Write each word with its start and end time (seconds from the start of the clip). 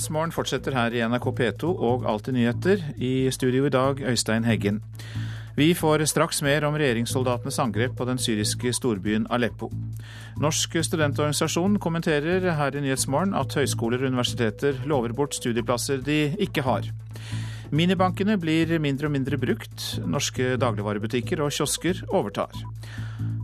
Nyhetsmorgen 0.00 0.30
fortsetter 0.32 0.72
her 0.72 0.94
i 0.96 1.00
NRK 1.04 1.26
P2 1.36 1.70
og 1.76 2.06
Alltid 2.08 2.32
nyheter. 2.32 2.80
I 2.96 3.28
studio 3.28 3.66
i 3.68 3.72
dag, 3.74 3.98
Øystein 4.00 4.46
Heggen. 4.48 4.78
Vi 5.58 5.74
får 5.76 6.06
straks 6.08 6.40
mer 6.40 6.64
om 6.64 6.78
regjeringssoldatenes 6.80 7.58
angrep 7.60 7.98
på 7.98 8.06
den 8.08 8.16
syriske 8.16 8.72
storbyen 8.72 9.26
Aleppo. 9.28 9.68
Norsk 10.40 10.78
studentorganisasjon 10.88 11.76
kommenterer 11.84 12.48
her 12.56 12.72
i 12.72 12.80
Nyhetsmorgen 12.80 13.36
at 13.36 13.52
høyskoler 13.60 14.00
og 14.00 14.14
universiteter 14.14 14.80
lover 14.88 15.12
bort 15.12 15.36
studieplasser 15.36 16.00
de 16.00 16.32
ikke 16.40 16.64
har. 16.64 16.88
Minibankene 17.68 18.40
blir 18.40 18.72
mindre 18.80 19.10
og 19.10 19.18
mindre 19.18 19.36
brukt. 19.36 20.00
Norske 20.00 20.54
dagligvarebutikker 20.56 21.44
og 21.44 21.52
kiosker 21.52 22.06
overtar. 22.08 22.56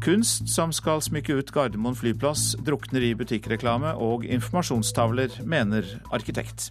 Kunst 0.07 0.47
som 0.47 0.71
skal 0.71 1.01
smykke 1.03 1.35
ut 1.35 1.49
Gardermoen 1.51 1.97
flyplass, 1.99 2.53
drukner 2.63 3.03
i 3.03 3.09
butikkreklame 3.19 3.91
og 3.99 4.23
informasjonstavler, 4.23 5.41
mener 5.43 5.89
arkitekt. 6.15 6.69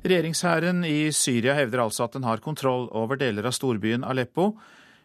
Regjeringshæren 0.00 0.80
i 0.88 1.12
Syria 1.12 1.58
hevder 1.58 1.82
altså 1.84 2.06
at 2.06 2.16
den 2.16 2.24
har 2.24 2.40
kontroll 2.40 2.88
over 2.96 3.20
deler 3.20 3.44
av 3.44 3.52
storbyen 3.52 4.00
Aleppo. 4.00 4.54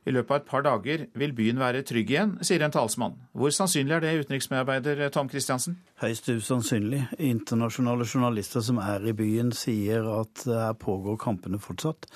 I 0.10 0.14
løpet 0.16 0.32
av 0.34 0.40
et 0.40 0.48
par 0.50 0.64
dager 0.66 1.04
vil 1.22 1.36
byen 1.38 1.60
være 1.62 1.84
trygg 1.86 2.10
igjen, 2.10 2.32
sier 2.42 2.64
en 2.66 2.74
talsmann. 2.74 3.20
Hvor 3.38 3.54
sannsynlig 3.54 3.94
er 3.94 4.02
det, 4.02 4.14
utenriksmedarbeider 4.24 5.04
Tom 5.14 5.30
Christiansen? 5.30 5.76
Høyst 6.02 6.32
usannsynlig. 6.32 7.04
Internasjonale 7.22 8.08
journalister 8.10 8.64
som 8.66 8.80
er 8.82 9.06
i 9.06 9.14
byen, 9.14 9.54
sier 9.54 10.08
at 10.16 10.48
her 10.50 10.74
pågår 10.82 11.20
kampene 11.22 11.62
fortsatt. 11.62 12.10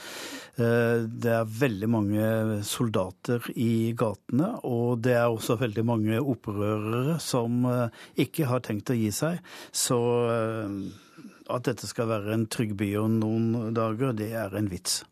Eh, 0.57 1.05
det 1.05 1.35
er 1.37 1.53
veldig 1.59 1.91
mange 1.93 2.25
soldater 2.65 3.45
i 3.53 3.93
gatene, 3.97 4.55
og 4.65 5.05
det 5.05 5.13
er 5.19 5.29
også 5.29 5.59
veldig 5.61 5.85
mange 5.85 6.17
opprørere 6.17 7.19
som 7.21 7.61
eh, 7.69 8.03
ikke 8.25 8.49
har 8.49 8.65
tenkt 8.65 8.89
å 8.89 8.97
gi 8.97 9.13
seg. 9.13 9.37
Så 9.69 10.01
eh, 10.33 10.77
at 11.53 11.69
dette 11.69 11.85
skal 11.85 12.09
være 12.09 12.33
en 12.39 12.49
trygg 12.49 12.73
by 12.79 12.93
om 13.05 13.21
noen 13.21 13.73
dager, 13.77 14.17
det 14.17 14.33
er 14.33 14.57
en 14.57 14.73
vits. 14.73 15.03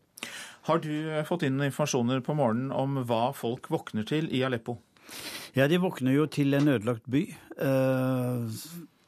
Har 0.70 0.82
du 0.84 0.94
eh, 1.10 1.24
fått 1.26 1.46
inn 1.48 1.62
informasjoner 1.62 2.22
på 2.26 2.36
morgenen 2.38 2.72
om 2.76 3.02
hva 3.10 3.32
folk 3.38 3.72
våkner 3.74 4.06
til 4.08 4.30
i 4.30 4.44
Aleppo? 4.46 4.78
Ja, 5.58 5.68
de 5.68 5.82
våkner 5.82 6.14
jo 6.16 6.28
til 6.32 6.54
en 6.56 6.70
ødelagt 6.72 7.08
by. 7.12 7.24
Eh, 7.58 8.60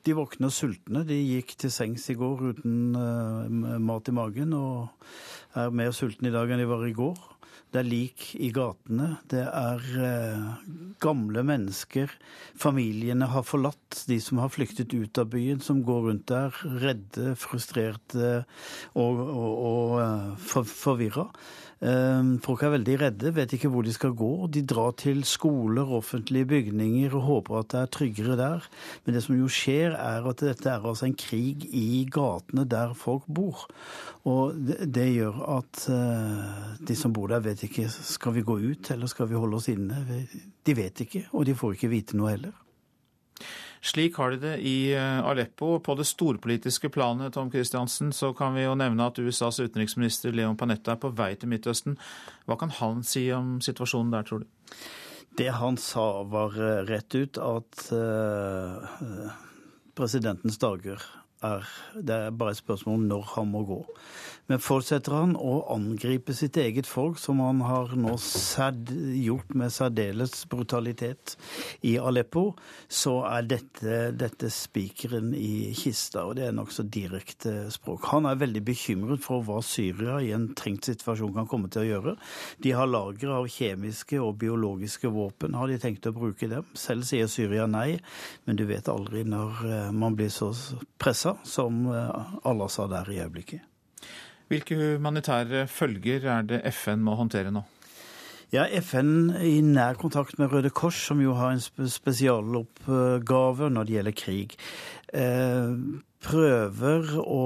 de 0.04 0.16
våkner 0.18 0.52
sultne. 0.52 1.06
De 1.08 1.16
gikk 1.16 1.56
til 1.62 1.72
sengs 1.72 2.10
i 2.12 2.18
går 2.20 2.42
uten 2.54 2.98
eh, 2.98 3.78
mat 3.80 4.10
i 4.10 4.16
magen 4.16 4.56
og 4.58 5.06
er 5.60 5.74
mer 5.76 5.94
sultne 5.96 6.32
i 6.32 6.36
dag 6.36 6.50
enn 6.52 6.64
de 6.64 6.70
var 6.70 6.84
i 6.88 6.96
går. 6.98 7.22
Det 7.74 7.80
er 7.82 7.88
lik 7.90 8.26
i 8.38 8.52
gatene. 8.54 9.16
Det 9.34 9.42
er 9.50 9.86
eh, 10.06 10.44
gamle 11.02 11.42
mennesker. 11.42 12.12
Familiene 12.54 13.26
har 13.32 13.48
forlatt 13.50 14.04
de 14.06 14.20
som 14.22 14.38
har 14.44 14.52
flyktet 14.54 14.94
ut 14.94 15.18
av 15.18 15.32
byen, 15.34 15.58
som 15.58 15.82
går 15.82 16.06
rundt 16.06 16.28
der 16.30 16.54
redde, 16.84 17.34
frustrerte 17.42 18.44
og, 18.94 19.24
og, 19.26 19.50
og 19.58 19.98
eh, 20.04 20.30
for, 20.38 20.70
forvirra. 20.70 21.26
Ehm, 21.84 22.38
folk 22.40 22.62
er 22.64 22.72
veldig 22.78 22.94
redde, 23.02 23.32
vet 23.36 23.54
ikke 23.58 23.68
hvor 23.72 23.84
de 23.84 23.92
skal 23.92 24.14
gå. 24.16 24.32
De 24.48 24.62
drar 24.64 24.94
til 25.02 25.24
skoler, 25.28 25.90
offentlige 25.98 26.48
bygninger 26.48 27.16
og 27.18 27.26
håper 27.28 27.60
at 27.60 27.72
det 27.74 27.80
er 27.82 27.92
tryggere 27.92 28.38
der. 28.40 28.68
Men 29.04 29.18
det 29.18 29.24
som 29.26 29.36
jo 29.36 29.50
skjer, 29.52 29.98
er 30.00 30.30
at 30.30 30.44
dette 30.46 30.70
er 30.72 30.88
altså 30.88 31.10
en 31.10 31.18
krig 31.20 31.68
i 31.68 32.06
gatene 32.08 32.64
der 32.70 32.96
folk 32.96 33.28
bor. 33.28 33.66
Og 34.24 34.56
det, 34.56 35.10
gjør 35.18 35.42
at 35.58 35.84
eh, 35.92 36.80
de 36.88 36.96
som 36.96 37.12
bor 37.14 37.28
der, 37.34 37.44
vet 37.44 37.66
ikke 37.68 37.90
skal 37.92 38.38
vi 38.38 38.46
gå 38.48 38.56
ut 38.64 38.92
eller 38.96 39.12
skal 39.12 39.28
vi 39.28 39.40
holde 39.40 39.60
oss 39.60 39.68
inne. 39.74 40.06
De 40.64 40.78
vet 40.78 41.04
ikke, 41.04 41.26
og 41.34 41.50
de 41.50 41.58
får 41.60 41.76
ikke 41.76 41.92
vite 41.92 42.20
noe 42.20 42.32
heller. 42.32 42.56
Slik 43.84 44.16
har 44.16 44.32
de 44.32 44.38
det 44.40 44.54
i 44.64 44.94
eh, 44.96 45.26
Aleppo. 45.28 45.80
På 45.84 45.96
det 46.00 46.06
storpolitiske 46.08 46.90
planet 46.90 47.34
Tom 47.36 47.52
Christiansen, 47.52 48.14
så 48.16 48.32
kan 48.34 48.56
vi 48.56 48.64
jo 48.64 48.78
nevne 48.80 49.10
at 49.10 49.20
USAs 49.20 49.60
utenriksminister 49.60 50.32
Leon 50.32 50.56
Panetta 50.58 50.96
er 50.96 51.02
på 51.04 51.12
vei 51.12 51.34
til 51.36 51.52
Midtøsten. 51.52 51.98
Hva 52.48 52.56
kan 52.60 52.72
han 52.80 53.04
si 53.04 53.26
om 53.36 53.58
situasjonen 53.64 54.14
der, 54.16 54.24
tror 54.30 54.46
du? 54.46 54.78
Det 55.36 55.50
han 55.60 55.76
sa 55.82 56.24
var 56.32 56.56
eh, 56.56 56.86
rett 56.88 57.18
ut 57.18 57.42
at 57.42 57.84
uh, 57.92 59.36
presidentens 59.98 60.62
dager 60.62 61.04
er 61.44 61.68
Det 61.94 62.16
er 62.16 62.32
bare 62.32 62.52
et 62.52 62.62
spørsmål 62.62 62.96
om 62.96 63.08
når 63.08 63.28
han 63.36 63.52
må 63.52 63.64
gå. 63.68 63.82
Men 64.52 64.60
fortsetter 64.60 65.14
han 65.16 65.36
å 65.40 65.54
angripe 65.72 66.34
sitt 66.36 66.58
eget 66.60 66.88
folk, 66.90 67.16
som 67.22 67.40
han 67.40 67.62
har 67.64 67.94
nå 67.96 68.18
gjort 69.24 69.54
med 69.56 69.72
særdeles 69.72 70.44
brutalitet 70.52 71.38
i 71.88 71.94
Aleppo, 71.96 72.50
så 72.92 73.22
er 73.30 73.48
dette, 73.48 74.00
dette 74.20 74.50
spikeren 74.52 75.32
i 75.38 75.72
kista, 75.80 76.26
og 76.28 76.36
det 76.40 76.50
er 76.50 76.58
nokså 76.58 76.84
direkte 76.92 77.70
språk. 77.72 78.10
Han 78.12 78.28
er 78.28 78.42
veldig 78.42 78.66
bekymret 78.68 79.24
for 79.24 79.46
hva 79.48 79.62
Syria 79.64 80.20
i 80.20 80.34
en 80.36 80.50
trengt 80.60 80.92
situasjon 80.92 81.32
kan 81.38 81.48
komme 81.48 81.72
til 81.72 81.86
å 81.86 81.90
gjøre. 81.94 82.16
De 82.64 82.76
har 82.76 82.92
lagre 82.92 83.40
av 83.40 83.48
kjemiske 83.48 84.20
og 84.20 84.36
biologiske 84.44 85.08
våpen. 85.14 85.56
Har 85.56 85.72
de 85.72 85.80
tenkt 85.80 86.10
å 86.12 86.16
bruke 86.16 86.52
dem? 86.52 86.68
Selv 86.76 87.08
sier 87.08 87.32
Syria 87.32 87.70
nei, 87.72 87.96
men 88.44 88.60
du 88.60 88.68
vet 88.68 88.92
aldri 88.92 89.24
når 89.24 89.66
eh, 89.70 89.90
man 89.96 90.20
blir 90.20 90.34
så 90.34 90.52
pressa 91.00 91.33
som 91.48 91.86
eh, 91.92 92.34
Al-Assad 92.50 92.94
er 93.00 93.12
i 93.12 93.22
øyeblikket. 93.24 93.62
Hvilke 94.52 94.76
humanitære 94.78 95.68
følger 95.72 96.28
er 96.30 96.44
det 96.46 96.62
FN 96.76 97.02
må 97.06 97.16
håndtere 97.18 97.54
nå? 97.54 97.64
Ja, 98.54 98.68
FN 98.86 99.32
i 99.42 99.56
nær 99.66 99.98
kontakt 99.98 100.38
med 100.38 100.52
Røde 100.52 100.70
Kors, 100.70 101.00
som 101.08 101.22
jo 101.24 101.34
har 101.34 101.56
en 101.56 101.90
spesialoppgave 101.90 103.70
når 103.74 103.88
det 103.88 103.96
gjelder 103.96 104.18
krig. 104.20 104.54
Eh, 105.10 105.72
prøver 106.24 107.14
å 107.20 107.44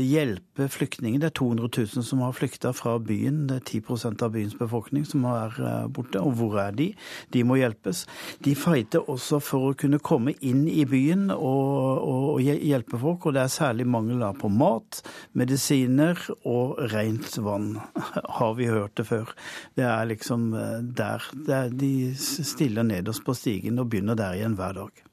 hjelpe 0.00 0.68
flyktninger. 0.70 1.20
Det 1.22 1.30
er 1.30 1.36
200 1.38 1.70
000 1.96 2.06
som 2.06 2.22
har 2.24 2.36
flykta 2.36 2.72
fra 2.76 2.96
byen. 3.02 3.46
Det 3.48 3.58
er 3.58 3.80
10% 3.80 4.24
av 4.26 4.34
byens 4.34 4.56
befolkning 4.58 5.06
som 5.08 5.24
er 5.30 5.56
eh, 5.56 5.86
borte. 5.92 6.20
Og 6.22 6.36
hvor 6.38 6.58
er 6.62 6.76
de? 6.76 6.90
De 7.34 7.44
må 7.46 7.58
hjelpes. 7.60 8.04
De 8.44 8.54
fighter 8.58 9.08
også 9.10 9.40
for 9.44 9.70
å 9.70 9.76
kunne 9.78 10.02
komme 10.04 10.36
inn 10.46 10.66
i 10.70 10.84
byen 10.88 11.28
og, 11.34 12.06
og 12.12 12.40
hjelpe 12.44 13.00
folk. 13.00 13.26
Og 13.26 13.36
det 13.36 13.44
er 13.44 13.54
særlig 13.56 13.88
mangel 13.90 14.24
på 14.40 14.50
mat, 14.52 15.00
medisiner 15.32 16.20
og 16.44 16.80
rent 16.92 17.38
vann. 17.40 17.72
Har 18.38 18.56
vi 18.60 18.70
hørt 18.70 18.98
det 19.00 19.08
før? 19.10 19.32
Det 19.78 19.86
er 19.88 20.10
liksom 20.12 20.50
eh, 20.54 20.80
der. 20.84 21.30
der 21.46 21.70
de 21.72 22.12
stiller 22.16 22.86
nederst 22.86 23.24
på 23.24 23.36
stigen 23.36 23.80
og 23.80 23.90
begynner 23.92 24.18
der 24.18 24.36
igjen 24.38 24.58
hver 24.60 24.76
dag. 24.82 25.09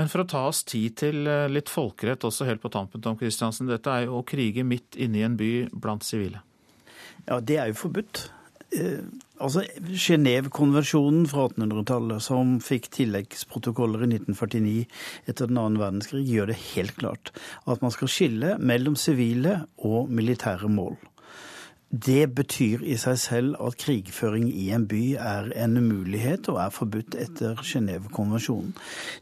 Men 0.00 0.08
for 0.08 0.22
å 0.22 0.28
ta 0.32 0.46
oss 0.48 0.62
tid 0.64 0.96
til 1.02 1.28
eh, 1.28 1.46
litt 1.52 1.68
folkerett 1.68 2.24
også 2.24 2.46
helt 2.48 2.62
på 2.62 2.72
tampen, 2.72 3.02
Tom 3.04 3.18
Christiansen. 3.20 3.68
Dette 3.68 3.92
er 3.92 4.06
jo 4.06 4.22
å 4.22 4.26
krige 4.26 4.64
midt 4.64 4.96
inne 4.96 5.20
i 5.20 5.26
en 5.26 5.36
by 5.36 5.52
blant 5.76 6.06
sivile. 6.06 6.40
Ja, 7.26 7.36
det 7.44 7.58
er 7.60 7.68
jo 7.68 7.76
forbudt. 7.82 8.22
Eh, 8.72 9.02
altså, 9.36 9.66
Genévekonvensjonen 9.92 11.28
fra 11.28 11.50
1800-tallet, 11.50 12.24
som 12.24 12.56
fikk 12.64 12.88
tilleggsprotokoller 12.96 14.06
i 14.06 14.10
1949 14.14 14.86
etter 15.28 15.50
den 15.50 15.60
annen 15.60 15.76
verdenskrig, 15.82 16.24
gjør 16.24 16.54
det 16.54 16.60
helt 16.70 16.96
klart 16.96 17.34
at 17.68 17.84
man 17.84 17.92
skal 17.92 18.08
skille 18.08 18.56
mellom 18.56 18.96
sivile 18.96 19.66
og 19.84 20.08
militære 20.08 20.72
mål. 20.72 20.96
Det 21.90 22.28
betyr 22.34 22.84
i 22.86 22.94
seg 23.02 23.16
selv 23.18 23.56
at 23.66 23.74
krigføring 23.82 24.46
i 24.46 24.68
en 24.70 24.84
by 24.86 25.16
er 25.18 25.48
en 25.58 25.74
umulighet 25.80 26.46
og 26.52 26.60
er 26.62 26.70
forbudt 26.70 27.16
etter 27.18 27.58
Genévekonvensjonen. 27.66 28.76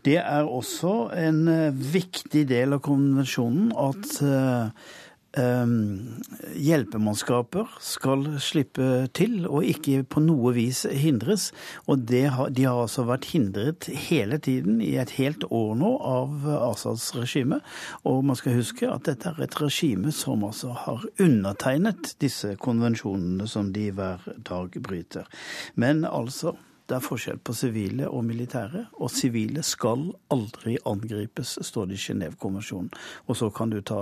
Det 0.05 0.19
er 0.21 0.45
også 0.45 1.09
en 1.17 1.49
eh, 1.49 1.73
viktig 1.95 2.45
del 2.51 2.77
av 2.77 2.83
konvensjonen 2.84 3.73
at 3.73 4.21
eh, 4.21 4.92
hjelpemannskaper 5.36 7.66
skal 7.84 8.25
slippe 8.41 9.09
til 9.15 9.47
og 9.47 9.65
ikke 9.69 10.03
på 10.09 10.21
noe 10.25 10.54
vis 10.57 10.86
hindres. 10.89 11.53
Og 11.86 12.09
har, 12.09 12.48
de 12.51 12.65
har 12.65 12.80
altså 12.80 13.04
vært 13.09 13.25
hindret 13.34 13.84
hele 14.09 14.39
tiden, 14.39 14.80
i 14.80 14.97
et 14.97 15.10
helt 15.19 15.45
år 15.51 15.75
nå, 15.78 15.98
av 16.01 16.47
Asads 16.72 17.15
regime. 17.16 17.60
Og 18.09 18.25
man 18.25 18.36
skal 18.41 18.57
huske 18.57 18.89
at 18.89 19.04
dette 19.09 19.28
er 19.28 19.42
et 19.45 19.60
regime 19.60 20.13
som 20.13 20.45
altså 20.48 20.72
har 20.86 21.04
undertegnet 21.21 22.15
disse 22.22 22.57
konvensjonene 22.57 23.47
som 23.48 23.72
de 23.72 23.91
hver 23.92 24.19
dag 24.48 24.69
bryter. 24.80 25.28
Men 25.77 26.04
altså 26.09 26.57
det 26.89 26.97
er 26.97 27.04
forskjell 27.04 27.36
på 27.45 27.53
sivile 27.53 28.09
og 28.09 28.25
militære, 28.25 28.86
og 28.97 29.10
sivile 29.13 29.60
skal 29.66 30.07
aldri 30.33 30.78
angripes, 30.89 31.59
står 31.69 31.84
det 31.91 31.98
i 31.98 32.04
Genévekonvensjonen. 32.07 32.89
Og 33.28 33.36
så 33.36 33.51
kan 33.53 33.69
du 33.69 33.83
ta 33.84 33.98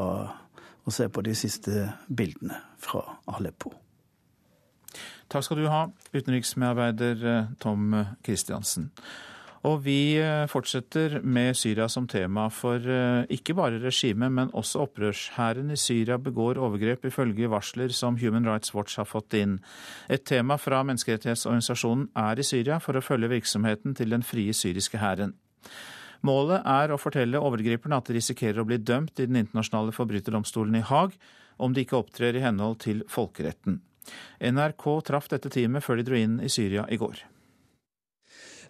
og 0.87 0.95
se 0.95 1.09
på 1.11 1.25
de 1.27 1.35
siste 1.35 1.91
bildene 2.07 2.61
fra 2.79 3.03
Aleppo. 3.35 3.75
Takk 5.27 5.43
skal 5.43 5.59
du 5.59 5.71
ha, 5.71 5.87
utenriksmedarbeider 6.15 7.25
eh, 7.27 7.49
Tom 7.59 7.91
Christiansen. 8.25 8.93
Og 9.67 9.81
vi 9.83 10.15
eh, 10.21 10.45
fortsetter 10.51 11.19
med 11.27 11.57
Syria 11.59 11.89
som 11.91 12.07
tema, 12.07 12.47
for 12.55 12.79
eh, 12.79 13.25
ikke 13.35 13.57
bare 13.59 13.81
regimet, 13.83 14.31
men 14.33 14.53
også 14.55 14.85
opprørshæren 14.85 15.73
i 15.75 15.79
Syria 15.81 16.21
begår 16.23 16.61
overgrep, 16.63 17.09
ifølge 17.11 17.51
varsler 17.51 17.95
som 17.95 18.19
Human 18.21 18.47
Rights 18.47 18.75
Watch 18.75 19.01
har 19.01 19.09
fått 19.11 19.35
inn. 19.35 19.59
Et 20.09 20.23
tema 20.23 20.59
fra 20.63 20.85
menneskerettighetsorganisasjonen 20.87 22.11
er 22.29 22.39
i 22.39 22.47
Syria 22.47 22.79
for 22.83 22.95
å 22.99 23.05
følge 23.05 23.33
virksomheten 23.35 23.99
til 23.99 24.15
den 24.15 24.27
frie 24.27 24.55
syriske 24.55 25.03
hæren. 25.03 25.35
Målet 26.27 26.65
er 26.67 26.91
å 26.91 26.99
fortelle 27.01 27.41
overgriperne 27.43 27.99
at 28.01 28.09
de 28.09 28.17
risikerer 28.17 28.63
å 28.63 28.67
bli 28.69 28.79
dømt 28.81 29.21
i 29.21 29.29
den 29.29 29.39
internasjonale 29.43 29.95
forbryterdomstolen 29.95 30.79
i 30.81 30.85
Haag 30.87 31.15
om 31.63 31.75
de 31.77 31.85
ikke 31.85 32.01
opptrer 32.01 32.37
i 32.37 32.45
henhold 32.45 32.81
til 32.85 33.05
folkeretten. 33.11 33.81
NRK 34.41 34.85
traff 35.07 35.31
dette 35.33 35.51
teamet 35.53 35.85
før 35.85 36.01
de 36.01 36.07
dro 36.07 36.19
inn 36.19 36.39
i 36.45 36.53
Syria 36.53 36.87
i 36.93 36.99
går. 37.01 37.25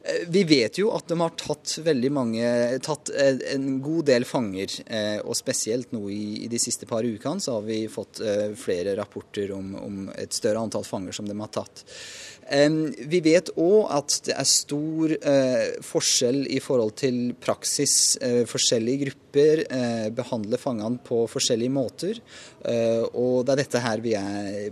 Eh, 0.07 0.29
vi 0.29 0.45
vet 0.47 0.79
jo 0.79 0.93
at 0.95 1.09
de 1.11 1.19
har 1.21 1.35
tatt 1.39 1.79
mange, 2.15 2.51
tatt 2.85 3.11
eh, 3.11 3.41
en 3.55 3.81
god 3.83 4.07
del 4.11 4.27
fanger. 4.29 4.79
Eh, 4.87 5.19
og 5.25 5.37
spesielt 5.37 5.93
nå 5.97 6.07
i, 6.13 6.47
de 6.51 6.61
siste 6.63 6.87
par 6.89 7.05
ukene 7.05 7.43
så 7.43 7.59
har 7.59 7.67
vi 7.67 7.83
fått 7.91 8.23
flere 8.61 8.97
rapporter 8.99 9.53
om, 9.57 9.75
om 9.81 9.99
et 10.15 10.33
større 10.33 10.63
antall 10.63 10.87
fanger 10.87 11.17
som 11.17 11.29
de 11.29 11.37
har 11.41 11.53
tatt. 11.53 11.85
Vi 12.47 13.21
vet 13.25 13.49
òg 13.59 13.89
at 13.91 14.19
det 14.29 14.35
er 14.39 14.47
stor 14.47 15.15
forskjell 15.83 16.45
i 16.55 16.61
forhold 16.63 16.95
til 17.01 17.19
praksis. 17.43 18.15
Forskjellige 18.47 19.09
grupper 19.09 19.65
behandler 20.15 20.63
fangene 20.63 21.03
på 21.03 21.25
forskjellige 21.33 21.75
måter. 21.75 22.21
Og 23.19 23.43
det 23.43 23.57
er 23.57 23.63
dette 23.65 23.83
her 23.83 24.05
vi 24.05 24.15
er 24.15 24.71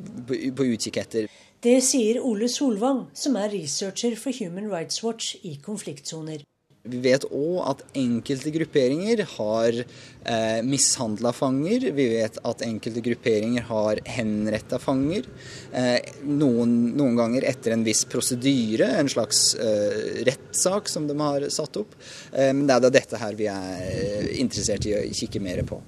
på 0.54 0.68
utkikk 0.70 1.02
etter. 1.02 1.26
Det 1.64 1.78
sier 1.82 2.22
Ole 2.22 2.46
Solvang, 2.52 3.06
som 3.16 3.38
er 3.40 3.50
researcher 3.56 4.14
for 4.20 4.36
Human 4.36 4.70
Rights 4.70 5.02
Watch 5.02 5.34
i 5.42 5.56
konfliktsoner. 5.64 6.44
Vi 6.84 6.98
vet 7.00 7.22
òg 7.32 7.62
at 7.64 7.78
enkelte 7.96 8.50
grupperinger 8.52 9.22
har 9.38 9.76
eh, 9.78 10.58
mishandla 10.69 11.31
fanger. 11.32 11.86
Vi 11.96 12.04
vet 12.10 12.36
at 12.44 12.64
enkelte 12.66 13.00
grupperinger 13.06 13.64
har 13.70 14.02
henretta 14.04 14.76
fanger. 14.82 15.25
Eh, 15.72 16.10
noen, 16.28 16.75
noen, 16.92 17.16
ganger 17.16 17.46
etter 17.48 17.72
en 17.72 17.86
viss 17.86 18.04
prosedyre, 18.04 18.90
en 19.00 19.08
slags 19.08 19.54
eh, 19.56 20.20
rettssak 20.28 20.92
som 20.92 21.08
de 21.08 21.16
har 21.22 21.48
satt 21.56 21.81
opp. 21.81 21.96
Eh, 22.34 22.52
men 22.52 22.66
det 22.69 22.76
er 22.76 22.84
da 22.84 22.92
dette 22.98 23.22
her 23.22 23.40
vi 23.40 23.48
er 23.48 23.81
eh, 23.88 24.28
interessert 24.44 24.84
i 24.84 24.92
å 24.98 25.02
kikke 25.08 25.40
mer 25.40 25.64
på. 25.64 25.81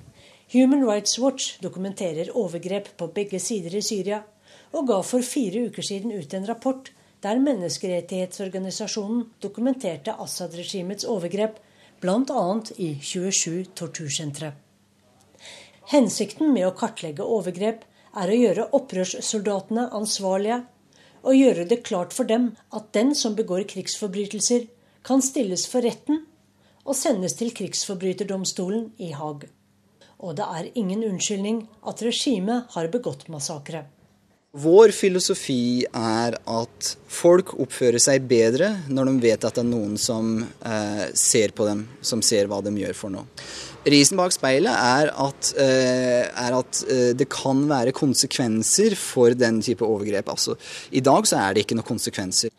Human 0.56 0.86
Rights 0.86 1.18
Watch 1.20 1.58
dokumenterer 1.60 2.32
overgrep 2.32 2.94
på 2.96 3.12
begge 3.12 3.42
sider 3.42 3.76
i 3.76 3.84
Syria 3.84 4.24
og 4.72 4.88
ga 4.88 5.02
for 5.04 5.20
fire 5.20 5.68
uker 5.68 5.84
siden 5.84 6.16
ut 6.16 6.32
en 6.32 6.48
rapport 6.48 6.88
der 7.26 7.40
menneskerettighetsorganisasjonen 7.42 9.24
dokumenterte 9.42 10.14
Assad-regimets 10.22 11.06
overgrep, 11.10 11.58
bl.a. 12.00 12.44
i 12.76 12.92
27 13.02 13.72
tortursentre. 13.74 14.52
Hensikten 15.90 16.52
med 16.54 16.68
å 16.68 16.74
kartlegge 16.78 17.26
overgrep 17.26 17.82
er 18.22 18.30
å 18.30 18.38
gjøre 18.38 18.68
opprørssoldatene 18.78 19.88
ansvarlige 19.96 20.60
og 21.26 21.34
gjøre 21.34 21.66
det 21.66 21.82
klart 21.88 22.14
for 22.14 22.28
dem 22.30 22.52
at 22.70 22.92
den 22.94 23.12
som 23.18 23.34
begår 23.38 23.66
krigsforbrytelser, 23.72 24.68
kan 25.06 25.22
stilles 25.22 25.66
for 25.70 25.86
retten 25.86 26.24
og 26.86 26.94
sendes 26.98 27.34
til 27.38 27.52
krigsforbryterdomstolen 27.54 28.92
i 29.02 29.12
Haag. 29.14 29.48
Og 30.22 30.38
det 30.38 30.46
er 30.46 30.70
ingen 30.78 31.02
unnskyldning 31.06 31.64
at 31.86 32.02
regimet 32.06 32.70
har 32.74 32.90
begått 32.94 33.26
massakre. 33.32 33.84
Vår 34.56 34.88
filosofi 34.96 35.84
er 35.84 36.34
at 36.48 36.90
folk 37.12 37.50
oppfører 37.60 38.00
seg 38.00 38.24
bedre 38.28 38.70
når 38.88 39.10
de 39.10 39.14
vet 39.26 39.42
at 39.44 39.58
det 39.58 39.60
er 39.60 39.68
noen 39.68 39.98
som 40.00 40.38
eh, 40.40 41.02
ser 41.12 41.52
på 41.56 41.66
dem, 41.68 41.82
som 42.00 42.22
ser 42.24 42.48
hva 42.48 42.62
de 42.64 42.72
gjør 42.80 42.96
for 42.96 43.12
noe. 43.12 43.26
Risen 43.86 44.16
bak 44.16 44.32
speilet 44.32 44.72
er 44.72 45.10
at, 45.12 45.50
eh, 45.60 46.24
er 46.24 46.56
at 46.56 46.80
eh, 46.88 47.10
det 47.18 47.28
kan 47.30 47.66
være 47.68 47.92
konsekvenser 47.96 48.96
for 48.96 49.36
den 49.36 49.60
type 49.66 49.84
overgrep. 49.84 50.30
Altså, 50.32 50.56
I 50.90 51.04
dag 51.04 51.28
så 51.28 51.42
er 51.42 51.52
det 51.52 51.66
ikke 51.66 51.76
noen 51.76 51.90
konsekvenser. 51.90 52.54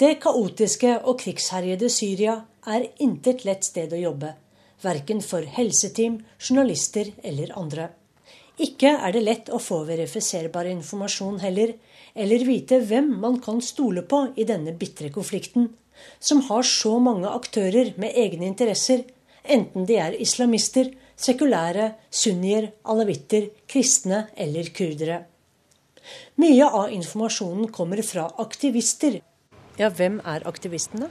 Det 0.00 0.14
kaotiske 0.24 0.96
og 1.04 1.18
krigsherjede 1.20 1.92
Syria 1.92 2.38
er 2.66 2.88
intet 3.04 3.44
lett 3.44 3.68
sted 3.68 3.92
å 3.92 4.00
jobbe. 4.00 4.32
Verken 4.82 5.20
for 5.22 5.44
helseteam, 5.44 6.22
journalister 6.40 7.12
eller 7.22 7.52
andre. 7.60 7.90
Ikke 8.62 8.92
er 8.94 9.14
det 9.14 9.22
lett 9.24 9.48
å 9.50 9.58
få 9.58 9.80
verifiserbar 9.88 10.68
informasjon 10.70 11.40
heller, 11.42 11.74
eller 12.14 12.44
vite 12.46 12.78
hvem 12.86 13.08
man 13.22 13.40
kan 13.42 13.58
stole 13.62 14.04
på 14.06 14.28
i 14.38 14.46
denne 14.46 14.76
bitre 14.78 15.10
konflikten, 15.14 15.72
som 16.20 16.42
har 16.48 16.62
så 16.62 16.98
mange 17.02 17.30
aktører 17.30 17.92
med 17.98 18.14
egne 18.14 18.46
interesser, 18.46 19.02
enten 19.42 19.86
de 19.88 19.98
er 19.98 20.14
islamister, 20.22 20.92
sekulære, 21.16 21.92
sunnier, 22.10 22.70
alawitter, 22.84 23.50
kristne 23.70 24.28
eller 24.36 24.70
kurdere. 24.74 25.20
Mye 26.38 26.66
av 26.68 26.94
informasjonen 26.94 27.70
kommer 27.74 28.02
fra 28.06 28.28
aktivister. 28.42 29.20
Ja, 29.78 29.90
hvem 29.90 30.20
er 30.22 30.46
aktivistene? 30.46 31.10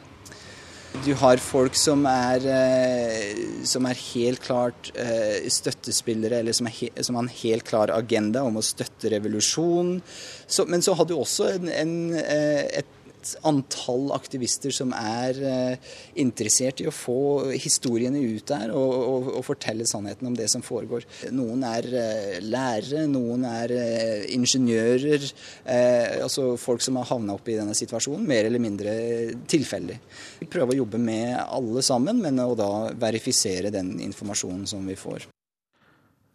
Du 1.02 1.10
har 1.18 1.42
folk 1.42 1.74
som 1.76 2.06
er, 2.06 2.44
eh, 2.46 3.40
som 3.66 3.88
er 3.90 3.98
helt 4.14 4.44
klart 4.46 4.92
eh, 4.94 5.50
støttespillere, 5.50 6.44
eller 6.44 6.54
som, 6.54 6.70
he, 6.70 6.92
som, 7.02 7.18
har 7.18 7.26
en 7.26 7.34
helt 7.42 7.66
klar 7.66 7.92
agenda 7.92 8.44
om 8.46 8.60
å 8.62 8.64
støtte 8.64 9.10
revolusjon. 9.16 9.96
Men 10.70 10.86
så 10.86 10.94
har 11.00 11.10
du 11.10 11.16
også 11.18 11.50
en, 11.56 11.72
en, 11.74 11.96
eh, 12.22 12.84
antall 13.48 14.12
aktivister 14.16 14.74
som 14.76 14.94
er 14.96 15.40
uh, 15.42 15.92
interessert 16.20 16.82
i 16.84 16.88
å 16.90 16.94
få 16.94 17.54
historiene 17.54 18.22
ut 18.22 18.48
der 18.50 18.74
og, 18.74 18.94
og, 18.94 19.30
og, 19.38 19.42
fortelle 19.48 19.88
sannheten 19.90 20.30
om 20.30 20.38
det 20.38 20.50
som 20.52 20.64
foregår. 20.66 21.08
Noen 21.36 21.66
er 21.68 21.90
uh, 21.92 22.40
lærere, 22.44 23.06
noen 23.12 23.46
er 23.50 23.76
uh, 23.76 24.24
ingeniører. 24.34 25.30
altså 26.24 26.56
folk 26.60 26.82
som 26.84 26.98
har 27.00 27.08
havna 27.10 27.36
opp 27.38 27.48
i 27.50 27.58
denne 27.58 27.76
situasjonen, 27.78 28.26
mer 28.28 28.48
eller 28.48 28.62
mindre 28.62 28.94
tilfeldig. 29.50 30.00
Vi 30.42 30.50
prøver 30.52 30.76
å 30.76 30.82
jobbe 30.84 31.02
med 31.02 31.38
alle 31.44 31.84
sammen, 31.86 32.22
men 32.24 32.42
å 32.44 32.54
da 32.58 32.72
verifisere 33.00 33.74
den 33.74 33.96
informasjonen 34.04 34.68
som 34.70 34.86
vi 34.88 34.98
får. 35.00 35.28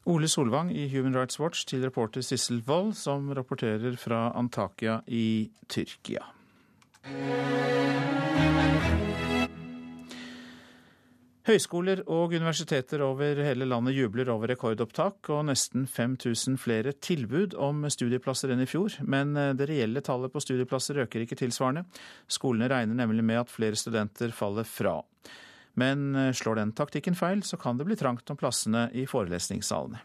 Ole 0.08 0.28
Solvang 0.28 0.70
i 0.72 0.88
Human 0.88 1.12
Rights 1.12 1.36
Watch 1.38 1.66
til 1.68 1.82
reporter 1.84 2.24
Sissel 2.24 2.62
Wold, 2.66 2.94
som 2.96 3.28
rapporterer 3.36 3.96
fra 4.00 4.30
Antakya 4.32 5.02
i 5.04 5.50
Tyrkia. 5.68 6.24
Høyskoler 11.48 12.02
og 12.12 12.34
universiteter 12.36 13.00
over 13.00 13.38
hele 13.40 13.64
landet 13.64 13.94
jubler 13.96 14.28
over 14.28 14.50
rekordopptak 14.52 15.30
og 15.32 15.46
nesten 15.48 15.86
5000 15.88 16.58
flere 16.60 16.92
tilbud 16.92 17.56
om 17.56 17.86
studieplasser 17.88 18.52
enn 18.52 18.60
i 18.60 18.68
fjor, 18.68 18.98
men 19.08 19.32
eh, 19.32 19.54
det 19.56 19.70
reelle 19.70 20.02
tallet 20.04 20.34
på 20.34 20.42
studieplasser 20.44 21.00
øker 21.06 21.24
ikke 21.24 21.38
tilsvarende. 21.40 21.86
Skolene 22.28 22.68
regner 22.68 23.00
nemlig 23.00 23.24
med 23.24 23.40
at 23.46 23.54
flere 23.54 23.80
studenter 23.80 24.34
faller 24.36 24.68
fra. 24.68 24.98
Men 25.80 26.12
eh, 26.12 26.34
slår 26.36 26.60
den 26.60 26.76
taktikken 26.76 27.16
feil, 27.16 27.40
så 27.40 27.56
kan 27.56 27.80
det 27.80 27.88
bli 27.88 27.96
trangt 27.96 28.28
om 28.28 28.36
plassene 28.36 28.90
i 28.92 29.08
forelesningssalene. 29.08 30.04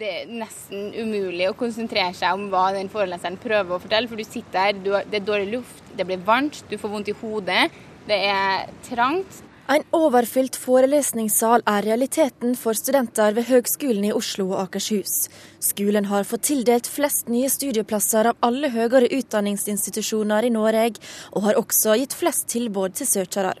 Det 0.00 0.08
er 0.08 0.30
nesten 0.32 0.94
umulig 0.96 1.44
å 1.50 1.56
konsentrere 1.60 2.14
seg 2.16 2.32
om 2.32 2.46
hva 2.48 2.70
den 2.72 2.88
foreleseren 2.88 3.34
prøver 3.36 3.74
å 3.76 3.80
fortelle. 3.82 4.08
For 4.08 4.16
du 4.16 4.24
sitter 4.24 4.70
der, 4.72 5.02
det 5.12 5.18
er 5.18 5.26
dårlig 5.26 5.50
luft, 5.58 5.82
det 5.92 6.06
blir 6.08 6.22
varmt, 6.24 6.62
du 6.70 6.78
får 6.80 6.92
vondt 6.94 7.10
i 7.12 7.14
hodet. 7.20 7.66
Det 8.08 8.16
er 8.30 8.70
trangt. 8.86 9.42
En 9.68 9.84
overfylt 9.92 10.56
forelesningssal 10.56 11.66
er 11.68 11.84
realiteten 11.84 12.56
for 12.58 12.74
studenter 12.74 13.36
ved 13.36 13.44
Høgskolen 13.50 14.06
i 14.08 14.14
Oslo 14.16 14.46
og 14.48 14.62
Akershus. 14.62 15.28
Skolen 15.62 16.08
har 16.08 16.24
fått 16.24 16.48
tildelt 16.48 16.88
flest 16.88 17.28
nye 17.28 17.50
studieplasser 17.52 18.30
av 18.32 18.40
alle 18.46 18.72
høyere 18.72 19.10
utdanningsinstitusjoner 19.18 20.48
i 20.48 20.54
Norge, 20.54 20.96
og 21.36 21.44
har 21.44 21.60
også 21.60 21.98
gitt 22.00 22.16
flest 22.16 22.48
tilbud 22.54 22.96
til 22.96 23.10
søkere. 23.10 23.52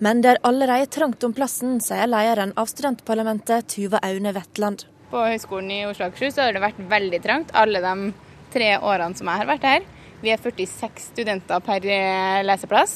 Men 0.00 0.24
det 0.24 0.32
er 0.32 0.42
allerede 0.48 0.88
trangt 0.96 1.28
om 1.28 1.36
plassen, 1.36 1.76
sier 1.84 2.08
lederen 2.08 2.56
av 2.56 2.72
studentparlamentet, 2.72 3.68
Tuva 3.76 4.00
Aune 4.08 4.32
Wetland. 4.32 4.88
På 5.12 5.20
Høgskolen 5.28 5.68
i 5.68 5.82
Oslo 5.84 6.06
og 6.06 6.14
Akershus 6.14 6.38
har 6.40 6.54
det 6.56 6.62
vært 6.62 6.78
veldig 6.88 7.18
trangt 7.20 7.50
alle 7.52 7.82
de 7.84 8.12
tre 8.54 8.68
årene 8.80 9.18
som 9.18 9.28
jeg 9.28 9.42
har 9.42 9.48
vært 9.50 9.66
her. 9.68 9.82
Vi 10.22 10.30
er 10.32 10.40
46 10.40 11.10
studenter 11.10 11.60
per 11.66 11.84
eh, 11.84 12.40
leseplass. 12.46 12.94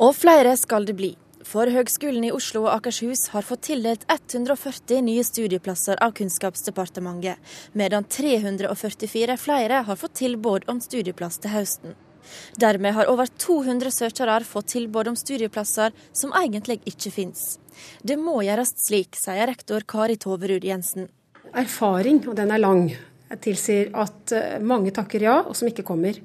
Og 0.00 0.14
flere 0.16 0.54
skal 0.56 0.86
det 0.88 0.94
bli. 0.96 1.10
For 1.44 1.68
Høgskolen 1.68 2.24
i 2.24 2.30
Oslo 2.32 2.62
og 2.64 2.70
Akershus 2.72 3.26
har 3.34 3.44
fått 3.44 3.66
tildelt 3.68 4.06
140 4.08 5.02
nye 5.04 5.24
studieplasser 5.24 6.00
av 6.04 6.14
Kunnskapsdepartementet, 6.16 7.36
medan 7.76 8.08
344 8.08 9.36
flere 9.36 9.82
har 9.84 10.00
fått 10.00 10.16
tilbud 10.22 10.64
om 10.72 10.80
studieplass 10.80 11.36
til 11.44 11.52
høsten. 11.52 11.98
Dermed 12.60 12.96
har 12.96 13.12
over 13.12 13.28
200 13.28 13.92
søkere 13.92 14.40
fått 14.44 14.72
tilbud 14.72 15.12
om 15.12 15.20
studieplasser 15.20 15.92
som 16.16 16.32
egentlig 16.36 16.80
ikke 16.88 17.12
finnes. 17.12 17.58
Det 18.00 18.16
må 18.16 18.40
gjøres 18.44 18.72
slik, 18.80 19.20
sier 19.20 19.48
rektor 19.52 19.84
Kari 19.88 20.16
Toverud 20.20 20.64
Jensen 20.64 21.08
erfaring, 21.56 22.22
og 22.28 22.36
den 22.38 22.52
er 22.54 22.62
lang, 22.62 22.88
tilsier 23.44 23.90
at 23.98 24.32
eh, 24.32 24.58
mange 24.64 24.92
takker 24.94 25.24
ja, 25.24 25.38
og 25.44 25.56
som 25.56 25.68
ikke 25.68 25.86
kommer. 25.86 26.16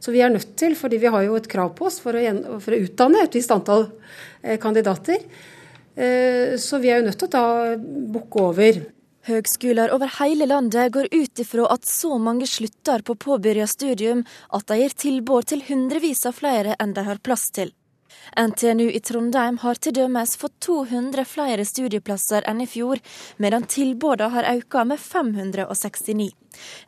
Så 0.00 0.12
vi 0.14 0.22
er 0.22 0.32
nødt 0.32 0.54
til, 0.58 0.76
fordi 0.78 1.00
vi 1.02 1.10
har 1.10 1.24
jo 1.26 1.36
et 1.38 1.48
krav 1.50 1.74
på 1.76 1.88
oss 1.88 2.00
for 2.02 2.16
å, 2.16 2.22
for 2.62 2.76
å 2.76 2.80
utdanne 2.86 3.24
et 3.24 3.34
visst 3.34 3.52
antall 3.54 3.88
eh, 4.42 4.58
kandidater, 4.62 5.22
eh, 5.96 6.54
så 6.60 6.80
vi 6.82 6.92
er 6.92 7.00
jo 7.00 7.08
nødt 7.08 7.20
til 7.22 7.30
å 7.30 7.34
ta 7.34 7.46
bukke 8.14 8.44
over. 8.50 8.82
Høgskoler 9.24 9.94
over 9.94 10.10
hele 10.18 10.44
landet 10.50 10.92
går 10.92 11.08
ut 11.14 11.40
ifra 11.40 11.70
at 11.72 11.88
så 11.88 12.18
mange 12.20 12.46
slutter 12.50 13.00
på 13.06 13.16
påbegynt 13.16 13.72
studium 13.72 14.20
at 14.52 14.68
de 14.68 14.82
gir 14.82 14.98
tilbud 15.06 15.48
til 15.48 15.64
hundrevis 15.64 16.26
av 16.28 16.36
flere 16.36 16.76
enn 16.76 16.92
de 16.92 17.06
har 17.06 17.22
plass 17.24 17.48
til. 17.56 17.72
NTNU 18.36 18.88
i 18.90 19.00
Trondheim 19.00 19.58
har 19.62 19.78
til 19.78 19.94
dømes 19.96 20.36
fått 20.40 20.56
200 20.66 21.26
flere 21.28 21.66
studieplasser 21.68 22.46
enn 22.50 22.64
i 22.64 22.68
fjor, 22.70 23.02
medan 23.42 23.68
tilbudene 23.70 24.32
har 24.34 24.50
økt 24.56 24.80
med 24.90 25.02
569. 25.02 26.32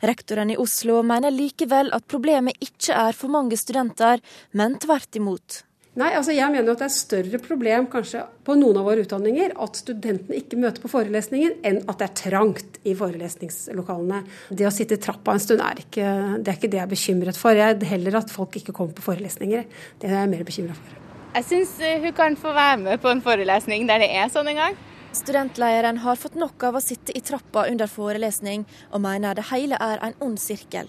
Rektoren 0.09 0.51
i 0.51 0.59
Oslo 0.59 0.99
mener 1.03 1.33
likevel 1.33 1.93
at 1.95 2.07
problemet 2.07 2.59
ikke 2.63 2.95
er 2.95 3.15
for 3.15 3.31
mange 3.31 3.59
studenter, 3.59 4.23
men 4.51 4.79
tvert 4.81 5.19
imot. 5.19 5.63
Nei, 5.97 6.11
altså 6.13 6.33
jeg 6.35 6.53
mener 6.53 6.75
at 6.75 6.81
det 6.83 6.85
er 6.85 6.93
større 6.93 7.39
problem 7.41 7.87
kanskje 7.89 8.21
på 8.45 8.53
noen 8.59 8.77
av 8.77 8.85
våre 8.85 9.01
utdanninger 9.01 9.55
at 9.65 9.79
studentene 9.79 10.37
ikke 10.37 10.59
møter 10.61 10.83
på 10.83 10.91
forelesningen, 10.91 11.55
enn 11.65 11.79
at 11.87 11.97
det 11.97 12.05
er 12.05 12.19
trangt 12.19 12.77
i 12.85 12.93
forelesningslokalene. 12.99 14.21
Det 14.53 14.67
å 14.69 14.73
sitte 14.73 14.99
i 14.99 15.01
trappa 15.01 15.33
en 15.33 15.41
stund 15.41 15.65
er 15.65 15.81
ikke 15.81 16.05
det, 16.37 16.51
er 16.51 16.59
ikke 16.59 16.69
det 16.69 16.81
jeg 16.83 16.85
er 16.85 16.93
bekymret 16.93 17.41
for. 17.41 17.57
Jeg 17.57 17.79
er 17.79 17.91
heller 17.95 18.21
at 18.21 18.33
folk 18.33 18.61
ikke 18.61 18.77
kommer 18.77 18.93
på 18.93 19.07
forelesninger. 19.09 19.65
Det 19.97 20.11
er 20.11 20.19
jeg 20.19 20.33
mer 20.35 20.45
bekymra 20.45 20.77
for. 20.77 21.06
Jeg 21.37 21.45
syns 21.45 21.71
eh, 21.85 21.99
hun 22.01 22.13
kan 22.17 22.33
få 22.33 22.49
være 22.49 22.77
med 22.81 23.01
på 23.01 23.11
en 23.11 23.19
forelesning 23.21 23.83
der 23.85 24.01
det 24.01 24.07
er 24.09 24.29
sånn 24.33 24.47
en 24.49 24.57
gang. 24.57 24.77
Studentlederen 25.13 25.99
har 26.01 26.15
fått 26.17 26.33
nok 26.33 26.63
av 26.65 26.79
å 26.79 26.81
sitte 26.81 27.13
i 27.13 27.19
trappa 27.21 27.67
under 27.69 27.89
forelesning, 27.91 28.63
og 28.89 29.03
mener 29.03 29.37
det 29.37 29.43
hele 29.51 29.77
er 29.77 30.01
en 30.01 30.15
ond 30.25 30.39
sirkel. 30.41 30.87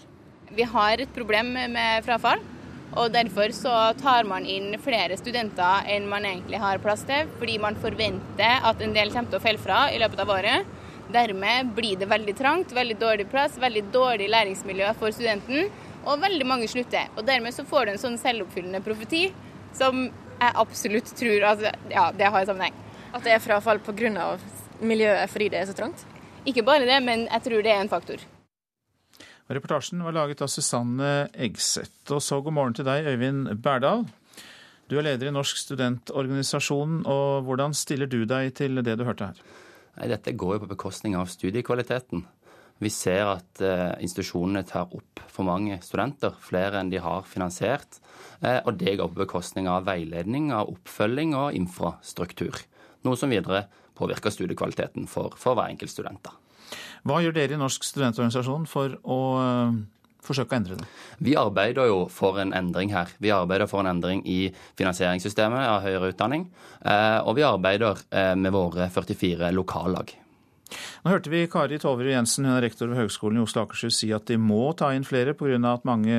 Vi 0.56 0.64
har 0.64 1.02
et 1.04 1.10
problem 1.12 1.50
med 1.52 2.06
frafall. 2.06 2.40
Og 2.96 3.12
Derfor 3.12 3.52
så 3.52 3.74
tar 4.00 4.24
man 4.24 4.46
inn 4.48 4.72
flere 4.80 5.18
studenter 5.20 5.84
enn 5.92 6.06
man 6.08 6.24
egentlig 6.24 6.60
har 6.62 6.80
plass 6.80 7.02
til, 7.10 7.28
fordi 7.36 7.58
man 7.60 7.76
forventer 7.82 8.64
at 8.70 8.80
en 8.80 8.96
del 8.96 9.12
kommer 9.12 9.28
til 9.34 9.40
å 9.42 9.44
falle 9.44 9.60
fra 9.60 9.82
i 9.92 9.98
løpet 10.00 10.22
av 10.24 10.32
året. 10.32 10.70
Dermed 11.12 11.74
blir 11.76 12.00
det 12.00 12.08
veldig 12.08 12.36
trangt, 12.38 12.72
veldig 12.72 12.96
dårlig 13.02 13.28
plass, 13.28 13.60
veldig 13.60 13.84
dårlig 13.92 14.30
læringsmiljø 14.32 14.94
for 14.96 15.12
studenten, 15.12 15.68
og 16.08 16.24
veldig 16.24 16.48
mange 16.48 16.70
slutter. 16.72 17.12
Og 17.18 17.28
Dermed 17.28 17.52
så 17.52 17.66
får 17.68 17.84
du 17.84 17.92
en 17.92 18.02
sånn 18.06 18.18
selvoppfyllende 18.24 18.80
profeti 18.88 19.26
som 19.76 20.08
jeg 20.38 20.56
absolutt 20.62 21.12
tror 21.18 21.46
at 21.52 21.64
ja, 21.90 22.08
det 22.14 22.30
har 22.30 22.40
en 22.40 22.50
sammenheng. 22.50 22.80
At 23.12 23.24
det 23.24 23.34
er 23.34 23.42
frafall 23.42 23.80
pga. 23.82 24.38
miljøet 24.80 25.30
fordi 25.30 25.48
det 25.48 25.58
er 25.60 25.66
så 25.66 25.74
trangt? 25.74 26.04
Ikke 26.46 26.62
bare 26.62 26.86
det, 26.86 26.98
men 27.02 27.26
jeg 27.26 27.42
tror 27.42 27.62
det 27.62 27.72
er 27.72 27.80
en 27.82 27.90
faktor. 27.90 28.22
Reportasjen 29.48 30.02
var 30.04 30.12
laget 30.12 30.42
av 30.44 30.50
Susanne 30.52 31.28
Egseth. 31.32 32.12
Og 32.12 32.22
så 32.22 32.40
god 32.44 32.52
morgen 32.52 32.74
til 32.76 32.84
deg, 32.84 33.06
Øyvind 33.08 33.48
Berdal. 33.64 34.04
Du 34.88 34.98
er 34.98 35.04
leder 35.04 35.28
i 35.28 35.32
Norsk 35.32 35.56
studentorganisasjon, 35.60 37.02
og 37.08 37.44
hvordan 37.44 37.74
stiller 37.76 38.08
du 38.08 38.22
deg 38.28 38.54
til 38.56 38.80
det 38.84 38.96
du 38.96 39.04
hørte 39.04 39.30
her? 39.30 39.40
Nei, 39.98 40.08
dette 40.12 40.36
går 40.36 40.54
jo 40.54 40.62
på 40.62 40.70
bekostning 40.70 41.16
av 41.18 41.28
studiekvaliteten. 41.32 42.22
Vi 42.78 42.90
ser 42.94 43.26
at 43.26 43.62
eh, 43.64 43.96
institusjonene 44.04 44.62
tar 44.66 44.92
opp 44.94 45.22
for 45.26 45.46
mange 45.46 45.80
studenter, 45.82 46.34
flere 46.42 46.78
enn 46.80 46.92
de 46.92 47.00
har 47.02 47.26
finansiert. 47.26 47.98
Eh, 48.38 48.60
og 48.62 48.78
det 48.78 48.96
går 49.00 49.10
på 49.10 49.22
bekostning 49.24 49.66
av 49.70 49.88
veiledning, 49.88 50.52
av 50.54 50.70
oppfølging 50.70 51.34
og 51.38 51.58
infrastruktur. 51.58 52.62
Noe 53.06 53.18
som 53.18 53.34
videre 53.34 53.66
påvirker 53.98 54.34
studiekvaliteten 54.34 55.08
for, 55.10 55.34
for 55.38 55.58
hver 55.58 55.72
enkelt 55.72 55.90
student. 55.90 56.30
Hva 57.06 57.22
gjør 57.24 57.34
dere 57.34 57.56
i 57.56 57.58
Norsk 57.58 57.86
studentorganisasjon 57.86 58.66
for 58.70 58.94
å 59.02 59.18
uh, 59.40 59.78
forsøke 60.22 60.54
å 60.54 60.58
endre 60.58 60.78
det? 60.78 60.86
Vi 61.24 61.34
arbeider 61.40 61.90
jo 61.90 62.04
for 62.12 62.38
en 62.42 62.54
endring 62.54 62.92
her. 62.94 63.10
Vi 63.18 63.34
arbeider 63.34 63.70
for 63.70 63.82
en 63.82 63.90
endring 63.90 64.22
i 64.28 64.52
finansieringssystemet 64.78 65.66
av 65.66 65.82
høyere 65.86 66.12
utdanning. 66.12 66.46
Og 67.24 67.38
vi 67.38 67.46
arbeider 67.46 68.02
med 68.38 68.54
våre 68.54 68.90
44 68.92 69.54
lokallag. 69.56 70.12
Nå 71.04 71.12
hørte 71.12 71.32
vi 71.32 71.46
Kari 71.50 71.78
Toverud 71.80 72.12
Jensen, 72.12 72.46
hun 72.48 72.58
er 72.58 72.66
rektor 72.66 72.90
ved 72.90 73.00
Høgskolen 73.02 73.40
i 73.40 73.44
Oslo 73.44 73.62
og 73.62 73.68
Akershus, 73.68 74.00
si 74.00 74.12
at 74.14 74.28
de 74.30 74.38
må 74.40 74.72
ta 74.78 74.92
inn 74.96 75.06
flere 75.08 75.34
pga. 75.38 75.58
at 75.72 75.86
mange 75.88 76.18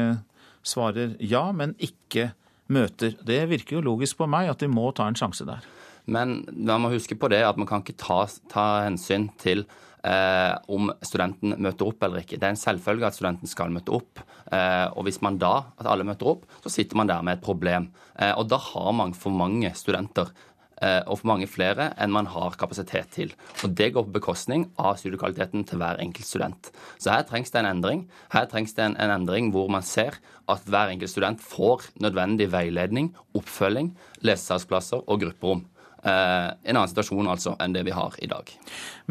svarer 0.65 1.15
ja, 1.19 1.51
men 1.51 1.75
ikke 1.79 2.31
møter. 2.69 3.15
Det 3.25 3.43
virker 3.49 3.79
jo 3.79 3.85
logisk 3.93 4.19
på 4.19 4.29
meg 4.29 4.49
at 4.51 4.61
de 4.61 4.69
må 4.71 4.91
ta 4.95 5.07
en 5.09 5.17
sjanse 5.17 5.45
der. 5.47 5.65
Men 6.09 6.41
man 6.49 6.81
må 6.81 6.93
huske 6.93 7.17
på 7.19 7.29
det 7.29 7.43
at 7.45 7.57
man 7.59 7.67
kan 7.69 7.83
ikke 7.83 7.99
ta, 7.99 8.23
ta 8.49 8.65
hensyn 8.87 9.29
til 9.41 9.65
eh, 10.05 10.53
om 10.71 10.89
studenten 11.05 11.55
møter 11.61 11.89
opp 11.89 12.05
eller 12.05 12.23
ikke. 12.23 12.39
Det 12.39 12.47
er 12.47 12.55
en 12.55 12.59
selvfølge 12.59 13.09
at 13.09 13.17
studenten 13.17 13.51
skal 13.51 13.73
møte 13.73 13.93
opp. 13.95 14.21
Eh, 14.49 14.87
og 14.95 15.05
hvis 15.07 15.21
man 15.25 15.39
da, 15.41 15.69
at 15.79 15.89
alle 15.89 16.07
møter 16.07 16.31
opp, 16.31 16.47
så 16.63 16.73
sitter 16.73 16.99
man 16.99 17.11
der 17.11 17.25
med 17.25 17.37
et 17.37 17.45
problem. 17.45 17.89
Eh, 18.17 18.33
og 18.33 18.49
da 18.49 18.59
har 18.71 18.91
man 18.97 19.13
for 19.17 19.35
mange 19.35 19.71
studenter 19.77 20.31
og 20.79 21.17
for 21.19 21.27
mange 21.27 21.47
flere 21.51 21.89
enn 21.99 22.13
man 22.13 22.29
har 22.31 22.53
kapasitet 22.59 23.09
til. 23.11 23.33
Og 23.65 23.73
Det 23.75 23.89
går 23.95 24.05
på 24.07 24.15
bekostning 24.15 24.67
av 24.79 24.95
studiekvaliteten 25.01 25.65
til 25.67 25.81
hver 25.81 25.99
enkelt 25.99 26.27
student. 26.27 26.69
Så 26.97 27.11
her 27.11 27.25
trengs 27.27 27.51
det 27.51 27.59
en 27.59 27.71
endring. 27.73 28.05
Her 28.31 28.47
trengs 28.47 28.75
det 28.77 28.85
en, 28.85 28.95
en 28.95 29.11
endring 29.17 29.51
hvor 29.51 29.67
man 29.67 29.83
ser 29.83 30.21
at 30.49 30.63
hver 30.69 30.93
enkelt 30.93 31.11
student 31.11 31.43
får 31.43 31.89
nødvendig 32.01 32.49
veiledning, 32.53 33.11
oppfølging, 33.37 33.91
lesesalsplasser 34.25 35.03
og 35.05 35.21
grupperom. 35.25 35.65
Eh, 35.99 36.49
en 36.63 36.77
annen 36.77 36.87
situasjon 36.87 37.27
altså 37.27 37.57
enn 37.59 37.73
det 37.75 37.83
vi 37.83 37.91
har 37.95 38.15
i 38.23 38.29
dag. 38.31 38.51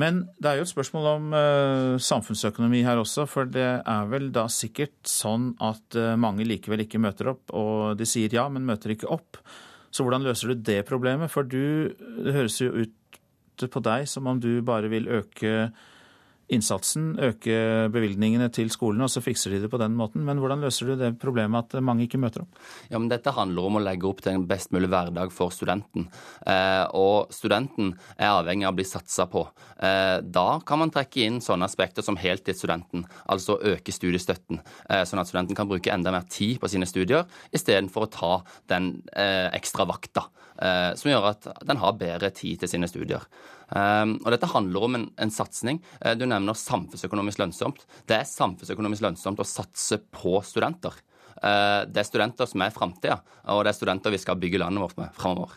Men 0.01 0.23
det 0.41 0.51
er 0.51 0.59
jo 0.59 0.65
et 0.65 0.73
spørsmål 0.73 1.09
om 1.11 1.27
eh, 1.37 1.95
samfunnsøkonomi 2.01 2.81
her 2.87 3.01
også. 3.03 3.27
For 3.29 3.49
det 3.49 3.69
er 3.83 4.09
vel 4.09 4.31
da 4.33 4.47
sikkert 4.53 4.97
sånn 5.09 5.53
at 5.65 5.99
eh, 5.99 6.17
mange 6.21 6.47
likevel 6.49 6.87
ikke 6.87 7.03
møter 7.03 7.35
opp. 7.35 7.53
Og 7.53 7.99
de 8.01 8.09
sier 8.09 8.33
ja, 8.33 8.49
men 8.53 8.67
møter 8.69 8.97
ikke 8.97 9.11
opp. 9.19 9.43
Så 9.91 10.05
hvordan 10.05 10.27
løser 10.27 10.53
du 10.53 10.63
det 10.69 10.83
problemet? 10.89 11.31
For 11.33 11.47
du, 11.49 11.93
det 12.25 12.35
høres 12.37 12.61
jo 12.61 12.73
ut 12.73 13.69
på 13.73 13.83
deg 13.83 14.07
som 14.11 14.29
om 14.31 14.41
du 14.41 14.61
bare 14.63 14.91
vil 14.93 15.09
øke 15.11 15.71
innsatsen, 16.53 17.11
øke 17.21 17.89
bevilgningene 17.93 18.49
til 18.55 18.71
skolene, 18.73 19.07
og 19.07 19.13
så 19.13 19.23
fikser 19.25 19.53
de 19.53 19.63
det 19.65 19.71
på 19.73 19.81
den 19.81 19.97
måten. 19.99 20.25
Men 20.27 20.41
hvordan 20.41 20.63
løser 20.65 20.89
du 20.89 20.95
det 21.01 21.13
problemet 21.21 21.75
at 21.77 21.85
mange 21.85 22.07
ikke 22.07 22.21
møter 22.21 22.45
opp? 22.45 22.61
Ja, 22.89 22.99
men 22.99 23.11
Dette 23.13 23.35
handler 23.37 23.69
om 23.69 23.79
å 23.79 23.83
legge 23.85 24.09
opp 24.09 24.23
til 24.25 24.35
en 24.35 24.47
best 24.49 24.73
mulig 24.75 24.91
hverdag 24.93 25.33
for 25.35 25.53
studenten. 25.55 26.09
Eh, 26.49 26.85
og 26.97 27.33
studenten 27.35 27.93
er 28.17 28.33
avhengig 28.33 28.69
av 28.69 28.75
å 28.75 28.79
bli 28.79 28.89
satsa 28.89 29.29
på. 29.31 29.45
Eh, 29.77 30.17
da 30.25 30.47
kan 30.67 30.83
man 30.83 30.93
trekke 30.95 31.27
inn 31.27 31.43
sånne 31.45 31.69
aspekter 31.69 32.07
som 32.07 32.19
heltidsstudenten, 32.21 33.05
altså 33.29 33.59
øke 33.75 33.95
studiestøtten, 33.95 34.63
eh, 34.89 35.05
sånn 35.09 35.21
at 35.23 35.31
studenten 35.31 35.59
kan 35.59 35.69
bruke 35.69 35.93
enda 35.93 36.15
mer 36.15 36.27
tid 36.31 36.59
på 36.63 36.71
sine 36.73 36.89
studier, 36.89 37.29
istedenfor 37.53 38.07
å 38.07 38.13
ta 38.13 38.33
den 38.73 39.03
eh, 39.13 39.49
ekstra 39.57 39.87
vakta, 39.89 40.29
som 40.59 41.11
gjør 41.11 41.29
at 41.29 41.45
den 41.69 41.79
har 41.79 41.99
bedre 42.01 42.33
tid 42.35 42.59
til 42.63 42.71
sine 42.73 42.89
studier. 42.91 43.23
Um, 43.69 44.17
og 44.25 44.33
Dette 44.33 44.49
handler 44.49 44.87
om 44.87 44.97
en, 44.97 45.07
en 45.21 45.33
satsing. 45.33 45.83
Uh, 46.01 46.15
du 46.17 46.25
nevner 46.29 46.57
samfunnsøkonomisk 46.57 47.43
lønnsomt. 47.43 47.85
Det 48.09 48.17
er 48.17 48.29
samfunnsøkonomisk 48.29 49.05
lønnsomt 49.05 49.43
å 49.43 49.49
satse 49.49 50.01
på 50.15 50.39
studenter. 50.47 50.97
Uh, 51.39 51.85
det 51.87 52.03
er 52.03 52.09
studenter 52.09 52.49
som 52.49 52.65
er 52.65 52.75
framtida, 52.75 53.21
og 53.53 53.65
det 53.65 53.75
er 53.75 53.79
studenter 53.79 54.15
vi 54.15 54.23
skal 54.23 54.41
bygge 54.41 54.63
landet 54.65 54.87
vårt 54.87 55.01
med 55.01 55.13
framover. 55.19 55.53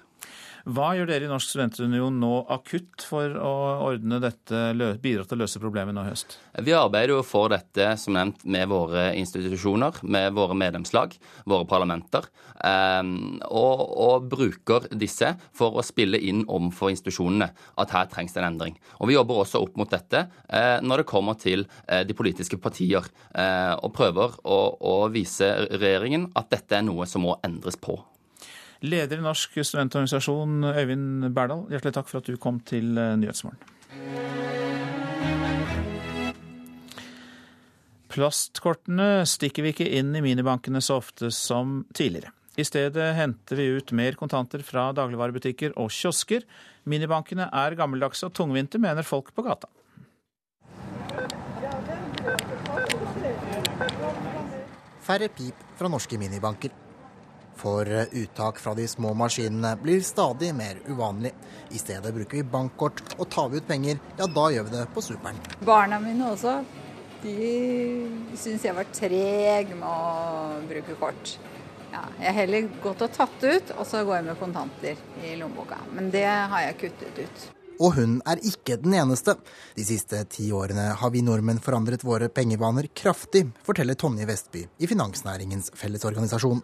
Hva 0.69 0.91
gjør 0.93 1.09
dere 1.09 1.25
i 1.25 1.29
Norsk 1.31 1.55
studentunion 1.55 2.19
nå 2.21 2.31
akutt 2.53 3.01
for 3.07 3.33
å 3.33 3.53
ordne 3.87 4.19
dette, 4.21 4.59
bidra 5.01 5.25
til 5.25 5.39
å 5.39 5.41
løse 5.41 5.61
problemet 5.61 5.95
nå 5.97 6.03
i 6.05 6.11
høst? 6.11 6.35
Vi 6.61 6.75
arbeider 6.77 7.15
jo 7.15 7.23
for 7.25 7.49
dette 7.53 7.87
som 7.97 8.13
nevnt 8.13 8.43
med 8.45 8.69
våre 8.69 9.07
institusjoner, 9.17 10.01
med 10.03 10.35
våre 10.37 10.57
medlemslag, 10.57 11.15
våre 11.49 11.65
parlamenter, 11.69 12.27
ehm, 12.67 13.39
og, 13.49 13.81
og 14.05 14.29
bruker 14.29 14.85
disse 14.93 15.33
for 15.57 15.81
å 15.81 15.85
spille 15.85 16.21
inn 16.21 16.45
overfor 16.45 16.93
institusjonene 16.93 17.49
at 17.81 17.95
her 17.97 18.11
trengs 18.13 18.37
det 18.37 18.43
en 18.43 18.51
endring. 18.51 18.77
Og 18.99 19.09
Vi 19.09 19.17
jobber 19.17 19.41
også 19.41 19.63
opp 19.65 19.81
mot 19.81 19.89
dette 19.89 20.27
eh, 20.45 20.77
når 20.85 21.01
det 21.01 21.09
kommer 21.09 21.41
til 21.41 21.65
eh, 21.87 22.05
de 22.05 22.17
politiske 22.17 22.61
partier, 22.61 23.09
eh, 23.33 23.73
og 23.81 23.95
prøver 23.97 24.37
å, 24.45 24.61
å 24.77 24.95
vise 25.09 25.49
regjeringen 25.73 26.29
at 26.37 26.53
dette 26.53 26.77
er 26.77 26.85
noe 26.85 27.09
som 27.09 27.25
må 27.25 27.39
endres 27.41 27.79
på. 27.81 27.97
Leder 28.81 29.19
i 29.19 29.21
Norsk 29.21 29.59
studentorganisasjon, 29.61 30.63
Øyvind 30.65 31.27
Berdal, 31.35 31.67
hjertelig 31.69 31.93
takk 31.93 32.07
for 32.09 32.21
at 32.21 32.29
du 32.31 32.37
kom 32.41 32.57
til 32.65 32.97
eh, 32.97 33.13
Nyhetsmorgen. 33.21 33.61
Plastkortene 38.11 39.21
stikker 39.29 39.63
vi 39.63 39.71
ikke 39.75 39.89
inn 39.99 40.09
i 40.17 40.23
minibankene 40.25 40.81
så 40.83 40.97
ofte 40.99 41.29
som 41.31 41.83
tidligere. 41.93 42.33
I 42.59 42.65
stedet 42.67 43.13
henter 43.15 43.55
vi 43.55 43.69
ut 43.77 43.93
mer 43.95 44.17
kontanter 44.19 44.65
fra 44.65 44.89
dagligvarebutikker 44.97 45.77
og 45.79 45.93
kiosker. 45.93 46.43
Minibankene 46.89 47.47
er 47.53 47.77
gammeldagse 47.79 48.27
og 48.27 48.35
tungvinte, 48.35 48.81
mener 48.81 49.07
folk 49.07 49.29
på 49.31 49.45
gata. 49.45 49.69
Færre 55.05 55.29
pip 55.31 55.67
fra 55.77 55.87
norske 55.91 56.19
minibanker. 56.19 56.73
For 57.59 57.87
eh, 57.87 58.13
uttak 58.23 58.59
fra 58.59 58.73
de 58.77 58.87
små 58.87 59.13
maskinene 59.17 59.75
blir 59.81 60.01
stadig 60.05 60.53
mer 60.55 60.79
uvanlig. 60.87 61.33
I 61.71 61.81
stedet 61.81 62.13
bruker 62.15 62.41
vi 62.41 62.43
bankkort, 62.43 63.03
og 63.17 63.29
tar 63.29 63.51
vi 63.51 63.61
ut 63.61 63.67
penger, 63.67 64.01
ja 64.17 64.27
da 64.27 64.47
gjør 64.53 64.67
vi 64.69 64.75
det 64.77 64.87
på 64.95 65.03
superen. 65.05 65.39
Barna 65.65 65.99
mine 66.01 66.31
også. 66.33 66.59
De 67.21 67.35
syns 68.39 68.65
jeg 68.65 68.73
var 68.73 68.89
treg 68.95 69.75
med 69.77 69.85
å 69.85 70.61
bruke 70.69 70.97
kort. 70.97 71.37
Ja, 71.91 72.05
jeg 72.17 72.29
har 72.31 72.37
heller 72.39 72.69
gått 72.81 73.01
og 73.03 73.13
tatt 73.13 73.41
ut, 73.43 73.73
og 73.75 73.85
så 73.85 74.05
går 74.07 74.21
jeg 74.21 74.29
med 74.31 74.39
kontanter 74.39 75.01
i 75.21 75.35
lommeboka. 75.37 75.77
Men 75.93 76.07
det 76.13 76.25
har 76.25 76.69
jeg 76.69 76.79
kuttet 76.85 77.19
ut. 77.25 77.49
Og 77.81 77.95
hun 77.97 78.19
er 78.29 78.41
ikke 78.45 78.77
den 78.81 78.93
eneste. 78.97 79.35
De 79.75 79.85
siste 79.85 80.19
ti 80.31 80.51
årene 80.53 80.91
har 80.97 81.13
vi 81.13 81.23
nordmenn 81.25 81.61
forandret 81.63 82.05
våre 82.05 82.29
pengevaner 82.29 82.87
kraftig, 82.95 83.47
forteller 83.65 83.97
Tonje 83.97 84.27
Vestby 84.29 84.67
i 84.79 84.89
Finansnæringens 84.89 85.73
Fellesorganisasjon 85.77 86.61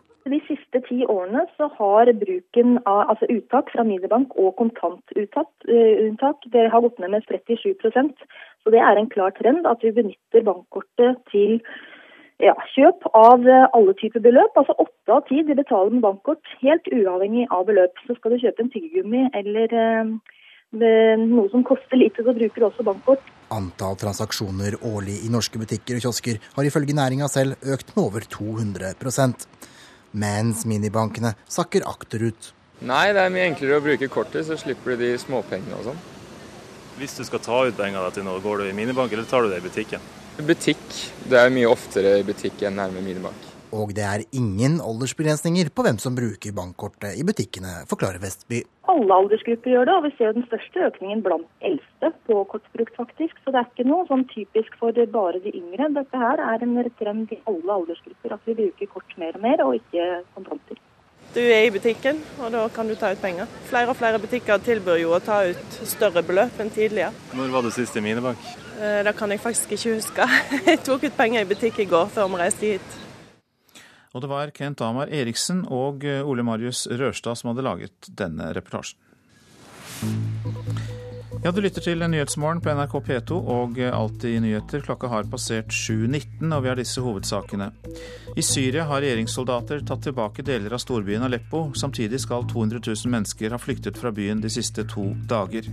ti 0.87 1.03
årene 1.05 1.43
så 1.57 1.69
har 1.77 2.11
bruken 2.21 2.77
av 2.85 3.11
altså 3.13 3.29
uttak 3.33 3.69
fra 3.73 3.85
minibank 3.87 4.35
og 4.39 4.55
kontantunntak 4.61 5.67
uh, 5.69 6.31
det 6.53 6.65
har 6.73 6.83
gått 6.85 6.99
ned 6.99 7.13
med 7.15 7.27
37% 7.29 8.25
Så 8.63 8.73
det 8.73 8.81
er 8.83 8.99
en 8.99 9.11
klar 9.11 9.31
trend 9.37 9.67
at 9.67 9.83
vi 9.83 9.93
benytter 9.95 10.43
bankkortet 10.47 11.21
til 11.31 11.61
ja, 12.43 12.53
kjøp 12.75 13.07
av 13.17 13.45
uh, 13.47 13.67
alle 13.73 13.93
typer 14.01 14.23
beløp. 14.23 14.57
Altså 14.59 14.75
åtte 14.77 15.13
av 15.13 15.23
ti 15.29 15.43
betaler 15.47 15.93
med 15.95 16.03
bankkort, 16.05 16.43
helt 16.61 16.89
uavhengig 16.91 17.47
av 17.51 17.65
beløp. 17.69 17.95
Så 18.07 18.17
skal 18.17 18.35
du 18.35 18.41
kjøpe 18.43 18.65
en 18.65 18.73
tyggegummi 18.73 19.23
eller 19.39 19.77
uh, 19.77 20.35
noe 20.75 21.47
som 21.53 21.63
koster 21.63 21.97
lite, 21.97 22.23
så 22.23 22.35
bruker 22.35 22.59
du 22.59 22.67
også 22.67 22.83
bankkort. 22.83 23.33
Antall 23.55 23.95
transaksjoner 23.95 24.75
årlig 24.83 25.21
i 25.23 25.31
norske 25.31 25.59
butikker 25.59 25.97
og 25.97 26.03
kiosker 26.03 26.41
har 26.57 26.67
ifølge 26.67 26.95
næringa 26.97 27.29
selv 27.31 27.55
økt 27.63 27.95
med 27.95 28.03
over 28.03 28.27
200 28.27 28.93
mens 30.11 30.65
minibankene 30.69 31.33
sakker 31.49 31.87
akterut. 31.89 32.51
Nei, 32.85 33.07
det 33.15 33.23
er 33.23 33.33
mye 33.33 33.47
enklere 33.49 33.79
å 33.79 33.83
bruke 33.83 34.09
kortet, 34.13 34.45
så 34.45 34.57
slipper 34.59 34.93
du 34.93 35.03
de 35.05 35.15
småpengene 35.17 35.79
og 35.79 35.89
sånn. 35.89 36.01
Hvis 36.97 37.17
du 37.17 37.23
skal 37.25 37.41
ta 37.45 37.63
ut 37.67 37.77
penger 37.77 38.13
til 38.13 38.25
noe, 38.25 38.41
går 38.41 38.61
du 38.61 38.69
i 38.69 38.77
minibank 38.77 39.13
eller 39.13 39.25
tar 39.29 39.45
du 39.45 39.51
det 39.51 39.61
i 39.61 39.65
butikken? 39.65 40.03
Butikk. 40.37 40.85
Det 41.25 41.39
er 41.41 41.53
mye 41.53 41.69
oftere 41.69 42.19
i 42.19 42.25
butikk 42.25 42.61
enn 42.67 42.77
nærme 42.77 43.01
minibank. 43.05 43.46
Og 43.75 43.91
det 43.95 44.03
er 44.07 44.23
ingen 44.31 44.77
aldersbegrensninger 44.79 45.69
på 45.75 45.83
hvem 45.83 45.97
som 45.99 46.15
bruker 46.15 46.55
bankkortet 46.55 47.19
i 47.19 47.25
butikkene, 47.27 47.83
forklarer 47.89 48.21
Vestby. 48.23 48.61
Alle 48.87 49.17
aldersgrupper 49.21 49.73
gjør 49.73 49.89
det, 49.89 49.95
og 49.97 50.05
vi 50.05 50.11
ser 50.15 50.29
jo 50.29 50.37
den 50.37 50.47
største 50.47 50.85
økningen 50.87 51.23
blant 51.25 51.65
eldste 51.69 52.13
på 52.29 52.39
kortbruk, 52.53 52.93
faktisk. 52.95 53.35
Så 53.43 53.51
det 53.51 53.59
er 53.59 53.67
ikke 53.67 53.87
noe 53.89 54.07
sånn 54.07 54.23
typisk 54.31 54.77
for 54.79 54.95
bare 55.11 55.41
de 55.43 55.51
yngre. 55.51 55.91
Dette 55.97 56.21
her 56.21 56.39
er 56.39 56.63
en 56.63 56.77
trend 56.99 57.33
i 57.35 57.41
alle 57.51 57.79
aldersgrupper, 57.81 58.37
at 58.37 58.47
vi 58.47 58.55
bruker 58.61 58.93
kort 58.93 59.17
mer 59.19 59.35
og 59.35 59.43
mer, 59.43 59.65
og 59.65 59.75
ikke 59.81 60.07
kontanter. 60.37 60.79
Du 61.35 61.41
er 61.43 61.65
i 61.67 61.71
butikken, 61.73 62.21
og 62.39 62.53
da 62.55 62.61
kan 62.73 62.87
du 62.87 62.95
ta 62.95 63.11
ut 63.11 63.19
penger. 63.21 63.49
Flere 63.67 63.91
og 63.91 63.97
flere 63.99 64.21
butikker 64.23 64.61
tilbyr 64.63 65.01
jo 65.01 65.11
å 65.11 65.19
ta 65.21 65.41
ut 65.49 65.75
større 65.85 66.23
beløp 66.23 66.55
enn 66.63 66.71
tidligere. 66.71 67.11
Når 67.35 67.51
var 67.51 67.67
du 67.67 67.69
sist 67.75 67.99
i 67.99 68.01
minibank? 68.05 68.47
Eh, 68.79 69.03
det 69.03 69.13
kan 69.19 69.29
jeg 69.35 69.43
faktisk 69.43 69.75
ikke 69.75 69.97
huske. 69.97 70.29
Jeg 70.71 70.79
tok 70.87 71.03
ut 71.03 71.19
penger 71.19 71.43
i 71.43 71.49
butikk 71.51 71.83
i 71.83 71.89
går 71.91 72.07
før 72.15 72.31
vi 72.31 72.41
reiste 72.41 72.71
hit. 72.71 72.97
Og 74.17 74.23
det 74.23 74.31
var 74.31 74.49
Kent 74.49 74.81
Amar 74.81 75.11
Eriksen 75.13 75.61
og 75.69 76.01
eh, 76.01 76.25
Ole 76.25 76.41
Marius 76.41 76.87
Rørstad 76.89 77.37
som 77.37 77.51
hadde 77.51 77.65
laget 77.67 78.07
denne 78.17 78.49
reportasjen. 78.57 78.97
Ja, 81.43 81.51
Du 81.51 81.61
lytter 81.61 81.85
til 81.85 82.01
Nyhetsmorgen 82.01 82.63
på 82.65 82.73
NRK 82.73 82.95
P2 83.05 83.37
og 83.37 83.77
Alltid 83.77 84.39
nyheter. 84.41 84.81
Klokka 84.81 85.11
har 85.11 85.29
passert 85.29 85.69
7.19, 85.69 86.49
og 86.49 86.63
vi 86.63 86.71
har 86.71 86.81
disse 86.81 87.03
hovedsakene. 87.05 87.69
I 88.33 88.41
Syria 88.41 88.87
har 88.89 89.03
regjeringssoldater 89.05 89.85
tatt 89.85 90.01
tilbake 90.07 90.41
deler 90.41 90.73
av 90.73 90.81
storbyen 90.81 91.27
Aleppo. 91.29 91.67
Samtidig 91.77 92.23
skal 92.25 92.49
200 92.49 92.81
000 92.81 93.13
mennesker 93.13 93.53
ha 93.53 93.61
flyktet 93.61 94.01
fra 94.01 94.09
byen 94.11 94.41
de 94.41 94.49
siste 94.49 94.87
to 94.89 95.11
dager. 95.29 95.69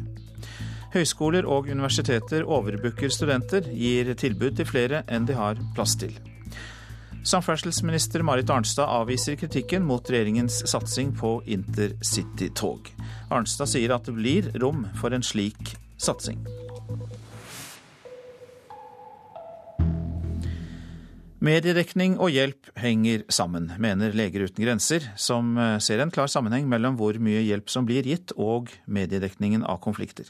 Høyskoler 0.93 1.49
og 1.49 1.73
universiteter 1.73 2.45
overbooker 2.45 3.09
studenter, 3.09 3.65
gir 3.73 4.13
tilbud 4.21 4.61
til 4.61 4.69
flere 4.69 5.03
enn 5.09 5.25
de 5.25 5.41
har 5.41 5.59
plass 5.75 5.97
til. 5.97 6.13
Samferdselsminister 7.25 8.23
Marit 8.23 8.51
Arnstad 8.51 8.85
avviser 8.85 9.37
kritikken 9.41 9.85
mot 9.89 10.11
regjeringens 10.11 10.59
satsing 10.69 11.15
på 11.17 11.39
intercitytog. 11.49 12.91
Arnstad 13.33 13.71
sier 13.73 13.95
at 13.97 14.05
det 14.05 14.13
blir 14.19 14.51
rom 14.61 14.83
for 15.01 15.17
en 15.17 15.25
slik 15.25 15.73
satsing. 15.97 16.43
Mediedekning 21.45 22.19
og 22.21 22.33
hjelp 22.33 22.69
henger 22.81 23.25
sammen, 23.33 23.71
mener 23.81 24.13
Leger 24.17 24.45
uten 24.45 24.65
grenser, 24.65 25.09
som 25.17 25.57
eh, 25.57 25.79
ser 25.81 26.05
en 26.05 26.13
klar 26.13 26.29
sammenheng 26.29 26.69
mellom 26.69 27.01
hvor 27.01 27.17
mye 27.21 27.41
hjelp 27.45 27.73
som 27.73 27.89
blir 27.89 28.05
gitt 28.05 28.37
og 28.37 28.69
mediedekningen 28.85 29.65
av 29.65 29.81
konflikter. 29.85 30.29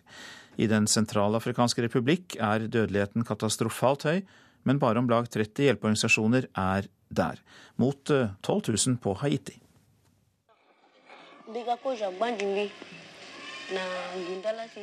I 0.59 0.71
Den 0.71 0.87
sentralafrikanske 0.91 1.87
republikk 1.89 2.39
er 2.39 2.67
dødeligheten 2.67 3.27
katastrofalt 3.27 4.07
høy, 4.07 4.19
men 4.65 4.81
bare 4.83 5.01
om 5.01 5.09
lag 5.11 5.29
30 5.31 5.69
hjelpeorganisasjoner 5.69 6.49
er 6.51 6.89
der, 7.09 7.41
mot 7.77 8.03
12 8.05 8.19
eh, 8.45 8.75
000 8.89 8.99
på 9.05 9.15
Haiti. 9.23 9.59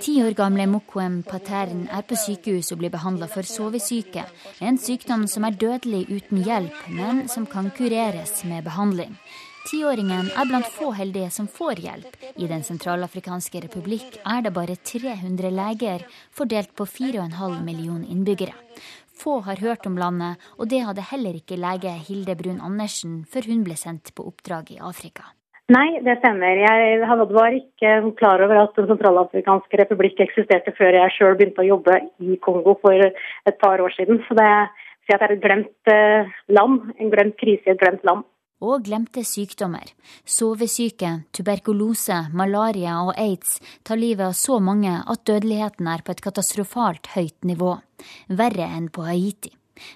Ti 0.01 0.13
år 0.23 0.33
gamle 0.33 0.65
Mokwem 0.69 1.19
Patern 1.27 1.83
er 1.93 2.01
på 2.07 2.17
sykehus 2.17 2.71
og 2.73 2.81
blir 2.81 2.93
behandla 2.93 3.27
for 3.29 3.45
sovesyke, 3.45 4.23
en 4.61 4.79
sykdom 4.81 5.27
som 5.29 5.45
er 5.45 5.57
dødelig 5.61 6.07
uten 6.09 6.41
hjelp, 6.41 6.83
men 6.89 7.27
som 7.29 7.45
kan 7.45 7.69
kureres 7.77 8.41
med 8.49 8.65
behandling. 8.65 9.13
Tiåringen 9.69 10.31
er 10.33 10.47
blant 10.49 10.69
få 10.73 10.89
heldige 10.97 11.29
som 11.29 11.45
får 11.45 11.83
hjelp. 11.83 12.15
I 12.33 12.47
Den 12.49 12.63
sentralafrikanske 12.65 13.61
republikk 13.67 14.17
er 14.25 14.41
det 14.41 14.53
bare 14.55 14.75
300 14.75 15.51
leger, 15.53 16.07
fordelt 16.33 16.73
på 16.73 16.87
4,5 16.89 17.61
millioner 17.61 18.09
innbyggere. 18.09 18.57
Få 19.21 19.37
har 19.45 19.61
hørt 19.61 19.85
om 19.85 19.99
landet, 20.01 20.41
og 20.57 20.69
det 20.71 20.81
hadde 20.87 21.05
heller 21.11 21.37
ikke 21.37 21.59
lege 21.59 21.93
Hilde 22.07 22.33
Brun 22.39 22.61
Andersen 22.65 23.21
før 23.29 23.45
hun 23.51 23.61
ble 23.67 23.77
sendt 23.77 24.13
på 24.17 24.25
oppdrag 24.31 24.73
i 24.73 24.79
Afrika. 24.81 25.29
Nei, 25.71 26.01
det 26.03 26.17
stemmer. 26.19 26.57
Jeg 26.59 27.05
var 27.05 27.53
ikke 27.55 27.91
klar 28.19 28.41
over 28.43 28.63
at 28.63 28.73
Den 28.75 28.89
sentralafrikanske 28.89 29.79
republikk 29.79 30.19
eksisterte 30.25 30.73
før 30.75 30.97
jeg 30.97 31.13
sjøl 31.15 31.37
begynte 31.39 31.63
å 31.63 31.69
jobbe 31.69 31.99
i 32.19 32.39
Kongo 32.43 32.75
for 32.81 32.97
et 33.05 33.61
par 33.61 33.79
år 33.79 33.93
siden. 33.95 34.19
Så 34.27 34.35
det, 34.35 34.49
så 35.05 35.15
det 35.15 35.29
er 35.29 35.35
et 35.37 35.45
glemt 35.45 35.93
eh, 35.93 36.33
land, 36.57 36.91
en 36.97 37.13
glemt 37.13 37.37
krise 37.39 37.69
i 37.69 37.75
et 37.75 37.79
glemt 37.79 38.03
land 38.07 38.25
og 38.61 38.85
glemte 38.87 39.23
sykdommer. 39.25 39.89
Sovesyke, 40.25 41.23
tuberkulose, 41.33 42.27
malaria 42.33 42.99
og 43.03 43.15
aids 43.17 43.57
tar 43.83 43.99
livet 43.99 44.29
av 44.29 44.37
så 44.37 44.59
mange 44.63 44.93
at 45.01 45.25
dødeligheten 45.27 45.89
er 45.89 46.05
på 46.05 46.13
et 46.13 46.21
katastrofalt 46.23 47.11
høyt 47.15 47.37
nivå. 47.43 47.79
Verre 48.29 48.69
enn 48.77 48.91
på 48.93 49.05
Haiti. 49.09 49.51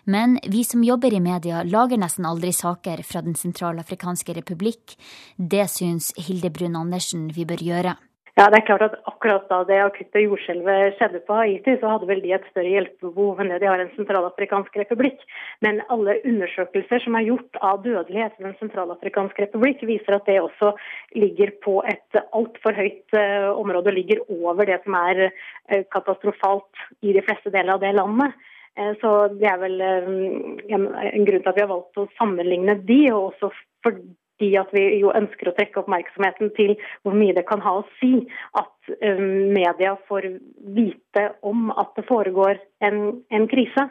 Men 0.09 0.39
vi 0.49 0.63
som 0.65 0.83
jobber 0.83 1.13
i 1.13 1.21
media, 1.21 1.61
lager 1.63 1.99
nesten 2.01 2.25
aldri 2.25 2.51
saker 2.55 3.03
fra 3.05 3.21
Den 3.21 3.37
sentralafrikanske 3.37 4.33
republikk. 4.39 4.95
Det 5.37 5.67
syns 5.69 6.11
Hilde 6.17 6.49
Brun 6.49 6.77
Andersen 6.79 7.29
vi 7.35 7.45
bør 7.45 7.61
gjøre. 7.61 7.95
Ja, 8.35 8.49
det 8.51 8.57
er 8.57 8.65
klart 8.67 8.83
at 8.83 8.95
Akkurat 9.07 9.45
da 9.47 9.61
det 9.63 9.77
akutte 9.79 10.19
jordskjelvet 10.19 10.97
skjedde 10.97 11.21
på 11.23 11.37
Haiti, 11.37 11.77
så 11.79 11.87
hadde 11.93 12.07
vel 12.09 12.19
de 12.19 12.33
et 12.35 12.47
større 12.49 12.67
hjelpebehov 12.73 13.37
enn 13.39 13.53
det 13.53 13.61
de 13.61 13.69
har 13.69 13.79
i 13.79 13.85
Den 13.85 13.93
sentralafrikanske 13.95 14.81
republikk. 14.81 15.21
Men 15.63 15.79
alle 15.93 16.17
undersøkelser 16.27 16.99
som 17.05 17.15
er 17.15 17.29
gjort 17.29 17.59
av 17.63 17.79
dødelighet 17.85 18.35
i 18.35 18.43
Den 18.43 18.57
sentralafrikanske 18.59 19.45
republikk, 19.45 19.85
viser 19.87 20.17
at 20.17 20.27
det 20.27 20.35
også 20.41 20.73
ligger 21.15 21.53
på 21.63 21.77
et 21.87 22.19
altfor 22.25 22.75
høyt 22.75 23.15
uh, 23.15 23.55
område, 23.55 23.93
og 23.93 23.97
ligger 24.01 24.25
over 24.27 24.67
det 24.67 24.81
som 24.83 24.99
er 24.99 25.29
uh, 25.29 25.85
katastrofalt 25.95 26.83
i 27.07 27.15
de 27.15 27.23
fleste 27.23 27.55
deler 27.55 27.77
av 27.77 27.85
det 27.87 27.93
landet. 27.95 28.35
Uh, 28.75 28.91
så 28.99 29.13
det 29.31 29.47
er 29.47 29.63
vel 29.63 29.79
en 29.79 30.91
grunn 31.23 31.39
til 31.39 31.53
at 31.53 31.55
vi 31.55 31.63
har 31.63 31.71
valgt 31.71 32.03
å 32.03 32.09
sammenligne 32.19 32.81
de, 32.83 33.01
og 33.15 33.31
også 33.31 33.53
for 33.79 34.03
fordi 34.35 34.55
at 34.59 34.71
vi 34.75 34.83
jo 34.99 35.11
ønsker 35.15 35.49
å 35.49 35.55
trekke 35.55 35.81
oppmerksomheten 35.81 36.51
til 36.57 36.75
hvor 37.03 37.15
mye 37.15 37.35
det 37.35 37.45
kan 37.47 37.63
ha 37.63 37.77
å 37.79 37.85
si 37.99 38.25
at 38.59 38.95
um, 38.99 39.53
media 39.55 39.95
får 40.09 40.27
vite 40.75 41.27
om 41.41 41.71
at 41.71 41.95
det 41.95 42.05
foregår 42.09 42.59
en, 42.83 43.21
en 43.31 43.47
krise. 43.51 43.87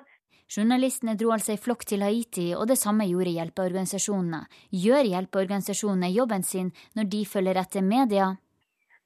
Journalistene 0.54 1.16
dro 1.16 1.32
altså 1.32 1.54
i 1.54 1.60
flokk 1.60 1.86
til 1.88 2.04
Haiti, 2.04 2.50
og 2.54 2.68
det 2.68 2.76
samme 2.76 3.06
gjorde 3.08 3.32
hjelpeorganisasjonene. 3.32 4.44
Gjør 4.84 5.08
hjelpeorganisasjonene 5.14 6.12
jobben 6.12 6.44
sin 6.44 6.72
når 6.94 7.08
de 7.14 7.22
følger 7.26 7.60
etter 7.64 7.86
media? 7.86 8.34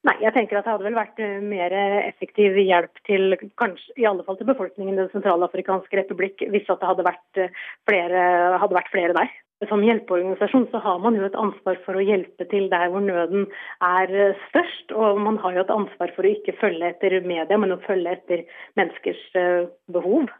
Nei, 0.07 0.15
jeg 0.23 0.31
tenker 0.35 0.59
at 0.59 0.67
det 0.67 0.71
hadde 0.71 0.85
vel 0.87 0.95
vært 0.95 1.17
eh, 1.23 1.39
mer 1.43 1.73
effektiv 2.05 2.55
hjelp 2.59 3.01
til 3.07 3.35
kanskje, 3.59 3.97
i 3.99 4.05
alle 4.07 4.23
fall 4.23 4.37
til 4.39 4.47
befolkningen 4.47 4.95
i 4.95 5.01
Den 5.01 5.11
sentralafrikanske 5.11 5.99
republikk 5.99 6.43
hvis 6.53 6.69
det 6.69 6.87
hadde 6.87 7.07
vært 7.07 7.41
eh, 7.43 7.51
flere, 7.87 8.21
hadde 8.61 8.77
vært 8.77 8.91
flere 8.93 9.15
der. 9.17 9.33
Som 9.67 9.81
hjelpeorganisasjon 9.83 10.69
så 10.71 10.79
har 10.79 10.99
man 11.03 11.17
jo 11.19 11.25
et 11.27 11.35
ansvar 11.35 11.81
for 11.83 11.99
å 11.99 12.03
hjelpe 12.03 12.45
til 12.47 12.69
der 12.71 12.87
hvor 12.93 13.03
nøden 13.03 13.47
er 13.83 14.13
eh, 14.15 14.43
størst. 14.47 14.93
Og 14.95 15.19
man 15.19 15.39
har 15.43 15.57
jo 15.57 15.65
et 15.65 15.73
ansvar 15.75 16.13
for 16.15 16.23
å 16.23 16.31
ikke 16.31 16.55
følge 16.61 16.93
etter 16.93 17.17
media, 17.25 17.57
men 17.59 17.75
å 17.75 17.81
følge 17.83 18.15
etter 18.15 18.45
menneskers 18.79 19.25
behov. 19.91 20.31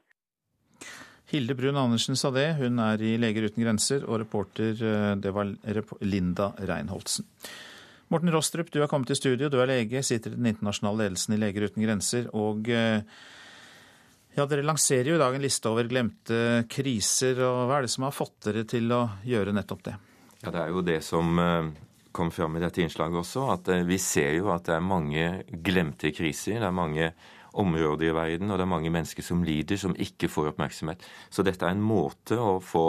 Hilde 1.29 1.53
Brun 1.53 1.77
Andersen 1.77 2.17
sa 2.17 2.31
det. 2.33 2.47
Hun 2.61 2.79
er 2.81 3.03
i 3.05 3.17
Leger 3.21 3.49
uten 3.49 3.65
grenser, 3.65 4.07
og 4.07 4.23
reporter 4.23 4.71
det 5.19 5.33
var 5.35 5.51
Linda 6.01 6.53
Reinholdsen. 6.57 7.27
Morten 8.09 8.31
Rostrup, 8.33 8.71
du 8.73 8.79
har 8.81 8.87
kommet 8.89 9.11
til 9.11 9.19
studio. 9.19 9.51
Du 9.53 9.59
er 9.61 9.69
lege, 9.69 10.01
sitter 10.01 10.33
i 10.33 10.37
den 10.39 10.47
internasjonale 10.49 11.03
ledelsen 11.03 11.35
i 11.35 11.37
Leger 11.43 11.67
uten 11.69 11.83
grenser. 11.85 12.23
Og 12.33 12.65
eh, 12.73 13.03
ja, 14.39 14.45
dere 14.47 14.63
lanserer 14.63 15.11
jo 15.11 15.17
i 15.17 15.19
dag 15.19 15.35
en 15.35 15.43
liste 15.43 15.67
over 15.67 15.87
glemte 15.89 16.63
kriser. 16.71 17.41
og 17.43 17.65
Hva 17.67 17.79
er 17.79 17.85
det 17.85 17.91
som 17.91 18.05
har 18.07 18.15
fått 18.15 18.37
dere 18.47 18.63
til 18.69 18.87
å 18.95 19.01
gjøre 19.27 19.53
nettopp 19.55 19.83
det? 19.89 19.95
Ja, 20.39 20.51
Det 20.53 20.61
er 20.61 20.69
jo 20.71 20.83
det 20.85 21.01
som 21.03 21.41
eh, 21.43 21.71
kom 22.15 22.31
fram 22.31 22.55
i 22.55 22.61
dette 22.63 22.81
innslaget 22.83 23.19
også, 23.19 23.49
at 23.51 23.67
eh, 23.73 23.83
vi 23.87 23.97
ser 23.99 24.37
jo 24.37 24.53
at 24.53 24.69
det 24.69 24.77
er 24.77 24.85
mange 24.85 25.25
glemte 25.51 26.13
kriser. 26.15 26.61
Det 26.61 26.69
er 26.69 26.75
mange 26.75 27.11
områder 27.59 28.07
i 28.07 28.15
verden, 28.15 28.51
og 28.51 28.59
det 28.59 28.67
er 28.67 28.71
mange 28.75 28.93
mennesker 28.93 29.25
som 29.25 29.43
lider, 29.43 29.81
som 29.81 29.97
ikke 29.97 30.31
får 30.31 30.53
oppmerksomhet. 30.53 31.03
Så 31.33 31.43
dette 31.43 31.67
er 31.67 31.75
en 31.75 31.83
måte 31.83 32.39
å 32.39 32.59
få 32.63 32.85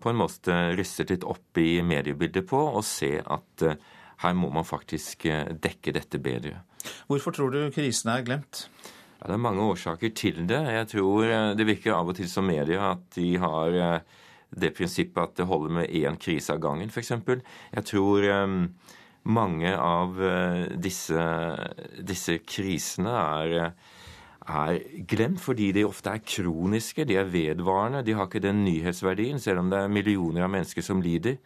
på 0.00 0.12
en 0.12 0.20
måte 0.20 0.54
rystet 0.76 1.10
litt 1.10 1.24
opp 1.24 1.58
i 1.58 1.80
mediebildet 1.84 2.46
på, 2.48 2.56
og 2.56 2.84
se 2.84 3.16
at 3.20 3.64
uh, 3.64 3.78
her 4.22 4.34
må 4.36 4.50
man 4.52 4.64
faktisk 4.68 5.24
dekke 5.24 5.94
dette 5.96 6.20
bedre. 6.22 6.60
Hvorfor 7.08 7.34
tror 7.34 7.50
du 7.50 7.72
krisen 7.74 8.12
er 8.12 8.22
glemt? 8.24 8.66
Ja, 9.16 9.30
det 9.30 9.34
er 9.36 9.42
mange 9.46 9.64
årsaker 9.64 10.12
til 10.16 10.42
det. 10.48 10.60
Jeg 10.76 10.90
tror 10.92 11.24
uh, 11.24 11.54
det 11.56 11.68
virker 11.68 11.96
av 11.96 12.12
og 12.12 12.18
til 12.18 12.28
som 12.30 12.48
media 12.48 12.92
at 12.92 13.04
de 13.16 13.32
har 13.42 13.80
det 14.56 14.72
prinsippet 14.76 15.22
at 15.22 15.34
det 15.40 15.48
holder 15.50 15.74
med 15.80 15.90
én 15.90 16.16
krise 16.22 16.54
av 16.54 16.62
gangen, 16.62 16.92
f.eks. 16.92 17.12
Jeg 17.74 17.88
tror 17.88 18.28
um, 18.44 18.60
mange 19.26 19.72
av 19.74 20.20
disse, 20.78 21.22
disse 22.06 22.38
krisene 22.46 23.10
er 23.10 23.74
er 24.46 24.78
glemt 25.10 25.40
fordi 25.42 25.72
de 25.74 25.84
ofte 25.86 26.12
er 26.12 26.22
kroniske, 26.24 27.04
de 27.04 27.16
er 27.18 27.30
vedvarende. 27.30 28.04
De 28.06 28.14
har 28.14 28.28
ikke 28.28 28.42
den 28.44 28.64
nyhetsverdien, 28.64 29.40
selv 29.42 29.64
om 29.64 29.70
det 29.70 29.80
er 29.80 29.92
millioner 29.92 30.46
av 30.46 30.52
mennesker 30.52 30.84
som 30.86 31.02
lider. 31.02 31.38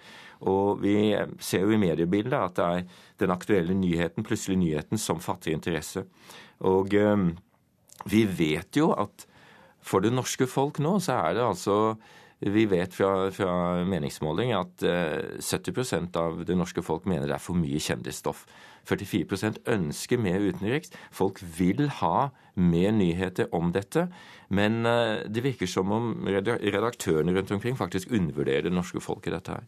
Og 0.48 0.80
vi 0.84 1.12
ser 1.40 1.64
jo 1.64 1.74
i 1.74 1.80
mediebildet 1.80 2.36
at 2.36 2.56
det 2.56 2.66
er 2.66 2.84
den 3.24 3.34
aktuelle 3.34 3.76
nyheten, 3.76 4.24
plutselig 4.24 4.58
nyheten, 4.60 5.00
som 5.00 5.20
fatter 5.20 5.52
interesse. 5.52 6.04
Og 6.68 6.92
vi 8.08 8.24
vet 8.24 8.76
jo 8.78 8.92
at 8.96 9.26
for 9.80 10.04
det 10.04 10.12
norske 10.12 10.46
folk 10.48 10.80
nå, 10.82 10.98
så 11.00 11.18
er 11.18 11.38
det 11.38 11.44
altså 11.44 11.76
vi 12.40 12.64
vet 12.64 12.94
fra, 12.96 13.28
fra 13.36 13.52
meningsmåling 13.84 14.54
at 14.56 14.84
uh, 14.88 15.40
70% 15.44 16.16
av 16.16 16.40
det 16.48 16.56
norske 16.56 16.84
folk 16.84 17.04
mener 17.08 17.28
det 17.28 17.36
er 17.36 17.42
for 17.42 17.58
mye 17.58 17.80
kjendisstoff. 17.84 18.46
44% 18.88 19.62
ønsker 19.66 20.20
mer 20.20 20.40
utenriks. 20.40 20.92
Folk 21.12 21.42
vil 21.58 21.88
ha 22.00 22.30
mer 22.60 22.92
nyheter 22.92 23.50
om 23.54 23.72
dette. 23.74 24.08
Men 24.50 24.82
eh, 24.86 25.22
det 25.30 25.44
virker 25.44 25.68
som 25.70 25.92
om 25.94 26.12
redaktørene 26.26 27.34
rundt 27.36 27.52
omkring 27.54 27.76
faktisk 27.78 28.10
undervurderer 28.10 28.66
det 28.66 28.74
norske 28.74 29.02
folk 29.02 29.28
i 29.28 29.34
dette 29.34 29.54
her. 29.54 29.66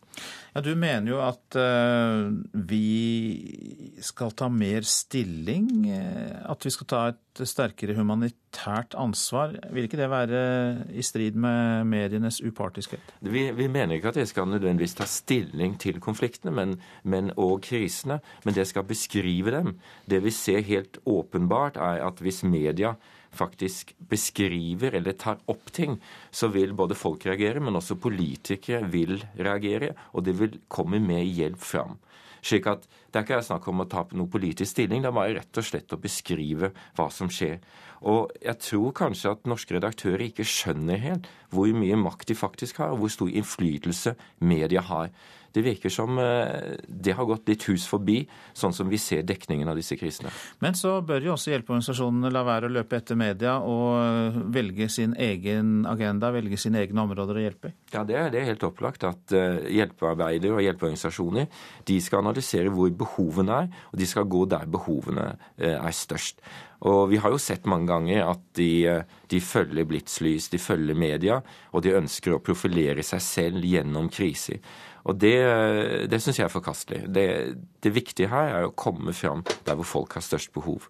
Ja, 0.52 0.60
Du 0.60 0.74
mener 0.74 1.12
jo 1.12 1.20
at 1.22 1.56
uh, 1.56 2.28
vi 2.52 4.00
skal 4.02 4.34
ta 4.36 4.50
mer 4.50 4.82
stilling, 4.82 5.86
eh, 5.88 6.34
at 6.50 6.66
vi 6.66 6.72
skal 6.74 6.90
ta 6.90 7.02
et 7.12 7.42
sterkere 7.48 7.94
humanitært 7.96 8.96
ansvar. 8.98 9.54
Vil 9.72 9.86
ikke 9.86 10.00
det 10.02 10.10
være 10.12 10.42
i 10.92 11.04
strid 11.06 11.38
med 11.38 11.86
medienes 11.88 12.42
upartiskhet? 12.42 13.14
Vi, 13.22 13.46
vi 13.54 13.70
mener 13.70 13.96
ikke 13.96 14.10
at 14.10 14.20
det 14.20 14.26
skal 14.28 14.50
nødvendigvis 14.50 14.98
ta 14.98 15.06
stilling 15.08 15.78
til 15.80 16.02
konfliktene 16.02 16.52
men, 16.52 16.74
men, 17.06 17.30
og 17.38 17.62
krisene, 17.64 18.18
men 18.44 18.58
det 18.58 18.66
skal 18.68 18.84
beskrive 18.84 19.01
dem. 19.08 19.78
Det 20.06 20.20
vi 20.22 20.30
ser 20.30 20.62
helt 20.62 20.98
åpenbart, 21.04 21.76
er 21.76 22.02
at 22.06 22.20
hvis 22.20 22.42
media 22.44 22.96
faktisk 23.32 23.94
beskriver 23.98 24.94
eller 24.94 25.12
tar 25.12 25.38
opp 25.48 25.72
ting, 25.72 26.00
så 26.30 26.48
vil 26.48 26.74
både 26.74 26.94
folk 26.94 27.24
reagere, 27.26 27.60
men 27.60 27.76
også 27.76 27.96
politikere 27.96 28.84
vil 28.92 29.24
reagere, 29.38 29.94
og 30.12 30.24
det 30.24 30.38
vil 30.38 30.60
komme 30.68 31.00
med 31.00 31.24
hjelp 31.24 31.58
fram. 31.58 31.98
Slik 32.42 32.66
at 32.66 32.88
Det 33.12 33.18
er 33.18 33.24
ikke 33.26 33.42
snakk 33.44 33.66
om 33.68 33.82
å 33.82 33.84
ta 33.84 34.00
opp 34.00 34.14
noe 34.16 34.26
politisk 34.26 34.70
stilling, 34.72 35.02
det 35.02 35.10
er 35.10 35.12
bare 35.12 35.34
rett 35.36 35.58
og 35.60 35.64
slett 35.64 35.92
å 35.92 36.00
beskrive 36.00 36.70
hva 36.96 37.10
som 37.12 37.28
skjer. 37.28 37.58
Og 38.02 38.32
jeg 38.42 38.58
tror 38.66 38.96
kanskje 38.98 39.36
at 39.36 39.46
norske 39.50 39.76
redaktører 39.76 40.26
ikke 40.26 40.46
skjønner 40.48 41.00
helt 41.02 41.30
hvor 41.52 41.68
mye 41.76 41.98
makt 42.00 42.30
de 42.32 42.38
faktisk 42.38 42.80
har, 42.80 42.94
og 42.94 43.02
hvor 43.02 43.12
stor 43.12 43.30
innflytelse 43.30 44.16
media 44.40 44.82
har. 44.88 45.12
Det 45.52 45.60
virker 45.60 45.92
som 45.92 46.16
eh, 46.16 46.78
det 46.88 47.12
har 47.16 47.26
gått 47.28 47.50
litt 47.50 47.66
hus 47.68 47.84
forbi, 47.88 48.22
sånn 48.56 48.72
som 48.72 48.88
vi 48.88 48.96
ser 49.00 49.26
dekningen 49.28 49.68
av 49.68 49.76
disse 49.76 49.98
krisene. 50.00 50.32
Men 50.64 50.76
så 50.78 50.94
bør 51.04 51.26
jo 51.26 51.34
også 51.34 51.52
hjelpeorganisasjonene 51.52 52.32
la 52.32 52.44
være 52.46 52.70
å 52.70 52.72
løpe 52.72 52.96
etter 52.96 53.18
media 53.20 53.58
og 53.60 53.98
eh, 54.00 54.40
velge 54.56 54.88
sin 54.92 55.12
egen 55.20 55.84
agenda, 55.88 56.32
velge 56.32 56.56
sine 56.60 56.80
egne 56.80 57.04
områder 57.04 57.36
å 57.36 57.44
hjelpe? 57.44 57.74
Ja, 57.92 58.06
det 58.08 58.16
er, 58.16 58.32
det 58.32 58.40
er 58.40 58.50
helt 58.54 58.64
opplagt 58.64 59.04
at 59.04 59.36
uh, 59.36 59.60
hjelpearbeidere 59.68 60.56
og 60.56 60.64
hjelpeorganisasjoner 60.64 61.48
de 61.88 62.00
skal 62.00 62.24
analysere 62.24 62.72
hvor 62.72 62.88
behovene 62.96 63.62
er, 63.64 63.72
og 63.92 64.00
de 64.00 64.08
skal 64.08 64.28
gå 64.32 64.46
der 64.48 64.68
behovene 64.72 65.34
er 65.60 65.92
størst. 65.96 66.40
Og 66.88 67.12
vi 67.12 67.20
har 67.22 67.30
jo 67.30 67.38
sett 67.38 67.68
mange 67.70 67.86
ganger 67.90 68.24
at 68.26 68.42
de, 68.58 69.02
de, 69.30 69.40
følger 69.42 69.86
blitslys, 69.86 70.48
de 70.50 70.58
følger 70.58 70.98
media, 70.98 71.38
og 71.70 71.84
de 71.84 71.94
ønsker 71.94 72.34
å 72.34 72.40
profilere 72.42 73.04
seg 73.06 73.22
selv 73.22 73.66
gjennom 73.66 74.10
kriser. 74.10 74.58
Og 75.06 75.18
det, 75.22 75.36
det 76.10 76.18
syns 76.22 76.40
jeg 76.40 76.48
er 76.48 76.54
forkastelig. 76.54 77.04
Det, 77.10 77.26
det 77.82 77.94
viktige 77.94 78.30
her 78.30 78.50
er 78.56 78.66
å 78.66 78.74
komme 78.74 79.14
fram 79.14 79.46
der 79.66 79.78
hvor 79.78 79.88
folk 79.88 80.18
har 80.18 80.26
størst 80.26 80.52
behov. 80.54 80.88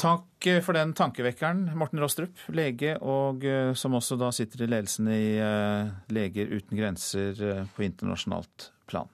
Takk 0.00 0.48
for 0.66 0.74
den 0.74 0.92
tankevekkeren, 0.96 1.68
Morten 1.78 2.00
Rostrup, 2.02 2.40
lege, 2.50 2.96
og 2.98 3.44
eh, 3.46 3.70
som 3.78 3.94
også 3.94 4.18
da 4.18 4.32
sitter 4.34 4.64
i 4.64 4.70
ledelsen 4.72 5.10
i 5.12 5.36
eh, 5.38 5.92
Leger 6.12 6.50
uten 6.50 6.80
grenser 6.80 7.38
eh, 7.38 7.60
på 7.76 7.86
internasjonalt 7.86 8.72
plan. 8.90 9.10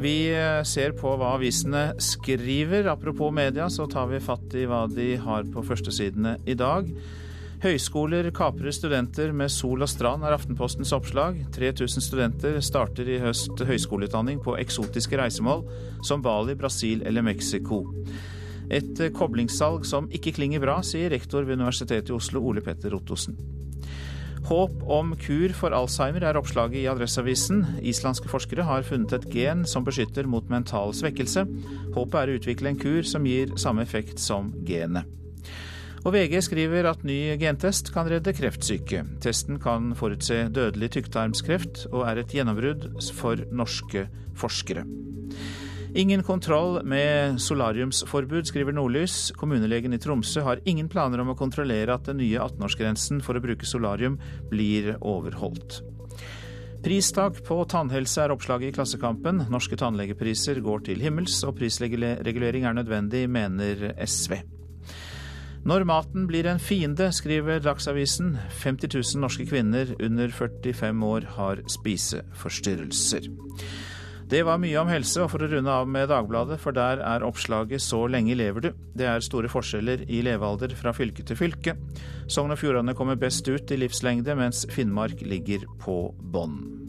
Vi 0.00 0.32
ser 0.64 0.94
på 0.96 1.12
hva 1.18 1.34
avisene 1.36 1.90
skriver. 2.00 2.88
Apropos 2.88 3.32
media, 3.34 3.68
så 3.68 3.88
tar 3.90 4.08
vi 4.12 4.22
fatt 4.22 4.54
i 4.56 4.64
hva 4.68 4.86
de 4.88 5.12
har 5.20 5.48
på 5.52 5.64
førstesidene 5.66 6.38
i 6.48 6.56
dag. 6.56 6.88
Høyskoler 7.60 8.30
kaprer 8.32 8.72
studenter 8.72 9.34
med 9.36 9.52
sol 9.52 9.84
og 9.84 9.90
strand, 9.92 10.24
er 10.24 10.32
Aftenpostens 10.32 10.94
oppslag. 10.96 11.42
3000 11.52 12.06
studenter 12.06 12.56
starter 12.64 13.10
i 13.12 13.18
høst 13.20 13.60
høyskoleutdanning 13.68 14.40
på 14.40 14.56
eksotiske 14.62 15.20
reisemål 15.20 15.66
som 16.08 16.24
Bali, 16.24 16.56
Brasil 16.56 17.04
eller 17.04 17.26
Mexico. 17.26 17.82
Et 18.72 19.04
koblingssalg 19.12 19.84
som 19.84 20.08
ikke 20.08 20.32
klinger 20.38 20.64
bra, 20.64 20.78
sier 20.80 21.12
rektor 21.12 21.44
ved 21.44 21.60
Universitetet 21.60 22.08
i 22.08 22.16
Oslo, 22.16 22.40
Ole 22.48 22.64
Petter 22.64 22.96
Ottosen. 22.96 23.36
Håp 24.48 24.82
om 24.88 25.12
kur 25.20 25.52
for 25.54 25.74
Alzheimer 25.76 26.24
er 26.26 26.38
oppslaget 26.40 26.80
i 26.80 26.88
Adresseavisen. 26.90 27.62
Islandske 27.86 28.30
forskere 28.30 28.64
har 28.66 28.86
funnet 28.86 29.12
et 29.18 29.28
gen 29.30 29.66
som 29.68 29.84
beskytter 29.86 30.26
mot 30.30 30.48
mental 30.50 30.94
svekkelse. 30.96 31.44
Håpet 31.94 32.18
er 32.22 32.32
å 32.32 32.38
utvikle 32.40 32.72
en 32.72 32.80
kur 32.80 33.06
som 33.06 33.26
gir 33.28 33.52
samme 33.60 33.84
effekt 33.86 34.22
som 34.22 34.50
genet. 34.66 35.08
Og 36.00 36.14
VG 36.14 36.38
skriver 36.46 36.88
at 36.88 37.02
ny 37.04 37.36
gentest 37.40 37.92
kan 37.92 38.08
redde 38.08 38.32
kreftsyke. 38.32 39.02
Testen 39.20 39.60
kan 39.60 39.92
forutse 39.98 40.46
dødelig 40.48 40.94
tykktarmskreft, 40.96 41.84
og 41.92 42.06
er 42.08 42.22
et 42.22 42.32
gjennombrudd 42.32 42.88
for 43.12 43.44
norske 43.52 44.06
forskere. 44.40 44.86
Ingen 45.94 46.22
kontroll 46.22 46.84
med 46.84 47.40
solariumsforbud, 47.40 48.46
skriver 48.46 48.72
Nordlys. 48.72 49.32
Kommunelegen 49.36 49.92
i 49.92 49.98
Tromsø 49.98 50.44
har 50.46 50.60
ingen 50.64 50.88
planer 50.88 51.18
om 51.18 51.32
å 51.32 51.38
kontrollere 51.38 51.96
at 51.96 52.06
den 52.06 52.20
nye 52.22 52.38
18-årsgrensen 52.38 53.18
for 53.26 53.34
å 53.34 53.42
bruke 53.42 53.66
solarium 53.66 54.20
blir 54.52 54.92
overholdt. 55.00 55.80
Pristak 56.84 57.42
på 57.44 57.58
tannhelse 57.68 58.22
er 58.22 58.32
oppslaget 58.32 58.70
i 58.70 58.76
Klassekampen. 58.78 59.42
Norske 59.50 59.76
tannlegepriser 59.76 60.62
går 60.64 60.86
til 60.86 61.02
himmels, 61.02 61.42
og 61.44 61.58
prisregulering 61.58 62.64
er 62.70 62.78
nødvendig, 62.78 63.26
mener 63.28 63.90
SV. 63.98 64.38
Når 65.66 65.84
maten 65.84 66.24
blir 66.30 66.46
en 66.48 66.62
fiende, 66.62 67.10
skriver 67.12 67.60
Dagsavisen. 67.60 68.36
50 68.62 68.94
000 68.94 69.26
norske 69.26 69.44
kvinner 69.50 69.90
under 69.98 70.30
45 70.32 71.04
år 71.04 71.32
har 71.34 71.66
spiseforstyrrelser. 71.68 73.26
Det 74.30 74.44
var 74.46 74.60
mye 74.62 74.78
om 74.78 74.86
helse, 74.86 75.24
og 75.24 75.32
for 75.32 75.42
å 75.42 75.48
runde 75.50 75.72
av 75.74 75.88
med 75.90 76.06
Dagbladet, 76.06 76.60
for 76.62 76.70
der 76.70 77.00
er 77.02 77.24
oppslaget 77.26 77.82
'Så 77.82 78.06
lenge 78.06 78.36
lever 78.36 78.60
du'. 78.60 78.74
Det 78.94 79.06
er 79.06 79.18
store 79.18 79.48
forskjeller 79.48 80.06
i 80.08 80.22
levealder 80.22 80.70
fra 80.76 80.92
fylke 80.92 81.26
til 81.26 81.36
fylke. 81.36 81.74
Sogn 82.28 82.52
og 82.52 82.58
Fjordane 82.58 82.94
kommer 82.94 83.16
best 83.16 83.48
ut 83.48 83.70
i 83.72 83.76
livslengde, 83.76 84.36
mens 84.36 84.66
Finnmark 84.70 85.20
ligger 85.22 85.66
på 85.80 86.14
bånn. 86.22 86.80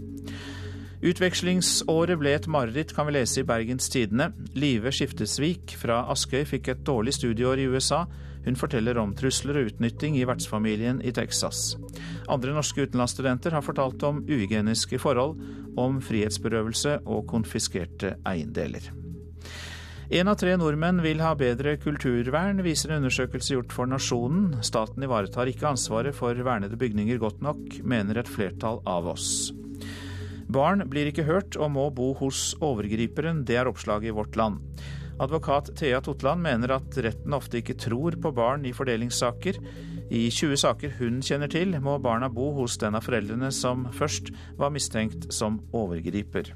Utvekslingsåret 1.02 2.20
ble 2.20 2.36
et 2.36 2.48
mareritt, 2.48 2.94
kan 2.94 3.08
vi 3.08 3.14
lese 3.14 3.40
i 3.40 3.44
Bergens 3.44 3.90
Tidende. 3.90 4.34
Live 4.54 4.92
Skiftesvik 4.92 5.76
fra 5.76 6.06
Askøy 6.12 6.46
fikk 6.46 6.68
et 6.68 6.84
dårlig 6.86 7.14
studieår 7.14 7.58
i 7.58 7.66
USA. 7.66 8.06
Hun 8.46 8.58
forteller 8.58 8.98
om 9.02 9.14
trusler 9.18 9.60
og 9.60 9.72
utnytting 9.72 10.18
i 10.18 10.26
vertsfamilien 10.28 11.02
i 11.06 11.14
Texas. 11.16 11.76
Andre 12.32 12.56
norske 12.56 12.88
utenlandsstudenter 12.88 13.54
har 13.58 13.66
fortalt 13.66 14.02
om 14.08 14.24
uhygieniske 14.28 15.00
forhold, 15.02 15.38
om 15.80 16.02
frihetsberøvelse 16.04 16.98
og 17.06 17.28
konfiskerte 17.30 18.16
eiendeler. 18.28 18.90
En 20.12 20.28
av 20.28 20.36
tre 20.36 20.58
nordmenn 20.60 20.98
vil 21.00 21.22
ha 21.24 21.32
bedre 21.40 21.78
kulturvern, 21.80 22.60
viser 22.66 22.92
en 22.92 23.00
undersøkelse 23.00 23.54
gjort 23.56 23.72
for 23.72 23.88
Nasjonen. 23.88 24.58
Staten 24.60 25.06
ivaretar 25.08 25.48
ikke 25.48 25.70
ansvaret 25.70 26.18
for 26.18 26.36
vernede 26.36 26.76
bygninger 26.76 27.22
godt 27.22 27.40
nok, 27.46 27.78
mener 27.88 28.20
et 28.20 28.32
flertall 28.32 28.82
av 28.84 29.08
oss. 29.14 29.54
Barn 30.52 30.84
blir 30.92 31.08
ikke 31.08 31.24
hørt 31.30 31.56
og 31.56 31.72
må 31.78 31.86
bo 31.96 32.10
hos 32.20 32.50
overgriperen, 32.60 33.46
det 33.48 33.56
er 33.62 33.72
oppslaget 33.72 34.12
i 34.12 34.18
Vårt 34.18 34.36
Land. 34.36 34.60
Advokat 35.22 35.70
Thea 35.78 36.02
Totland 36.02 36.42
mener 36.42 36.72
at 36.74 36.98
retten 37.06 37.36
ofte 37.38 37.60
ikke 37.60 37.78
tror 37.78 38.16
på 38.18 38.32
barn 38.34 38.66
i 38.66 38.74
fordelingssaker. 38.74 39.60
I 40.10 40.24
20 40.34 40.58
saker 40.58 40.96
hun 40.98 41.20
kjenner 41.22 41.52
til, 41.52 41.76
må 41.78 42.00
barna 42.02 42.30
bo 42.30 42.50
hos 42.58 42.80
den 42.82 42.98
av 42.98 43.06
foreldrene 43.06 43.52
som 43.54 43.86
først 43.94 44.34
var 44.58 44.74
mistenkt 44.74 45.30
som 45.34 45.60
overgriper. 45.78 46.50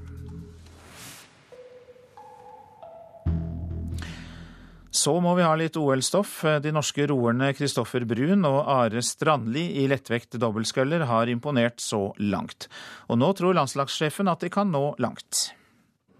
Så 4.96 5.12
må 5.22 5.36
vi 5.38 5.44
ha 5.46 5.52
litt 5.54 5.76
OL-stoff. 5.78 6.40
De 6.64 6.72
norske 6.74 7.04
roerne 7.06 7.52
Kristoffer 7.54 8.02
Brun 8.08 8.42
og 8.48 8.64
Are 8.64 9.02
Strandli 9.04 9.68
i 9.78 9.84
lettvekt 9.92 10.34
dobbeltsculler 10.42 11.04
har 11.06 11.30
imponert 11.30 11.78
så 11.84 12.08
langt. 12.18 12.66
Og 13.06 13.20
nå 13.20 13.30
tror 13.38 13.54
landslagssjefen 13.60 14.32
at 14.32 14.42
de 14.42 14.50
kan 14.50 14.72
nå 14.74 14.88
langt. 14.98 15.52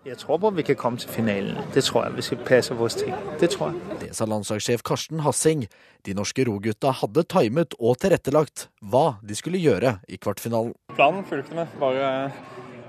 Jeg 0.06 0.20
tror 0.20 0.38
på 0.38 0.52
at 0.52 0.54
vi 0.54 0.62
kan 0.62 0.76
komme 0.78 1.00
til 1.02 1.10
finalen. 1.10 1.56
Det 1.74 1.82
tror 1.82 2.04
jeg. 2.04 2.14
Vi 2.14 2.22
skal 2.22 2.42
passe 2.46 2.74
våre 2.78 2.94
ting. 2.94 3.14
Det 3.40 3.48
tror 3.50 3.72
jeg. 3.72 3.96
Det 4.04 4.10
sa 4.14 4.28
landslagssjef 4.30 4.84
Karsten 4.86 5.24
Hassing. 5.24 5.64
De 6.06 6.12
norske 6.14 6.44
rogutta 6.46 6.92
hadde 6.94 7.24
timet 7.26 7.74
og 7.80 7.98
tilrettelagt 7.98 8.68
hva 8.86 9.16
de 9.26 9.34
skulle 9.34 9.58
gjøre 9.58 9.96
i 10.06 10.18
kvartfinalen. 10.22 10.76
Planen 10.94 11.26
fulgte 11.26 11.56
vi, 11.58 11.64
bare 11.80 12.12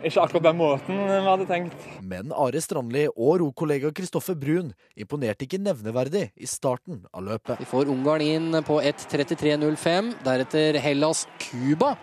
ikke 0.06 0.22
akkurat 0.22 0.46
den 0.46 0.60
måten 0.60 1.00
vi 1.10 1.16
hadde 1.26 1.48
tenkt. 1.50 1.88
Men 2.06 2.30
Are 2.38 2.62
Strandli 2.62 3.08
og 3.10 3.40
rokollega 3.42 3.90
Kristoffer 3.98 4.38
Brun 4.38 4.70
imponerte 4.94 5.48
ikke 5.48 5.58
nevneverdig 5.58 6.28
i 6.38 6.50
starten 6.50 7.00
av 7.10 7.26
løpet. 7.26 7.64
Vi 7.64 7.70
får 7.72 7.90
Ungarn 7.96 8.22
inn 8.28 8.60
på 8.68 8.78
1.33,05. 8.78 10.14
Deretter 10.22 10.78
Hellas, 10.86 11.26
Cuba, 11.42 11.96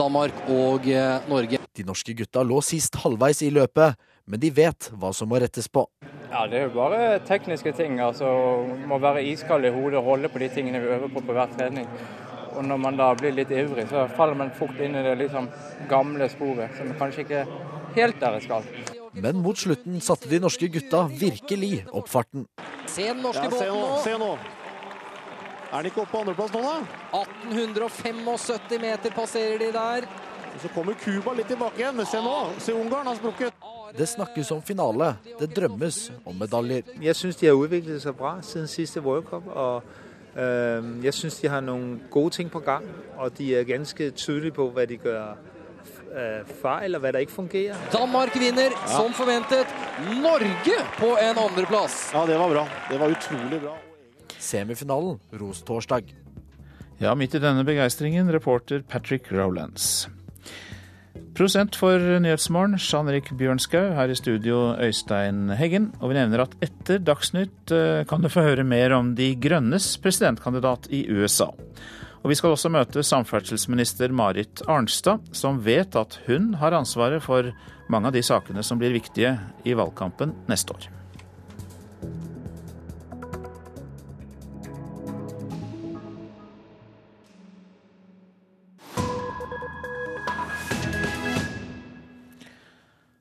Danmark 0.00 0.48
og 0.48 0.88
eh, 0.88 1.28
Norge. 1.28 1.60
De 1.60 1.84
norske 1.84 2.16
gutta 2.16 2.40
lå 2.40 2.62
sist 2.64 2.96
halvveis 3.04 3.44
i 3.44 3.52
løpet 3.52 4.00
men 4.32 4.40
de 4.40 4.48
vet 4.56 4.88
hva 4.96 5.10
som 5.12 5.28
må 5.28 5.36
rettes 5.42 5.68
på. 5.68 5.84
Ja, 6.30 6.46
Det 6.48 6.56
er 6.56 6.62
jo 6.64 6.76
bare 6.78 7.18
tekniske 7.28 7.74
ting. 7.76 8.00
altså 8.00 8.26
Må 8.88 8.98
være 8.98 9.24
iskald 9.28 9.68
i 9.68 9.72
hodet 9.74 9.98
og 10.00 10.04
holde 10.04 10.28
på 10.32 10.40
de 10.40 10.48
tingene 10.48 10.80
vi 10.80 10.88
øver 10.88 11.12
på 11.12 11.20
på 11.20 11.36
hver 11.36 11.52
trening. 11.52 11.88
Og 12.56 12.64
når 12.64 12.78
man 12.80 12.96
da 12.96 13.10
blir 13.14 13.32
litt 13.32 13.50
ivrig, 13.50 13.88
så 13.88 14.08
faller 14.16 14.34
man 14.34 14.50
fort 14.56 14.80
inn 14.80 14.96
i 14.96 15.02
det 15.04 15.18
liksom 15.18 15.48
gamle 15.88 16.28
sporet, 16.28 16.72
som 16.76 16.88
kanskje 16.96 17.26
ikke 17.26 17.44
helt 17.96 18.20
der 18.20 18.38
det 18.38 18.42
skal. 18.44 18.64
Men 19.12 19.42
mot 19.44 19.56
slutten 19.56 20.00
satte 20.00 20.28
de 20.28 20.40
norske 20.40 20.68
gutta 20.72 21.04
virkelig 21.08 21.84
opp 21.92 22.08
farten. 22.08 22.46
Se 22.86 23.04
den 23.10 23.20
norske 23.20 23.44
ja, 23.44 23.50
båten 23.50 23.76
nå. 23.76 24.00
Se 24.04 24.16
nå. 24.18 24.32
Er 25.72 25.76
den 25.76 25.92
ikke 25.92 26.04
oppe 26.06 26.12
på 26.12 26.24
andreplass 26.24 26.52
nå, 26.52 26.60
da? 26.64 27.20
1875 27.20 28.80
meter 28.80 29.12
passerer 29.16 29.58
de 29.60 29.72
der. 29.76 30.08
Så 30.60 30.68
kommer 30.74 30.94
Cuba 30.94 31.32
litt 31.32 31.48
tilbake 31.48 31.80
igjen. 31.80 32.02
Se 32.06 32.20
nå, 32.22 32.36
se 32.60 32.74
Ungarn 32.76 33.06
har 33.06 33.16
sprukket. 33.16 33.52
Det 33.96 34.06
snakkes 34.08 34.50
om 34.54 34.62
finale, 34.64 35.14
det 35.40 35.50
drømmes 35.52 36.10
om 36.24 36.36
medaljer. 36.40 36.86
Jeg 37.00 37.16
syns 37.16 37.36
de 37.36 37.48
har 37.50 37.58
utviklet 37.60 38.00
seg 38.02 38.16
bra 38.16 38.38
siden 38.44 38.68
siste 38.70 39.02
World 39.04 39.26
Cup. 39.28 39.48
og 39.48 39.82
øh, 40.36 41.04
Jeg 41.04 41.14
syns 41.14 41.40
de 41.40 41.48
har 41.52 41.60
noen 41.60 42.00
gode 42.10 42.30
ting 42.38 42.50
på 42.50 42.62
gang, 42.64 42.86
og 43.18 43.38
de 43.38 43.54
er 43.56 43.68
ganske 43.68 44.10
tydelige 44.10 44.56
på 44.56 44.70
hva 44.72 44.86
de 44.88 44.96
gjør 44.96 45.34
øh, 45.34 46.54
feil, 46.62 46.96
og 46.96 47.04
hva 47.04 47.12
det 47.12 47.20
ikke 47.26 47.36
fungerer. 47.36 47.84
Danmark 47.92 48.38
vinner, 48.40 48.72
ja. 48.72 48.88
som 48.96 49.12
forventet. 49.12 49.68
Norge 50.22 50.78
på 50.98 51.12
en 51.20 51.44
andreplass. 51.44 52.10
Ja, 52.14 52.24
det 52.26 52.38
var 52.40 52.48
bra. 52.48 52.66
Det 52.90 53.00
var 53.00 53.12
utrolig 53.12 53.60
bra. 53.60 53.76
Semifinalen 54.38 55.20
ros 55.40 55.62
torsdag. 55.62 56.16
Ja, 57.02 57.14
midt 57.14 57.34
i 57.34 57.40
denne 57.42 57.64
begeistringen, 57.66 58.32
reporter 58.32 58.82
Patrick 58.88 59.32
Rowlands. 59.32 60.08
Prosent 61.32 61.76
for 61.80 61.96
Nyhetsmorgen, 62.20 62.76
Jean 62.76 63.08
Erik 63.08 63.30
Bjørnskau. 63.38 63.94
Her 63.96 64.12
i 64.12 64.16
studio, 64.16 64.74
Øystein 64.76 65.48
Heggen. 65.56 65.90
Og 66.00 66.12
vi 66.12 66.18
nevner 66.18 66.44
at 66.44 66.56
etter 66.64 67.00
Dagsnytt 67.00 67.72
eh, 67.72 68.04
kan 68.08 68.20
du 68.20 68.28
få 68.32 68.44
høre 68.44 68.66
mer 68.68 68.92
om 68.96 69.14
De 69.16 69.30
grønnes 69.40 69.94
presidentkandidat 70.04 70.90
i 70.92 71.06
USA. 71.08 71.48
Og 72.22 72.30
vi 72.30 72.36
skal 72.38 72.54
også 72.54 72.70
møte 72.70 73.02
samferdselsminister 73.02 74.12
Marit 74.14 74.62
Arnstad, 74.70 75.24
som 75.34 75.58
vet 75.64 75.96
at 75.98 76.20
hun 76.28 76.52
har 76.60 76.76
ansvaret 76.76 77.24
for 77.24 77.50
mange 77.90 78.12
av 78.12 78.14
de 78.14 78.22
sakene 78.22 78.62
som 78.62 78.78
blir 78.78 78.94
viktige 78.94 79.34
i 79.64 79.74
valgkampen 79.78 80.36
neste 80.52 80.76
år. 80.76 80.90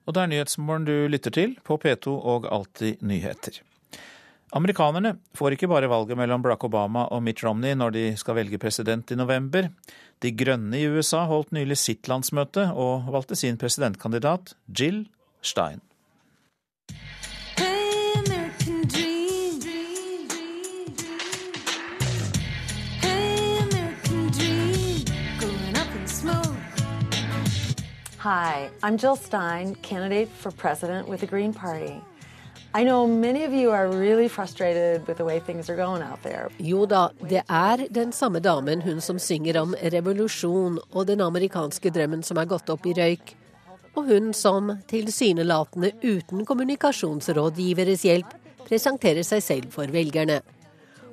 Og 0.05 0.15
det 0.15 0.21
er 0.23 0.31
Nyhetsmorgen 0.31 0.87
du 0.87 0.95
lytter 1.11 1.33
til 1.33 1.57
på 1.67 1.77
P2 1.81 2.13
og 2.13 2.47
Alltid 2.51 3.03
nyheter. 3.05 3.61
Amerikanerne 4.51 5.13
får 5.37 5.55
ikke 5.55 5.69
bare 5.71 5.87
valget 5.87 6.17
mellom 6.19 6.41
Barack 6.43 6.65
Obama 6.67 7.05
og 7.15 7.21
Mitt 7.23 7.39
Romney 7.45 7.71
når 7.77 7.93
de 7.95 8.03
skal 8.19 8.35
velge 8.35 8.59
president 8.59 9.13
i 9.13 9.15
november. 9.15 9.69
De 10.19 10.33
Grønne 10.35 10.75
i 10.75 10.89
USA 10.91 11.23
holdt 11.29 11.53
nylig 11.55 11.77
sitt 11.79 12.09
landsmøte 12.11 12.67
og 12.75 13.07
valgte 13.13 13.37
sin 13.39 13.59
presidentkandidat 13.61 14.55
Jill 14.67 15.05
Stein. 15.41 15.79
Hi, 28.23 28.69
I'm 28.83 28.97
Jill 28.99 29.15
Stein, 29.15 29.73
candidate 29.81 30.29
for 30.29 30.51
president 30.51 31.07
with 31.09 31.21
the 31.21 31.25
Green 31.25 31.53
Party. 31.53 31.95
I 32.71 32.83
know 32.83 33.07
many 33.07 33.43
of 33.45 33.51
you 33.51 33.71
are 33.71 33.89
really 33.89 34.27
frustrated 34.27 35.07
with 35.07 35.17
the 35.17 35.25
way 35.25 35.39
things 35.39 35.71
are 35.71 35.75
going 35.75 36.03
out 36.03 36.21
there. 36.21 36.51
Jo 36.59 36.85
da, 36.85 37.09
det 37.29 37.41
er 37.49 37.87
den 37.89 38.11
samme 38.11 38.39
damen, 38.39 38.81
hun 38.81 39.01
som 39.01 39.19
synger 39.19 39.57
om 39.57 39.73
revolusjon 39.81 40.77
og 40.91 41.07
den 41.07 41.21
amerikanske 41.21 41.89
drømmen 41.89 42.21
som 42.21 42.37
er 42.37 42.45
gått 42.45 42.69
opp 42.69 42.85
i 42.85 42.93
røyk. 42.93 43.33
Og 43.97 44.05
hun 44.13 44.33
som, 44.37 44.69
tilsynelatende 44.87 45.95
uten 46.03 46.45
kommunikasjonsrådgiveres 46.45 48.05
hjelp, 48.05 48.37
presenterer 48.69 49.25
seg 49.25 49.41
selv 49.41 49.73
for 49.73 49.89
velgerne. 49.89 50.43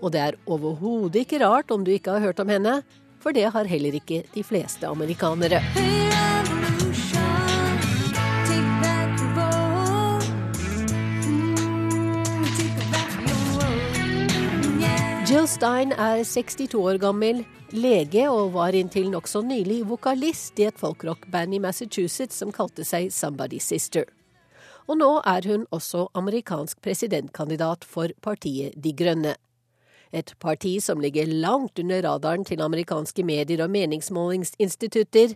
Og 0.03 0.13
det 0.13 0.27
er 0.27 0.43
overhodet 0.45 1.25
ikke 1.25 1.41
rart 1.41 1.73
om 1.73 1.89
du 1.89 1.95
ikke 1.97 2.19
har 2.19 2.29
hørt 2.29 2.45
om 2.45 2.53
henne, 2.53 2.83
for 3.19 3.33
det 3.33 3.49
har 3.57 3.65
heller 3.65 3.97
ikke 3.97 4.27
de 4.37 4.45
fleste 4.45 4.85
amerikanere. 4.85 5.65
Jill 15.29 15.45
Stein 15.45 15.91
er 15.93 16.23
62 16.25 16.73
år 16.81 16.97
gammel, 17.03 17.43
lege 17.77 18.23
og 18.33 18.55
var 18.55 18.73
inntil 18.73 19.11
nokså 19.13 19.43
nylig 19.45 19.83
vokalist 19.91 20.57
i 20.57 20.65
et 20.71 20.79
folkrockband 20.81 21.53
i 21.53 21.59
Massachusetts 21.61 22.39
som 22.41 22.49
kalte 22.49 22.87
seg 22.89 23.11
Somebody's 23.13 23.67
Sister. 23.69 24.07
Og 24.89 24.97
nå 24.97 25.11
er 25.29 25.45
hun 25.51 25.67
også 25.69 26.07
amerikansk 26.17 26.81
presidentkandidat 26.81 27.85
for 27.85 28.15
partiet 28.25 28.73
De 28.81 28.95
Grønne. 28.97 29.35
Et 30.17 30.33
parti 30.41 30.79
som 30.81 31.03
ligger 31.05 31.29
langt 31.29 31.77
under 31.83 32.01
radaren 32.07 32.47
til 32.49 32.65
amerikanske 32.65 33.21
medier 33.21 33.67
og 33.67 33.75
meningsmålingsinstitutter. 33.75 35.35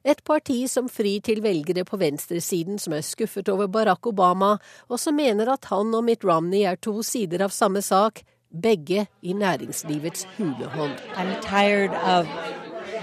Et 0.00 0.22
parti 0.24 0.62
som 0.64 0.88
frir 0.88 1.20
til 1.20 1.42
velgere 1.44 1.84
på 1.84 2.00
venstresiden 2.00 2.80
som 2.80 2.96
er 2.96 3.04
skuffet 3.04 3.52
over 3.52 3.68
Barack 3.68 4.08
Obama, 4.08 4.54
og 4.88 4.96
som 5.02 5.20
mener 5.20 5.52
at 5.52 5.68
han 5.68 5.92
og 5.92 6.08
Mitt 6.08 6.24
Romney 6.24 6.64
er 6.64 6.80
to 6.80 7.02
sider 7.04 7.44
av 7.44 7.52
samme 7.52 7.84
sak, 7.84 8.24
begge 8.62 9.06
i 9.22 9.32
næringslivets 9.32 10.28
hulehånd. 10.38 10.92
I'm 11.16 11.42
tired 11.42 11.90
of 11.90 12.26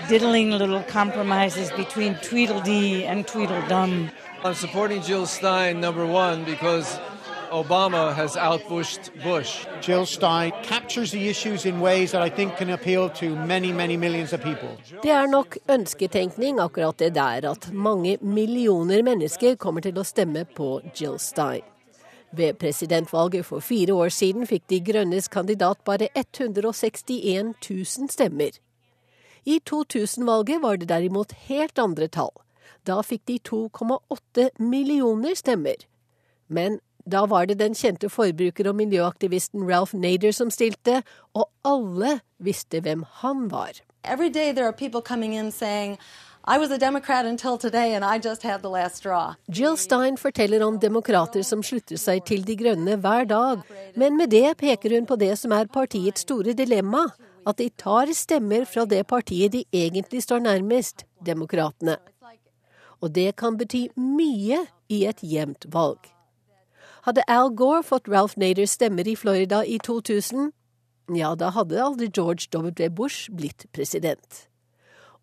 diddling 0.10 0.52
little 0.52 0.84
compromises 0.90 1.72
between 1.72 2.16
Tweedledee 2.16 3.04
and 3.06 3.26
Tweedledum. 3.26 4.10
I'm 4.44 4.54
supporting 4.54 5.02
Jill 5.02 5.26
Stein, 5.26 5.80
number 5.80 6.06
one, 6.06 6.44
because 6.44 7.00
Obama 7.52 8.14
has 8.14 8.36
outbushed 8.36 9.12
Bush. 9.24 9.66
Jill 9.82 10.06
Stein 10.06 10.52
captures 10.64 11.12
the 11.12 11.30
issues 11.30 11.66
in 11.66 11.80
ways 11.80 12.12
that 12.12 12.22
I 12.22 12.30
think 12.30 12.58
can 12.58 12.70
appeal 12.70 13.10
to 13.10 13.36
many, 13.36 13.72
many 13.72 13.98
millions 13.98 14.34
of 14.34 14.42
people. 14.42 14.70
Det 15.04 15.12
er 15.12 15.28
nok 15.28 15.58
ønsketenkning 15.70 16.60
akkurat 16.60 17.00
det 17.00 17.16
der 17.16 17.52
at 17.52 17.74
mange 17.74 18.18
millioner 18.22 19.04
mennesker 19.04 19.56
kommer 19.56 19.82
til 19.82 19.98
å 19.98 20.04
stemme 20.04 20.46
på 20.56 20.82
Jill 21.02 21.20
Stein. 21.20 21.73
Ved 22.34 22.58
presidentvalget 22.58 23.46
for 23.46 23.62
fire 23.62 23.94
år 23.94 24.10
siden 24.10 24.48
fikk 24.50 24.66
De 24.70 24.80
Grønnes 24.82 25.28
kandidat 25.30 25.84
bare 25.86 26.08
161 26.18 27.54
000 27.70 28.10
stemmer. 28.10 28.58
I 29.46 29.60
2000-valget 29.70 30.62
var 30.64 30.80
det 30.82 30.90
derimot 30.90 31.36
helt 31.50 31.80
andre 31.80 32.08
tall. 32.08 32.34
Da 32.88 33.02
fikk 33.06 33.28
de 33.28 33.38
2,8 33.50 34.50
millioner 34.60 35.36
stemmer. 35.36 35.86
Men 36.48 36.80
da 37.06 37.26
var 37.28 37.46
det 37.46 37.60
den 37.60 37.76
kjente 37.76 38.10
forbruker- 38.10 38.70
og 38.72 38.76
miljøaktivisten 38.80 39.68
Ralph 39.70 39.94
Nader 39.94 40.32
som 40.32 40.50
stilte, 40.50 41.04
og 41.36 41.50
alle 41.66 42.22
visste 42.40 42.80
hvem 42.80 43.04
han 43.22 43.52
var. 43.52 43.84
Every 44.04 44.30
day 44.30 44.54
there 44.54 44.66
are 44.66 44.74
people 44.74 45.02
coming 45.02 45.36
Jill 49.48 49.78
Stein 49.80 50.18
forteller 50.20 50.66
om 50.66 50.76
demokrater 50.76 51.46
som 51.48 51.62
slutter 51.64 51.96
seg 51.96 52.26
til 52.28 52.44
De 52.44 52.58
grønne 52.60 52.98
hver 53.00 53.30
dag, 53.30 53.62
men 53.96 54.18
med 54.20 54.34
det 54.36 54.58
peker 54.60 54.98
hun 54.98 55.08
på 55.08 55.16
det 55.22 55.38
som 55.40 55.56
er 55.56 55.72
partiets 55.72 56.28
store 56.28 56.52
dilemma, 56.52 57.06
at 57.48 57.64
de 57.64 57.70
tar 57.80 58.12
stemmer 58.12 58.68
fra 58.68 58.84
det 58.84 59.06
partiet 59.08 59.56
de 59.56 59.64
egentlig 59.72 60.26
står 60.28 60.44
nærmest, 60.44 61.06
demokratene. 61.24 61.96
Og 63.00 63.16
det 63.16 63.38
kan 63.40 63.56
bety 63.56 63.88
mye 63.96 64.66
i 64.92 65.04
et 65.08 65.24
jevnt 65.24 65.72
valg. 65.72 66.12
Hadde 67.08 67.24
Al 67.32 67.56
Gore 67.56 67.84
fått 67.88 68.12
Ralph 68.12 68.36
Naders 68.36 68.76
stemmer 68.76 69.08
i 69.08 69.16
Florida 69.16 69.64
i 69.64 69.80
2000, 69.80 70.52
ja, 71.16 71.36
da 71.40 71.56
hadde 71.56 71.84
aldri 71.84 72.12
George 72.12 72.52
W. 72.52 72.90
Bush 72.92 73.32
blitt 73.32 73.72
president. 73.72 74.48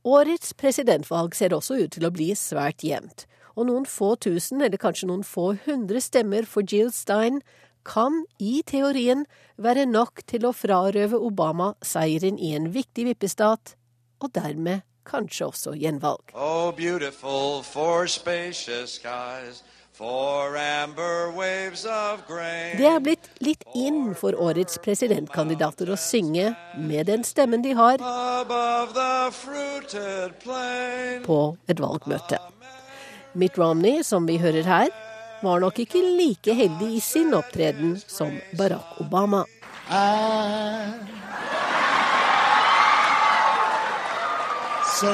Årets 0.00 0.54
presidentvalg 0.56 1.34
ser 1.36 1.52
også 1.52 1.76
ut 1.82 1.90
til 1.92 2.06
å 2.08 2.12
bli 2.14 2.30
svært 2.32 2.80
jevnt, 2.86 3.26
og 3.52 3.66
noen 3.68 3.84
få 3.84 4.14
tusen, 4.16 4.62
eller 4.64 4.80
kanskje 4.80 5.10
noen 5.10 5.24
få 5.26 5.50
hundre 5.66 6.00
stemmer 6.00 6.46
for 6.48 6.64
Jill 6.64 6.88
Stein 6.96 7.42
kan 7.84 8.22
i 8.40 8.62
teorien 8.64 9.26
være 9.60 9.84
nok 9.84 10.22
til 10.30 10.46
å 10.48 10.54
frarøve 10.56 11.20
Obama 11.20 11.74
seieren 11.84 12.40
i 12.40 12.54
en 12.56 12.70
viktig 12.72 13.10
vippestat, 13.10 13.74
og 14.24 14.32
dermed 14.32 14.86
kanskje 15.04 15.50
også 15.50 15.76
gjenvalg. 15.76 16.32
Oh, 16.32 16.72
Det 22.80 22.86
er 22.88 23.02
blitt 23.04 23.26
litt 23.44 23.64
inn 23.76 24.14
for 24.16 24.32
årets 24.32 24.78
presidentkandidater 24.80 25.90
å 25.92 25.98
synge 26.00 26.54
med 26.80 27.10
den 27.10 27.20
stemmen 27.26 27.60
de 27.60 27.74
har, 27.76 28.00
på 31.26 31.40
et 31.68 31.84
valgmøte. 31.84 32.38
Mitt 33.36 33.60
Romney, 33.60 34.00
som 34.02 34.24
vi 34.26 34.38
hører 34.40 34.64
her, 34.64 34.88
var 35.44 35.60
nok 35.60 35.78
ikke 35.84 36.00
like 36.16 36.54
heldig 36.56 36.94
i 36.96 37.00
sin 37.04 37.36
opptreden 37.36 38.00
som 38.00 38.40
Barack 38.56 39.00
Obama. 39.04 39.44
I'm 39.90 41.08
so 44.86 45.10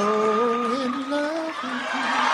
in 0.85 1.11
love 1.11 1.55
with 1.63 1.95
you. 1.95 2.26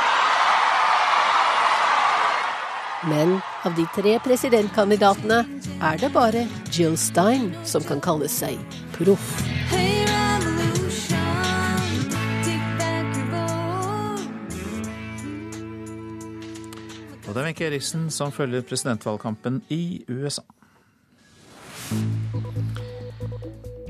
Men 3.11 3.41
av 3.67 3.75
de 3.75 3.87
tre 3.95 4.19
presidentkandidatene 4.23 5.41
er 5.83 5.99
det 5.99 6.13
bare 6.15 6.45
Jill 6.71 6.95
Stein 7.01 7.51
som 7.67 7.83
kan 7.87 8.03
kalle 8.03 8.29
seg 8.31 8.61
proff. 8.95 9.33
Og 17.33 17.35
det 17.35 17.41
er 17.41 17.47
Wenche 17.49 17.65
Eriksen 17.65 18.11
som 18.13 18.31
følger 18.35 18.61
presidentvalgkampen 18.69 19.63
i 19.73 20.05
USA. 20.13 20.45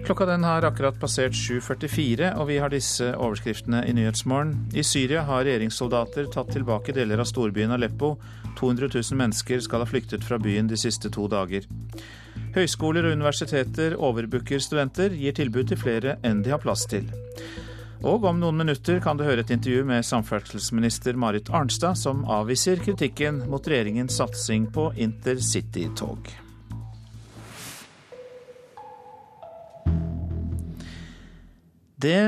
Klokka 0.07 0.27
den 0.27 0.45
har 0.47 0.65
akkurat 0.67 0.97
passert 0.99 1.35
7.44, 1.35 2.33
og 2.39 2.49
vi 2.49 2.61
har 2.63 2.71
disse 2.71 3.13
overskriftene 3.15 3.85
i 3.87 3.93
Nyhetsmorgen. 3.95 4.55
I 4.75 4.83
Syria 4.87 5.23
har 5.27 5.45
regjeringssoldater 5.47 6.31
tatt 6.31 6.51
tilbake 6.55 6.95
deler 6.95 7.23
av 7.23 7.29
storbyen 7.31 7.75
Aleppo. 7.75 8.17
200 8.59 8.89
000 8.95 9.19
mennesker 9.19 9.61
skal 9.65 9.85
ha 9.85 9.89
flyktet 9.89 10.25
fra 10.25 10.39
byen 10.43 10.71
de 10.71 10.79
siste 10.81 11.11
to 11.13 11.29
dager. 11.31 11.67
Høyskoler 12.53 13.09
og 13.09 13.17
universiteter 13.17 13.97
overbooker 13.97 14.61
studenter, 14.61 15.15
gir 15.17 15.37
tilbud 15.37 15.71
til 15.71 15.81
flere 15.81 16.19
enn 16.27 16.45
de 16.45 16.53
har 16.53 16.61
plass 16.63 16.85
til. 16.91 17.09
Og 18.03 18.25
om 18.27 18.41
noen 18.43 18.59
minutter 18.59 18.99
kan 19.03 19.17
du 19.17 19.23
høre 19.23 19.45
et 19.45 19.53
intervju 19.55 19.87
med 19.87 20.05
samferdselsminister 20.05 21.15
Marit 21.15 21.53
Arnstad, 21.55 21.95
som 22.01 22.25
avviser 22.27 22.83
kritikken 22.83 23.45
mot 23.49 23.67
regjeringens 23.69 24.19
satsing 24.19 24.67
på 24.75 24.91
intercitytog. 24.99 26.33
Det 32.03 32.19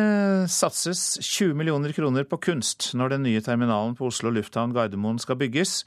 satses 0.55 1.19
20 1.19 1.57
millioner 1.59 1.93
kroner 1.93 2.23
på 2.31 2.39
kunst 2.39 2.93
når 2.95 3.17
den 3.17 3.25
nye 3.27 3.43
terminalen 3.43 3.97
på 3.99 4.07
Oslo 4.07 4.31
lufthavn 4.31 4.71
Gardermoen 4.77 5.19
skal 5.19 5.41
bygges, 5.41 5.81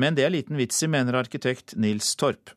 men 0.00 0.16
det 0.16 0.26
er 0.26 0.34
liten 0.34 0.58
vits 0.58 0.82
i, 0.82 0.90
mener 0.90 1.18
arkitekt 1.18 1.76
Nils 1.80 2.14
Torp. 2.18 2.52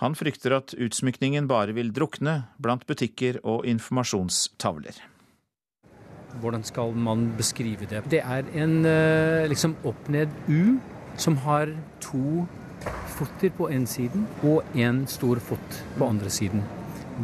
Han 0.00 0.16
frykter 0.16 0.54
at 0.56 0.72
utsmykningen 0.80 1.48
bare 1.48 1.74
vil 1.76 1.92
drukne 1.92 2.46
blant 2.62 2.86
butikker 2.88 3.40
og 3.44 3.66
informasjonstavler. 3.68 4.96
Hvordan 6.40 6.64
skal 6.64 6.94
man 6.96 7.26
beskrive 7.36 7.88
det? 7.90 8.04
Det 8.08 8.22
er 8.22 8.46
en 8.62 8.84
eh, 8.88 9.48
liksom 9.50 9.74
opp-ned 9.84 10.32
U 10.48 10.78
som 11.20 11.36
har 11.44 11.74
to 12.00 12.46
fotter 13.12 13.52
på 13.58 13.68
en 13.68 13.84
siden 13.86 14.24
og 14.46 14.62
en 14.78 15.02
stor 15.10 15.42
fot 15.44 15.82
på 15.98 16.06
andre 16.06 16.30
siden. 16.32 16.62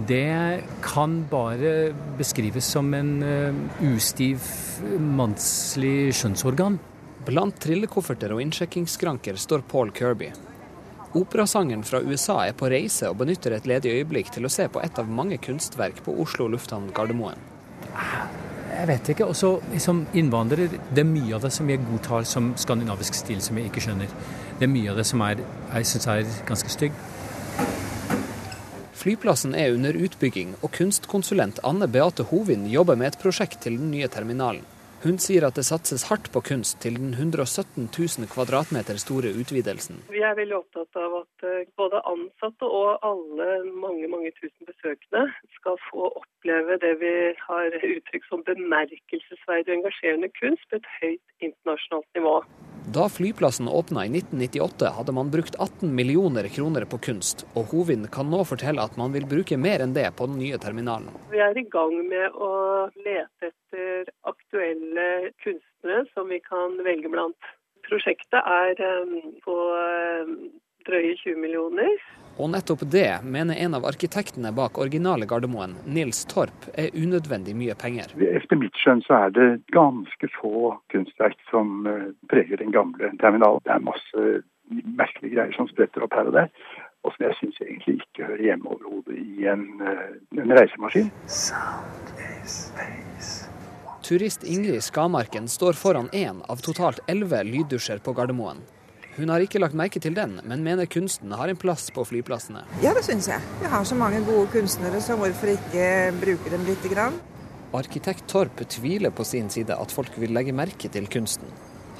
Det 0.08 0.60
kan 0.84 1.22
bare 1.30 1.94
beskrives 2.18 2.68
som 2.76 2.92
en 2.94 3.22
eh, 3.24 3.62
ustiv 3.94 4.44
mannslig 5.00 6.12
skjønnsorgan. 6.18 6.76
Blant 7.26 7.56
trillekofferter 7.58 8.30
og 8.30 8.38
innsjekkingsskranker 8.44 9.38
står 9.40 9.64
Paul 9.66 9.90
Kirby. 9.90 10.28
Operasangeren 11.18 11.82
fra 11.86 11.98
USA 12.04 12.36
er 12.46 12.54
på 12.54 12.68
reise 12.70 13.08
og 13.10 13.16
benytter 13.18 13.56
et 13.56 13.66
ledig 13.66 13.96
øyeblikk 13.96 14.30
til 14.34 14.46
å 14.46 14.50
se 14.52 14.68
på 14.70 14.82
et 14.84 15.00
av 15.00 15.10
mange 15.10 15.40
kunstverk 15.42 16.04
på 16.06 16.14
Oslo 16.22 16.46
lufthavn 16.52 16.92
Gardermoen. 16.94 17.40
Jeg 18.76 18.86
vet 18.92 19.10
ikke. 19.10 19.26
Også 19.26 19.56
som 19.82 20.04
innvandrer, 20.14 20.70
det 20.70 21.02
er 21.02 21.08
mye 21.08 21.34
av 21.34 21.42
det 21.48 21.50
som 21.56 21.66
jeg 21.72 21.82
godtar 21.88 22.28
som 22.28 22.52
skandinavisk 22.60 23.18
stil, 23.18 23.42
som 23.42 23.58
jeg 23.58 23.72
ikke 23.72 23.82
skjønner. 23.88 24.14
Det 24.60 24.68
er 24.68 24.72
mye 24.76 24.92
av 24.92 25.00
det 25.00 25.08
som 25.10 25.26
er, 25.26 25.42
jeg 25.72 25.90
syns 25.90 26.08
er 26.12 26.32
ganske 26.46 26.74
stygg. 26.76 27.02
Flyplassen 28.96 29.56
er 29.58 29.74
under 29.74 29.98
utbygging, 29.98 30.54
og 30.60 30.76
kunstkonsulent 30.78 31.58
Anne 31.66 31.90
Beate 31.90 32.28
Hovin 32.30 32.68
jobber 32.70 32.98
med 33.00 33.14
et 33.14 33.20
prosjekt 33.22 33.64
til 33.66 33.80
den 33.80 33.90
nye 33.94 34.10
terminalen. 34.12 34.62
Hun 35.04 35.18
sier 35.20 35.44
at 35.44 35.58
det 35.58 35.66
satses 35.68 36.06
hardt 36.08 36.30
på 36.32 36.40
kunst 36.40 36.78
til 36.80 36.96
den 36.96 37.12
117 37.12 37.88
000 37.92 38.30
kvadratmeter 38.32 38.96
store 39.00 39.32
utvidelsen. 39.36 40.00
Vi 40.08 40.22
er 40.24 40.36
veldig 40.38 40.56
opptatt 40.62 41.00
av 41.00 41.18
at 41.20 41.44
eh, 41.44 41.68
både 41.76 42.00
ansatte 42.08 42.64
og 42.64 43.04
alle 43.04 43.48
mange 43.76 44.08
mange 44.08 44.32
tusen 44.38 44.64
besøkende 44.68 45.26
skal 45.58 45.76
få 45.90 46.08
oppleve 46.08 46.78
det 46.80 46.94
vi 47.02 47.12
har 47.42 47.76
uttrykt 47.76 48.30
som 48.30 48.44
bemerkelsesverdig 48.48 49.68
og 49.68 49.76
engasjerende 49.80 50.32
kunst 50.40 50.64
på 50.70 50.80
et 50.80 50.88
høyt 51.00 51.44
internasjonalt 51.44 52.08
nivå. 52.16 52.34
Da 52.96 53.08
flyplassen 53.10 53.68
åpna 53.68 54.06
i 54.06 54.10
1998 54.14 54.92
hadde 54.96 55.12
man 55.12 55.30
brukt 55.34 55.58
18 55.58 55.90
millioner 55.92 56.46
kroner 56.54 56.86
på 56.88 57.00
kunst, 57.02 57.42
og 57.58 57.72
Hovin 57.74 58.06
kan 58.14 58.30
nå 58.30 58.44
fortelle 58.46 58.84
at 58.84 58.96
man 58.96 59.12
vil 59.12 59.26
bruke 59.28 59.58
mer 59.60 59.82
enn 59.84 59.94
det 59.96 60.06
på 60.16 60.28
den 60.30 60.38
nye 60.40 60.56
terminalen. 60.62 61.10
Vi 61.32 61.42
er 61.42 61.58
i 61.58 61.66
gang 61.68 61.98
med 62.06 62.38
å 62.38 62.52
lete 62.94 63.50
etter 63.50 63.65
aktuelle 64.26 65.32
kunstnere 65.42 66.04
som 66.14 66.30
vi 66.30 66.38
kan 66.44 66.78
velge 66.86 67.10
blant. 67.12 67.50
Prosjektet 67.86 68.42
er 68.42 68.78
på 69.44 69.56
drøye 70.86 71.14
20 71.22 71.36
millioner. 71.40 71.98
Og 72.36 72.50
nettopp 72.52 72.84
det 72.92 73.08
mener 73.24 73.58
en 73.64 73.76
av 73.78 73.86
arkitektene 73.88 74.52
bak 74.56 74.78
originale 74.82 75.28
Gardermoen, 75.28 75.76
Nils 75.88 76.24
Torp, 76.28 76.68
er 76.76 76.92
unødvendig 76.94 77.56
mye 77.56 77.76
penger. 77.80 78.12
Efter 78.28 78.60
mitt 78.60 78.76
skjønn 78.82 79.00
så 79.06 79.22
er 79.26 79.32
det 79.36 79.48
ganske 79.74 80.30
få 80.36 80.74
kunstverk 80.92 81.40
som 81.50 81.88
eh, 81.88 82.10
preger 82.30 82.60
den 82.60 82.74
gamle 82.76 83.14
terminalen. 83.22 83.64
Det 83.64 83.72
er 83.72 83.88
masse 83.88 84.26
merkelige 84.68 85.36
greier 85.36 85.56
som 85.56 85.70
spretter 85.70 86.04
opp 86.04 86.16
her 86.18 86.28
og 86.28 86.36
der, 86.36 86.52
og 87.06 87.14
som 87.14 87.28
jeg 87.28 87.38
syns 87.40 87.60
egentlig 87.64 88.00
ikke 88.02 88.28
hører 88.28 88.46
hjemme 88.50 88.72
overhodet 88.74 89.16
i 89.16 89.48
en, 89.48 89.68
eh, 89.80 90.16
en 90.42 90.56
reisemaskin. 90.60 91.12
Turist 94.06 94.44
Ingrid 94.44 94.82
Skamarken 94.82 95.48
står 95.48 95.72
foran 95.72 96.08
én 96.12 96.36
av 96.46 96.60
totalt 96.62 97.00
elleve 97.10 97.40
lyddusjer 97.42 97.98
på 97.98 98.12
Gardermoen. 98.14 98.60
Hun 99.16 99.32
har 99.34 99.42
ikke 99.42 99.58
lagt 99.58 99.74
merke 99.74 99.98
til 99.98 100.14
den, 100.14 100.36
men 100.46 100.62
mener 100.62 100.86
kunsten 100.86 101.34
har 101.34 101.50
en 101.50 101.58
plass 101.58 101.88
på 101.90 102.04
flyplassene. 102.06 102.62
Ja, 102.84 102.92
det 102.94 103.02
syns 103.02 103.26
jeg. 103.26 103.42
Vi 103.64 103.72
har 103.72 103.82
så 103.82 103.98
mange 103.98 104.20
gode 104.28 104.46
kunstnere, 104.52 105.00
så 105.02 105.18
hvorfor 105.18 105.50
ikke 105.56 105.90
bruke 106.22 106.54
dem 106.54 106.62
lite 106.70 106.92
grann? 106.94 107.18
Arkitekt 107.74 108.28
Torp 108.30 108.62
tviler 108.70 109.10
på 109.10 109.26
sin 109.26 109.50
side 109.50 109.74
at 109.74 109.90
folk 109.98 110.14
vil 110.22 110.36
legge 110.38 110.54
merke 110.54 110.86
til 110.86 111.10
kunsten. 111.10 111.50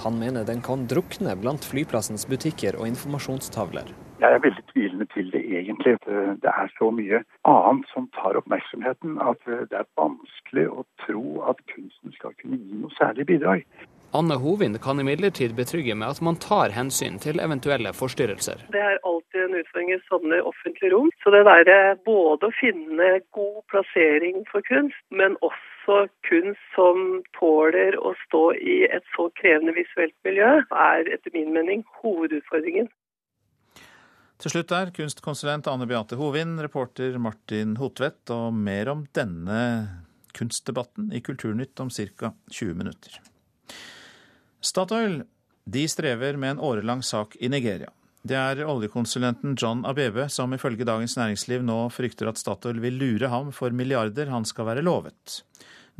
Han 0.07 0.23
mener 0.23 0.47
den 0.47 0.63
kan 0.63 0.87
drukne 0.87 1.35
blant 1.43 1.67
flyplassens 1.67 2.29
butikker 2.31 2.79
og 2.79 2.87
informasjonstavler. 2.87 3.91
Jeg 4.21 4.33
er 4.33 4.41
veldig 4.41 4.63
tvilende 4.73 5.07
til 5.13 5.27
det 5.33 5.43
egentlig. 5.59 5.97
Det 6.43 6.53
er 6.53 6.71
så 6.79 6.89
mye 6.91 7.21
annet 7.45 7.91
som 7.93 8.09
tar 8.17 8.39
oppmerksomheten 8.41 9.19
at 9.21 9.43
det 9.45 9.77
er 9.77 9.91
vanskelig 10.01 10.65
å 10.73 10.87
tro 11.05 11.27
at 11.51 11.61
kunsten 11.75 12.17
skal 12.17 12.33
kunne 12.41 12.57
gi 12.57 12.81
noe 12.81 12.97
særlig 12.97 13.29
bidrag. 13.29 13.67
Anne 14.17 14.39
Hovin 14.41 14.79
kan 14.81 15.01
imidlertid 15.03 15.53
betrygge 15.57 15.95
med 15.95 16.09
at 16.09 16.23
man 16.25 16.39
tar 16.41 16.73
hensyn 16.73 17.19
til 17.21 17.43
eventuelle 17.47 17.93
forstyrrelser. 17.93 18.63
Det 18.73 18.81
er 18.81 18.99
alltid 19.05 19.43
en 19.45 19.59
utfordring 19.61 19.93
i 19.93 19.99
sånne 20.09 20.41
offentlige 20.51 20.93
rom. 20.95 21.11
Så 21.21 21.35
det 21.35 21.45
derre 21.51 21.79
både 22.09 22.49
å 22.49 22.57
finne 22.57 23.11
god 23.37 23.61
plassering 23.73 24.47
for 24.49 24.65
kunst, 24.71 25.03
men 25.11 25.37
også 25.45 26.07
kunst 26.29 26.63
som 26.75 27.21
tåler 27.37 27.99
å 28.01 28.15
stå 28.25 28.47
i 28.57 28.85
et 28.89 29.05
så 29.17 29.29
krevende 29.41 29.77
visuelt 29.77 30.17
miljø, 30.25 30.63
er 30.73 31.13
etter 31.13 31.37
min 31.37 31.53
mening 31.53 31.85
hovedutfordringen. 32.01 32.89
Til 34.37 34.53
slutt 34.53 34.73
er 34.77 34.91
kunstkonsulent 34.93 35.69
Anne 35.73 35.87
Beate 35.89 36.17
Hovin, 36.21 36.59
reporter 36.61 37.15
Martin 37.23 37.79
Hotvedt, 37.81 38.29
og 38.35 38.53
mer 38.53 38.91
om 38.93 39.07
denne 39.17 39.61
kunstdebatten 40.37 41.09
i 41.17 41.23
Kulturnytt 41.25 41.81
om 41.81 41.89
ca. 41.89 42.33
20 42.53 42.75
minutter. 42.77 43.17
Statoil 44.61 45.23
de 45.65 45.87
strever 45.89 46.37
med 46.37 46.57
en 46.57 46.61
årelang 46.69 47.01
sak 47.03 47.39
i 47.41 47.49
Nigeria. 47.49 47.89
Det 48.27 48.37
er 48.37 48.67
oljekonsulenten 48.67 49.55
John 49.57 49.87
Abebe 49.87 50.27
som 50.29 50.53
ifølge 50.53 50.85
Dagens 50.85 51.17
Næringsliv 51.17 51.65
nå 51.65 51.79
frykter 51.95 52.29
at 52.29 52.41
Statoil 52.41 52.83
vil 52.83 52.99
lure 53.01 53.31
ham 53.33 53.53
for 53.55 53.73
milliarder 53.73 54.29
han 54.35 54.45
skal 54.45 54.69
være 54.69 54.85
lovet. 54.85 55.41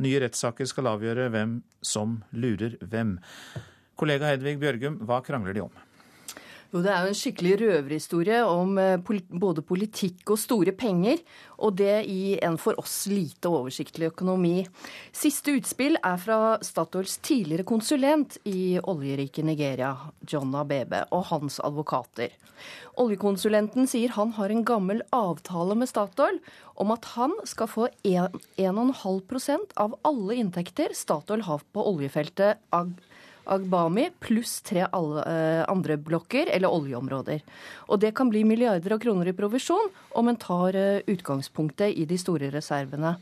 Nye 0.03 0.21
rettssaker 0.21 0.69
skal 0.69 0.91
avgjøre 0.93 1.31
hvem 1.33 1.57
som 1.81 2.19
lurer 2.37 2.77
hvem. 2.83 3.17
Kollega 3.97 4.29
Hedvig 4.29 4.59
Bjørgum, 4.61 5.01
hva 5.09 5.23
krangler 5.25 5.57
de 5.57 5.65
om? 5.65 5.86
Jo, 6.73 6.81
Det 6.83 6.91
er 6.91 7.05
jo 7.05 7.11
en 7.13 7.15
skikkelig 7.15 7.53
røverhistorie 7.61 8.39
om 8.43 8.73
eh, 8.81 9.11
både 9.31 9.63
politikk 9.63 10.33
og 10.33 10.39
store 10.41 10.73
penger, 10.75 11.21
og 11.63 11.77
det 11.79 12.01
i 12.11 12.35
en 12.43 12.57
for 12.59 12.75
oss 12.81 13.05
lite 13.07 13.47
oversiktlig 13.47 14.09
økonomi. 14.11 14.65
Siste 15.15 15.55
utspill 15.55 15.95
er 16.03 16.19
fra 16.19 16.57
Statoils 16.59 17.17
tidligere 17.23 17.63
konsulent 17.63 18.35
i 18.43 18.75
oljerike 18.83 19.45
Nigeria, 19.47 19.93
John 20.27 20.51
Abebe, 20.59 21.05
og 21.15 21.29
hans 21.31 21.61
advokater. 21.63 22.35
Oljekonsulenten 22.99 23.87
sier 23.87 24.11
han 24.17 24.33
har 24.35 24.51
en 24.51 24.65
gammel 24.67 25.03
avtale 25.15 25.77
med 25.77 25.87
Statoil 25.87 26.41
om 26.75 26.91
at 26.91 27.07
han 27.15 27.35
skal 27.47 27.71
få 27.71 27.87
1,5% 28.03 29.77
av 29.79 29.95
alle 30.03 30.41
inntekter 30.41 30.91
Statoil 30.97 31.47
har 31.47 31.63
på 31.71 31.87
oljefeltet 31.93 32.59
Agbami 33.47 34.09
pluss 34.19 34.59
tre 34.67 34.83
eh, 34.83 35.63
andre 35.67 35.97
blokker 35.97 36.51
eller 36.53 36.73
oljeområder. 36.73 37.41
Og 37.87 38.01
det 38.03 38.13
kan 38.17 38.29
bli 38.29 38.43
milliarder 38.47 38.97
av 38.97 39.01
kroner 39.03 39.31
i 39.31 39.35
provisjon 39.37 39.89
om 40.19 40.27
en 40.27 40.39
tar 40.39 40.75
eh, 40.75 41.03
utgangspunktet 41.07 41.95
i 41.95 42.05
de 42.09 42.19
store 42.19 42.51
reservene. 42.53 43.15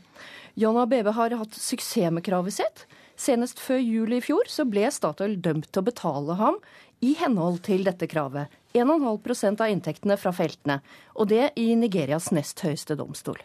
John 0.56 0.78
ABB 0.80 1.12
har 1.14 1.36
hatt 1.36 1.54
suksess 1.54 2.12
med 2.12 2.24
kravet 2.26 2.58
sitt. 2.58 2.86
Senest 3.16 3.60
før 3.62 3.80
juli 3.80 4.18
i 4.18 4.24
fjor 4.24 4.48
så 4.52 4.66
ble 4.68 4.90
Statoil 4.92 5.38
dømt 5.40 5.70
til 5.70 5.82
å 5.82 5.88
betale 5.88 6.36
ham 6.36 6.58
i 7.04 7.14
henhold 7.20 7.62
til 7.64 7.84
dette 7.86 8.08
kravet. 8.08 8.52
1,5% 8.76 9.62
av 9.64 9.72
inntektene 9.72 10.18
fra 10.20 10.32
feltene. 10.36 10.80
Og 11.16 11.30
det 11.32 11.54
i 11.60 11.70
Nigerias 11.78 12.28
nest 12.36 12.60
høyeste 12.64 12.96
domstol. 12.98 13.40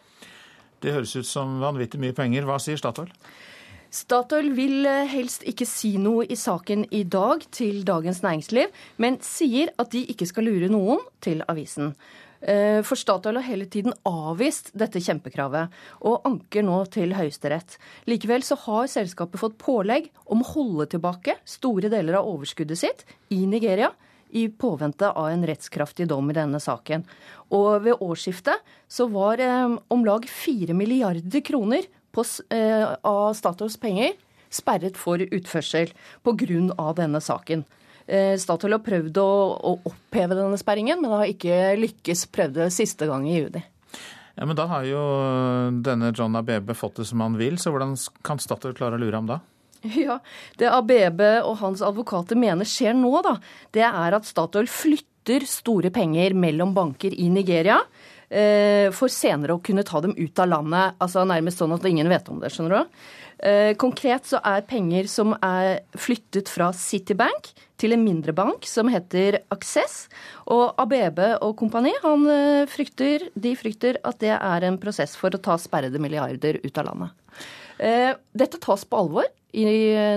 Det 0.82 0.92
høres 0.92 1.14
ut 1.16 1.28
som 1.28 1.60
vanvittig 1.62 2.00
mye 2.02 2.16
penger. 2.16 2.44
Hva 2.48 2.58
sier 2.60 2.80
Statoil? 2.80 3.12
Statoil 3.92 4.54
vil 4.56 4.86
eh, 4.88 5.04
helst 5.12 5.42
ikke 5.44 5.66
si 5.68 5.98
noe 6.00 6.24
i 6.24 6.36
saken 6.38 6.86
i 6.96 7.02
dag 7.04 7.42
til 7.52 7.82
Dagens 7.84 8.22
Næringsliv, 8.24 8.70
men 8.96 9.18
sier 9.20 9.68
at 9.76 9.92
de 9.92 10.06
ikke 10.08 10.28
skal 10.30 10.48
lure 10.48 10.70
noen 10.72 11.02
til 11.20 11.42
avisen. 11.44 11.92
Eh, 12.40 12.80
for 12.88 12.96
Statoil 12.96 13.36
har 13.36 13.44
hele 13.44 13.68
tiden 13.68 13.92
avvist 14.08 14.72
dette 14.72 15.02
kjempekravet, 15.04 15.76
og 16.08 16.24
anker 16.24 16.64
nå 16.64 16.78
til 16.94 17.12
Høyesterett. 17.18 17.76
Likevel 18.08 18.40
så 18.48 18.56
har 18.64 18.88
selskapet 18.88 19.42
fått 19.44 19.60
pålegg 19.60 20.08
om 20.24 20.40
å 20.40 20.50
holde 20.54 20.88
tilbake 20.96 21.36
store 21.44 21.92
deler 21.92 22.22
av 22.22 22.32
overskuddet 22.32 22.80
sitt 22.80 23.04
i 23.28 23.44
Nigeria 23.44 23.92
i 24.32 24.48
påvente 24.48 25.10
av 25.12 25.28
en 25.28 25.44
rettskraftig 25.44 26.08
dom 26.08 26.32
i 26.32 26.40
denne 26.40 26.64
saken. 26.64 27.04
Og 27.52 27.84
ved 27.84 28.00
årsskiftet 28.00 28.64
så 28.88 29.12
var 29.12 29.44
eh, 29.44 29.76
om 29.92 30.08
lag 30.08 30.24
4 30.24 30.72
milliarder 30.72 31.44
kroner 31.44 31.92
på, 32.12 32.24
eh, 32.54 32.96
av 33.02 33.32
Statoils 33.34 33.78
penger 33.80 34.14
sperret 34.52 34.98
for 35.00 35.18
utførsel 35.18 35.92
pga. 36.22 36.94
denne 36.94 37.20
saken. 37.20 37.64
Eh, 38.06 38.36
Statoil 38.36 38.76
har 38.76 38.82
prøvd 38.84 39.18
å, 39.22 39.30
å, 39.62 39.78
oppheve 39.88 40.36
denne 40.36 40.58
sperringen, 40.58 41.00
men 41.00 41.10
har 41.10 41.30
ikke 41.30 41.76
lykkes. 41.78 42.26
Prøvde 42.32 42.70
siste 42.70 43.06
gang 43.06 43.26
i 43.26 43.38
juni. 43.38 43.62
Ja, 44.34 44.46
Men 44.46 44.56
da 44.56 44.66
har 44.66 44.84
jo 44.84 45.00
denne 45.84 46.12
John 46.16 46.36
Abebe 46.36 46.74
fått 46.74 46.96
det 46.96 47.06
som 47.06 47.20
han 47.20 47.36
vil, 47.36 47.58
så 47.60 47.70
hvordan 47.70 47.94
kan 48.24 48.40
Statoil 48.40 48.74
klare 48.74 48.96
å 48.96 49.02
lure 49.02 49.16
ham 49.16 49.30
da? 49.30 49.40
Ja, 50.06 50.20
Det 50.58 50.70
Abebe 50.70 51.42
og 51.42 51.58
hans 51.60 51.82
advokater 51.82 52.38
mener 52.38 52.68
skjer 52.68 52.94
nå, 52.96 53.12
da, 53.22 53.36
det 53.72 53.84
er 53.86 54.16
at 54.16 54.28
Statoil 54.28 54.70
flytter 54.70 55.44
store 55.46 55.92
penger 55.94 56.34
mellom 56.34 56.72
banker 56.74 57.14
i 57.14 57.28
Nigeria 57.30 57.78
Eh, 57.78 58.11
for 58.96 59.12
senere 59.12 59.52
å 59.52 59.60
kunne 59.60 59.84
ta 59.84 60.00
dem 60.00 60.14
ut 60.16 60.38
av 60.40 60.48
landet. 60.48 60.94
altså 61.04 61.26
Nærmest 61.28 61.60
sånn 61.60 61.74
at 61.76 61.84
ingen 61.84 62.08
vet 62.08 62.30
om 62.32 62.38
det. 62.40 62.48
skjønner 62.54 62.78
du? 62.78 63.02
Eh, 63.42 63.72
konkret 63.74 64.28
så 64.30 64.38
er 64.46 64.62
penger 64.70 65.08
som 65.10 65.32
er 65.42 65.80
flyttet 65.98 66.50
fra 66.52 66.68
Citibank 66.78 67.48
til 67.80 67.96
en 67.96 68.04
mindre 68.04 68.30
bank 68.36 68.68
som 68.70 68.86
heter 68.92 69.40
Access. 69.50 70.06
Og 70.46 70.78
ABB 70.78 71.18
og 71.40 71.56
kompani 71.58 71.90
han 72.04 72.28
eh, 72.30 72.68
frykter, 72.70 73.26
de 73.34 73.56
frykter 73.58 73.98
at 74.06 74.20
det 74.22 74.36
er 74.36 74.68
en 74.68 74.78
prosess 74.82 75.16
for 75.18 75.34
å 75.34 75.42
ta 75.42 75.58
sperrede 75.58 75.98
milliarder 76.02 76.60
ut 76.62 76.78
av 76.78 76.92
landet. 76.92 77.18
Dette 77.82 78.60
tas 78.62 78.84
på 78.86 78.94
alvor 78.94 79.24
i 79.58 79.64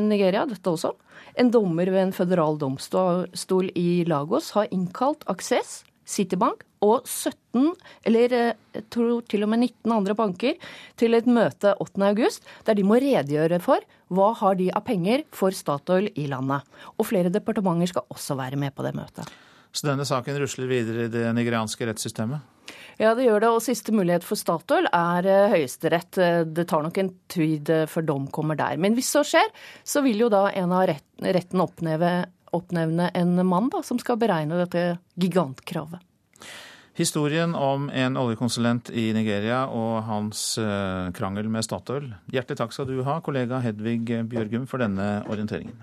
Nigeria, 0.04 0.44
dette 0.46 0.70
også. 0.70 0.92
En 1.40 1.50
dommer 1.50 1.90
ved 1.90 2.04
en 2.04 2.14
føderal 2.14 2.60
domstol 2.62 3.72
i 3.74 4.04
Lagos 4.06 4.52
har 4.54 4.70
innkalt 4.76 5.26
Access, 5.32 5.80
Citibank 6.06 6.64
og 6.86 7.08
17, 7.08 7.74
eller 8.06 8.36
eh, 8.36 8.58
jeg 8.76 8.86
tror 8.94 9.24
til 9.30 9.46
og 9.46 9.52
med 9.52 9.64
19 9.66 9.94
andre 9.96 10.16
banker 10.18 10.58
til 11.00 11.18
et 11.18 11.28
møte 11.28 11.74
8.8, 11.82 12.42
der 12.68 12.78
de 12.78 12.86
må 12.86 13.00
redegjøre 13.02 13.60
for 13.64 13.86
hva 14.14 14.32
har 14.38 14.58
de 14.60 14.70
av 14.76 14.86
penger 14.86 15.26
for 15.34 15.56
Statoil 15.56 16.12
i 16.14 16.28
landet. 16.30 16.66
Og 17.00 17.10
flere 17.10 17.34
departementer 17.34 17.90
skal 17.94 18.06
også 18.14 18.38
være 18.38 18.60
med 18.62 18.76
på 18.76 18.86
det 18.86 18.94
møtet. 18.98 19.32
Så 19.76 19.90
denne 19.90 20.06
saken 20.08 20.38
rusler 20.40 20.70
videre 20.70 21.08
i 21.08 21.12
det 21.12 21.26
nigerianske 21.36 21.90
rettssystemet? 21.90 22.52
Ja, 23.02 23.12
det 23.18 23.26
gjør 23.26 23.42
det. 23.44 23.50
Og 23.52 23.64
siste 23.66 23.92
mulighet 23.92 24.24
for 24.24 24.40
Statoil 24.40 24.88
er 24.88 25.28
eh, 25.28 25.50
Høyesterett. 25.52 26.22
Det 26.56 26.68
tar 26.70 26.86
nok 26.86 27.02
en 27.02 27.12
tid 27.32 27.72
eh, 27.74 27.90
før 27.92 28.08
dom 28.14 28.30
kommer 28.32 28.56
der. 28.60 28.78
Men 28.80 28.96
hvis 28.96 29.12
så 29.18 29.26
skjer, 29.28 29.52
så 29.84 30.06
vil 30.06 30.24
jo 30.24 30.32
da 30.32 30.48
en 30.54 30.72
av 30.76 30.88
retten 30.88 31.66
oppnevne, 31.66 32.30
oppnevne 32.56 33.12
en 33.14 33.40
mann 33.48 33.70
da, 33.74 33.84
som 33.86 34.00
skal 34.02 34.20
beregne 34.22 34.60
dette 34.64 34.96
gigantkravet. 35.20 36.04
Historien 36.96 37.52
om 37.60 37.90
en 37.92 38.16
oljekonsulent 38.16 38.88
i 38.96 39.10
Nigeria 39.16 39.66
og 39.68 40.06
hans 40.08 40.54
eh, 40.62 41.10
krangel 41.18 41.50
med 41.52 41.68
Statoil. 41.68 42.08
Hjertelig 42.32 42.62
takk 42.62 42.72
skal 42.72 42.88
du 42.88 43.02
ha, 43.04 43.18
kollega 43.20 43.60
Hedvig 43.66 44.06
Bjørgum, 44.32 44.64
for 44.72 44.80
denne 44.80 45.20
orienteringen. 45.28 45.76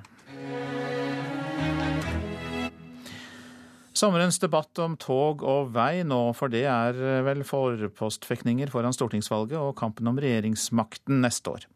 Sommerens 3.93 4.41
debatt 4.41 4.81
om 4.81 4.95
tog 4.97 5.45
og 5.45 5.75
vei 5.75 6.01
nå, 6.09 6.20
for 6.33 6.49
det 6.51 6.64
er 6.64 6.97
eh, 6.97 7.20
vel 7.27 7.45
forpostfekninger 7.45 8.73
foran 8.73 8.97
stortingsvalget 8.97 9.59
og 9.61 9.77
kampen 9.79 10.09
om 10.09 10.16
regjeringsmakten 10.16 11.20
neste 11.23 11.53
år. 11.53 11.66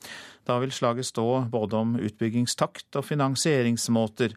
Da 0.48 0.56
vil 0.62 0.72
slaget 0.72 1.10
stå 1.10 1.44
både 1.52 1.76
om 1.76 1.92
utbyggingstakt 2.00 2.96
og 2.96 3.04
finansieringsmåter. 3.04 4.32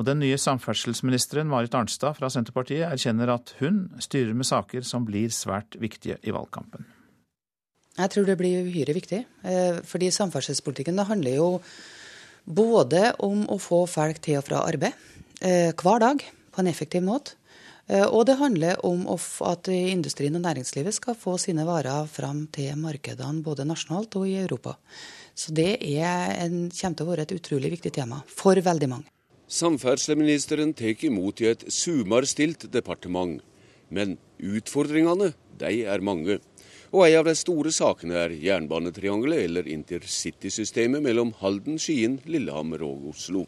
Og 0.00 0.06
den 0.08 0.22
nye 0.22 0.38
samferdselsministeren 0.40 1.50
Marit 1.50 1.74
Arnstad 1.76 2.16
fra 2.16 2.30
Senterpartiet 2.32 2.86
erkjenner 2.88 3.34
at 3.34 3.54
hun 3.60 3.84
styrer 4.00 4.32
med 4.36 4.48
saker 4.48 4.86
som 4.86 5.04
blir 5.08 5.32
svært 5.34 5.76
viktige 5.80 6.18
i 6.24 6.32
valgkampen. 6.34 6.86
Jeg 7.98 8.12
tror 8.14 8.24
det 8.24 8.38
blir 8.40 8.64
uhyre 8.64 8.96
viktig. 8.96 9.20
Eh, 9.44 9.82
fordi 9.84 10.08
samferdselspolitikken 10.14 10.96
det 10.96 11.08
handler 11.10 11.36
jo 11.36 11.50
både 12.44 13.12
om 13.22 13.44
å 13.52 13.60
få 13.60 13.84
folk 13.90 14.22
til 14.24 14.40
og 14.40 14.46
fra 14.48 14.64
arbeid 14.64 14.96
eh, 15.44 15.70
hver 15.76 16.02
dag 16.02 16.24
på 16.24 16.62
en 16.62 16.72
effektiv 16.72 17.04
måte. 17.04 17.36
Eh, 17.86 18.06
og 18.06 18.24
det 18.30 18.38
handler 18.40 18.80
om 18.88 19.04
at 19.12 19.68
industrien 19.68 20.40
og 20.40 20.46
næringslivet 20.46 20.96
skal 20.96 21.18
få 21.18 21.36
sine 21.36 21.68
varer 21.68 22.08
fram 22.08 22.46
til 22.54 22.80
markedene 22.80 23.44
både 23.44 23.68
nasjonalt 23.68 24.16
og 24.16 24.28
i 24.30 24.38
Europa. 24.40 24.78
Så 25.34 25.52
det 25.52 25.76
er 25.84 26.48
kommer 26.48 26.96
til 26.96 27.04
å 27.04 27.10
være 27.12 27.28
et 27.28 27.36
utrolig 27.36 27.76
viktig 27.76 27.92
tema 27.92 28.24
for 28.28 28.56
veldig 28.56 28.88
mange. 28.88 29.12
Samferdselsministeren 29.52 30.70
tar 30.72 31.02
imot 31.04 31.42
i 31.42 31.50
et 31.50 31.66
sumarstilt 31.68 32.70
departement. 32.72 33.42
Men 33.92 34.14
utfordringene, 34.40 35.34
de 35.60 35.82
er 35.84 36.00
mange. 36.00 36.38
Og 36.92 37.04
en 37.04 37.18
av 37.18 37.26
de 37.28 37.34
store 37.36 37.72
sakene 37.72 38.16
er 38.16 38.32
jernbanetriangelet, 38.40 39.42
eller 39.44 39.68
intercitysystemet 39.68 41.04
mellom 41.04 41.34
Halden, 41.42 41.76
Skien, 41.76 42.16
Lillehammer 42.24 42.80
og 42.86 43.10
Oslo. 43.12 43.44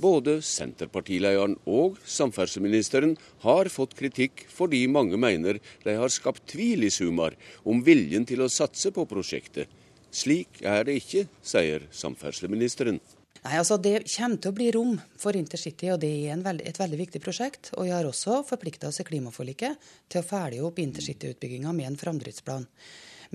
Både 0.00 0.38
Senterpartilederen 0.46 1.58
og 1.68 1.98
samferdselsministeren 2.08 3.16
har 3.44 3.68
fått 3.68 3.98
kritikk 3.98 4.46
fordi 4.48 4.86
mange 4.88 5.18
mener 5.20 5.58
de 5.84 5.98
har 5.98 6.14
skapt 6.14 6.46
tvil 6.54 6.86
i 6.86 6.92
Sumar 6.94 7.36
om 7.68 7.82
viljen 7.84 8.24
til 8.24 8.46
å 8.46 8.52
satse 8.52 8.94
på 8.96 9.04
prosjektet. 9.10 9.68
Slik 10.14 10.62
er 10.64 10.86
det 10.88 10.98
ikke, 11.02 11.26
sier 11.44 11.84
samferdselsministeren. 11.92 13.00
Nei, 13.44 13.54
altså 13.54 13.78
Det 13.80 14.02
kommer 14.10 14.40
til 14.42 14.50
å 14.50 14.56
bli 14.56 14.68
rom 14.74 14.94
for 15.20 15.36
intercity, 15.38 15.90
og 15.92 16.00
det 16.02 16.10
er 16.28 16.40
veld, 16.42 16.64
et 16.66 16.78
veldig 16.80 16.98
viktig 17.00 17.20
prosjekt. 17.22 17.70
Og 17.76 17.86
vi 17.86 17.92
har 17.94 18.08
også 18.08 18.42
forplikta 18.48 18.90
oss 18.90 19.00
i 19.00 19.06
klimaforliket 19.06 19.90
til 20.10 20.22
å 20.22 20.26
følge 20.26 20.64
opp 20.66 20.80
intercityutbygginga 20.82 21.74
med 21.76 21.92
en 21.92 22.00
framdriftsplan. 22.00 22.66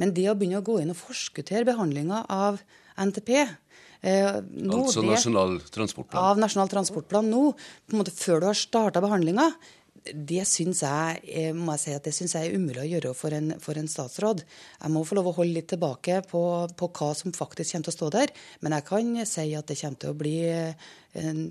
Men 0.02 0.14
det 0.18 0.28
å 0.30 0.36
begynne 0.38 0.62
å 0.62 0.66
gå 0.66 0.80
inn 0.82 0.92
og 0.92 1.00
forskuttere 1.00 1.68
behandlinga 1.70 2.24
av 2.34 2.60
NTP 2.98 3.30
eh, 3.38 4.40
nå, 4.42 4.80
Altså 4.82 5.04
Nasjonal 5.06 5.60
transportplan? 5.74 6.20
Av 6.20 6.42
Nasjonal 6.42 6.72
transportplan 6.72 7.30
nå, 7.30 7.44
på 7.54 7.96
en 7.96 8.02
måte 8.02 8.16
før 8.16 8.42
du 8.42 8.50
har 8.50 8.58
starta 8.58 9.04
behandlinga, 9.04 9.52
det 10.12 10.44
syns 10.50 10.82
jeg, 10.84 11.20
eh, 11.28 11.52
må 11.56 11.76
jeg 11.76 11.84
si 11.84 11.96
at 11.96 12.08
det 12.08 12.14
syns 12.16 12.36
jeg 12.36 12.50
er 12.50 12.58
umulig 12.58 12.82
å 12.84 12.90
gjøre 12.90 13.14
for 13.18 13.36
en, 13.36 13.54
for 13.64 13.80
en, 13.80 13.88
statsråd. 13.88 14.44
Jeg 14.82 14.92
må 14.92 15.04
få 15.08 15.18
lov 15.20 15.32
å 15.32 15.36
holde 15.38 15.58
litt 15.58 15.70
tilbake 15.72 16.22
på, 16.30 16.44
på, 16.78 16.90
hva 16.98 17.12
som 17.16 17.36
faktisk 17.36 17.76
kommer 17.76 17.88
til 17.88 17.94
å 17.94 17.98
stå 17.98 18.12
der. 18.18 18.34
Men 18.62 18.78
jeg 18.78 18.88
kan 18.90 19.14
si 19.30 19.48
at 19.56 19.70
det 19.72 19.80
kommer 19.80 20.02
til 20.02 20.14
å 20.14 20.20
bli 20.20 20.38
en, 21.24 21.44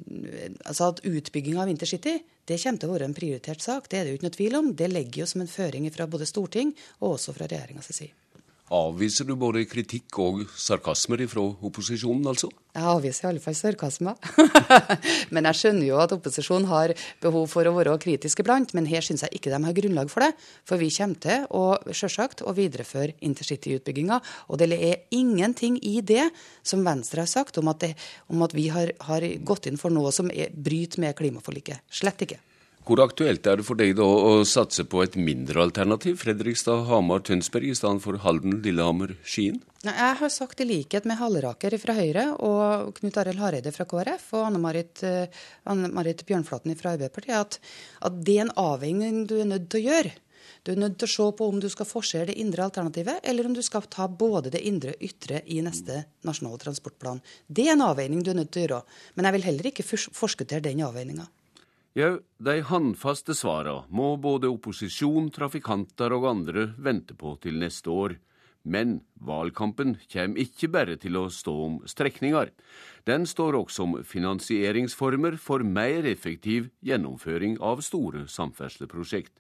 altså 0.66 0.90
at 0.90 1.05
Utbygging 1.07 1.61
av 1.62 1.70
intercity 1.72 2.18
det 2.48 2.59
kommer 2.59 2.82
til 2.82 2.90
å 2.90 2.96
være 2.96 3.09
en 3.11 3.16
prioritert 3.16 3.62
sak. 3.62 3.88
Det 3.88 4.00
er 4.00 4.05
det 4.05 4.14
jo 4.14 4.20
ikke 4.20 4.28
noe 4.28 4.38
tvil 4.38 4.59
om. 4.59 4.72
Det 4.76 4.90
legger 4.90 5.22
jo 5.22 5.30
som 5.30 5.44
en 5.44 5.50
føring 5.50 5.86
fra 5.94 6.09
både 6.11 6.28
storting 6.28 6.74
og 7.00 7.14
også 7.14 7.36
fra 7.36 7.48
regjeringas 7.50 7.92
side. 7.94 8.21
Avviser 8.72 9.26
du 9.28 9.34
både 9.36 9.66
kritikk 9.68 10.16
og 10.22 10.38
sarkasmer 10.56 11.20
fra 11.28 11.42
opposisjonen, 11.44 12.24
altså? 12.30 12.48
Jeg 12.72 12.86
avviser 12.88 13.26
i 13.26 13.28
alle 13.28 13.42
fall 13.44 13.56
sarkasmer. 13.58 14.16
men 15.34 15.48
jeg 15.50 15.58
skjønner 15.58 15.84
jo 15.90 15.98
at 16.00 16.14
opposisjonen 16.16 16.70
har 16.70 16.94
behov 17.20 17.50
for 17.52 17.68
å 17.68 17.74
være 17.76 17.98
kritisk 18.00 18.40
iblant. 18.40 18.72
Men 18.72 18.88
her 18.88 19.04
syns 19.04 19.26
jeg 19.26 19.36
ikke 19.36 19.52
de 19.52 19.58
har 19.66 19.76
grunnlag 19.76 20.08
for 20.08 20.24
det. 20.24 20.30
For 20.64 20.80
vi 20.80 20.88
kommer 20.96 21.20
til 21.20 21.44
å 21.52 21.64
selvsagt 21.92 22.40
å 22.48 22.54
videreføre 22.56 23.18
intercityutbygginga. 23.28 24.22
Og 24.48 24.62
det 24.62 24.70
er 24.78 25.04
ingenting 25.12 25.76
i 25.84 25.98
det 26.00 26.30
som 26.64 26.80
Venstre 26.86 27.26
har 27.26 27.32
sagt 27.32 27.60
om 27.60 27.68
at, 27.74 27.84
det, 27.84 27.92
om 28.32 28.40
at 28.46 28.56
vi 28.56 28.70
har, 28.72 28.94
har, 29.04 29.28
gått 29.44 29.68
inn 29.68 29.76
for 29.76 29.92
noe 29.92 30.14
som 30.16 30.32
er, 30.32 30.48
bryter 30.48 31.04
med 31.04 31.18
klimaforliket. 31.20 31.84
Slett 31.92 32.24
ikke. 32.24 32.40
Hvor 32.82 32.98
aktuelt 32.98 33.46
er 33.46 33.60
det 33.60 33.64
for 33.66 33.78
deg 33.78 33.92
da 33.94 34.02
å 34.02 34.30
satse 34.48 34.82
på 34.90 35.04
et 35.04 35.14
mindre 35.14 35.60
alternativ, 35.62 36.16
Fredrikstad, 36.24 36.80
Hamar, 36.88 37.20
Tønsberg, 37.22 37.68
i 37.70 37.76
stedet 37.78 38.02
for 38.02 38.18
Halden, 38.24 38.56
Lillehammer, 38.64 39.12
Skien? 39.22 39.60
Jeg 39.86 40.16
har 40.18 40.32
sagt 40.34 40.58
i 40.62 40.66
likhet 40.66 41.06
med 41.06 41.20
Halleraker 41.20 41.76
fra 41.78 41.94
Høyre 41.94 42.24
og 42.42 42.90
Knut 42.98 43.20
Arild 43.22 43.38
Hareide 43.38 43.70
fra 43.74 43.86
KrF 43.86 44.32
og 44.34 44.48
Anne-Marit 44.48 45.04
Anne 45.70 45.92
Bjørnflaten 46.26 46.74
fra 46.78 46.96
Arbeiderpartiet 46.96 47.38
at, 47.38 47.58
at 48.02 48.18
det 48.26 48.34
er 48.40 48.48
en 48.48 48.56
avveining 48.58 49.22
du 49.30 49.36
er 49.38 49.46
nødt 49.52 49.68
til 49.70 49.84
å 49.84 49.92
gjøre. 49.92 50.14
Du 50.66 50.72
er 50.72 50.80
nødt 50.82 50.96
til 50.98 51.06
å 51.06 51.12
se 51.12 51.26
på 51.38 51.48
om 51.50 51.60
du 51.62 51.68
skal 51.70 51.86
forsere 51.86 52.32
det 52.32 52.38
indre 52.42 52.66
alternativet, 52.66 53.22
eller 53.22 53.46
om 53.46 53.54
du 53.54 53.62
skal 53.62 53.86
ta 53.90 54.08
både 54.10 54.50
det 54.54 54.62
indre 54.66 54.96
og 54.96 55.06
ytre 55.06 55.44
i 55.50 55.60
neste 55.62 56.00
nasjonale 56.26 56.58
transportplan. 56.62 57.22
Det 57.46 57.68
er 57.68 57.76
en 57.76 57.86
avveining 57.86 58.26
du 58.26 58.30
er 58.34 58.38
nødt 58.38 58.50
til 58.54 58.64
å 58.64 58.66
gjøre. 58.66 58.98
Men 59.14 59.30
jeg 59.30 59.36
vil 59.38 59.46
heller 59.50 59.70
ikke 59.70 59.86
forskuttere 59.86 60.66
den 60.66 60.82
avveininga. 60.86 61.28
Jau, 61.93 62.22
de 62.40 62.62
handfaste 62.64 63.34
svara 63.36 63.82
må 63.93 64.14
både 64.16 64.49
opposisjon, 64.49 65.26
trafikanter 65.28 66.14
og 66.16 66.24
andre 66.30 66.70
vente 66.80 67.12
på 67.12 67.34
til 67.43 67.59
neste 67.61 67.93
år. 67.93 68.14
Men 68.64 69.03
valgkampen 69.20 69.99
kjem 70.09 70.38
ikke 70.40 70.70
bare 70.72 70.97
til 71.03 71.18
å 71.20 71.26
stå 71.28 71.53
om 71.66 71.74
strekninger. 71.84 72.49
Den 73.05 73.26
står 73.28 73.59
også 73.59 73.84
om 73.84 73.99
finansieringsformer 74.09 75.36
for 75.36 75.66
mer 75.68 76.09
effektiv 76.09 76.70
gjennomføring 76.80 77.59
av 77.61 77.84
store 77.84 78.24
samferdselsprosjekt. 78.24 79.34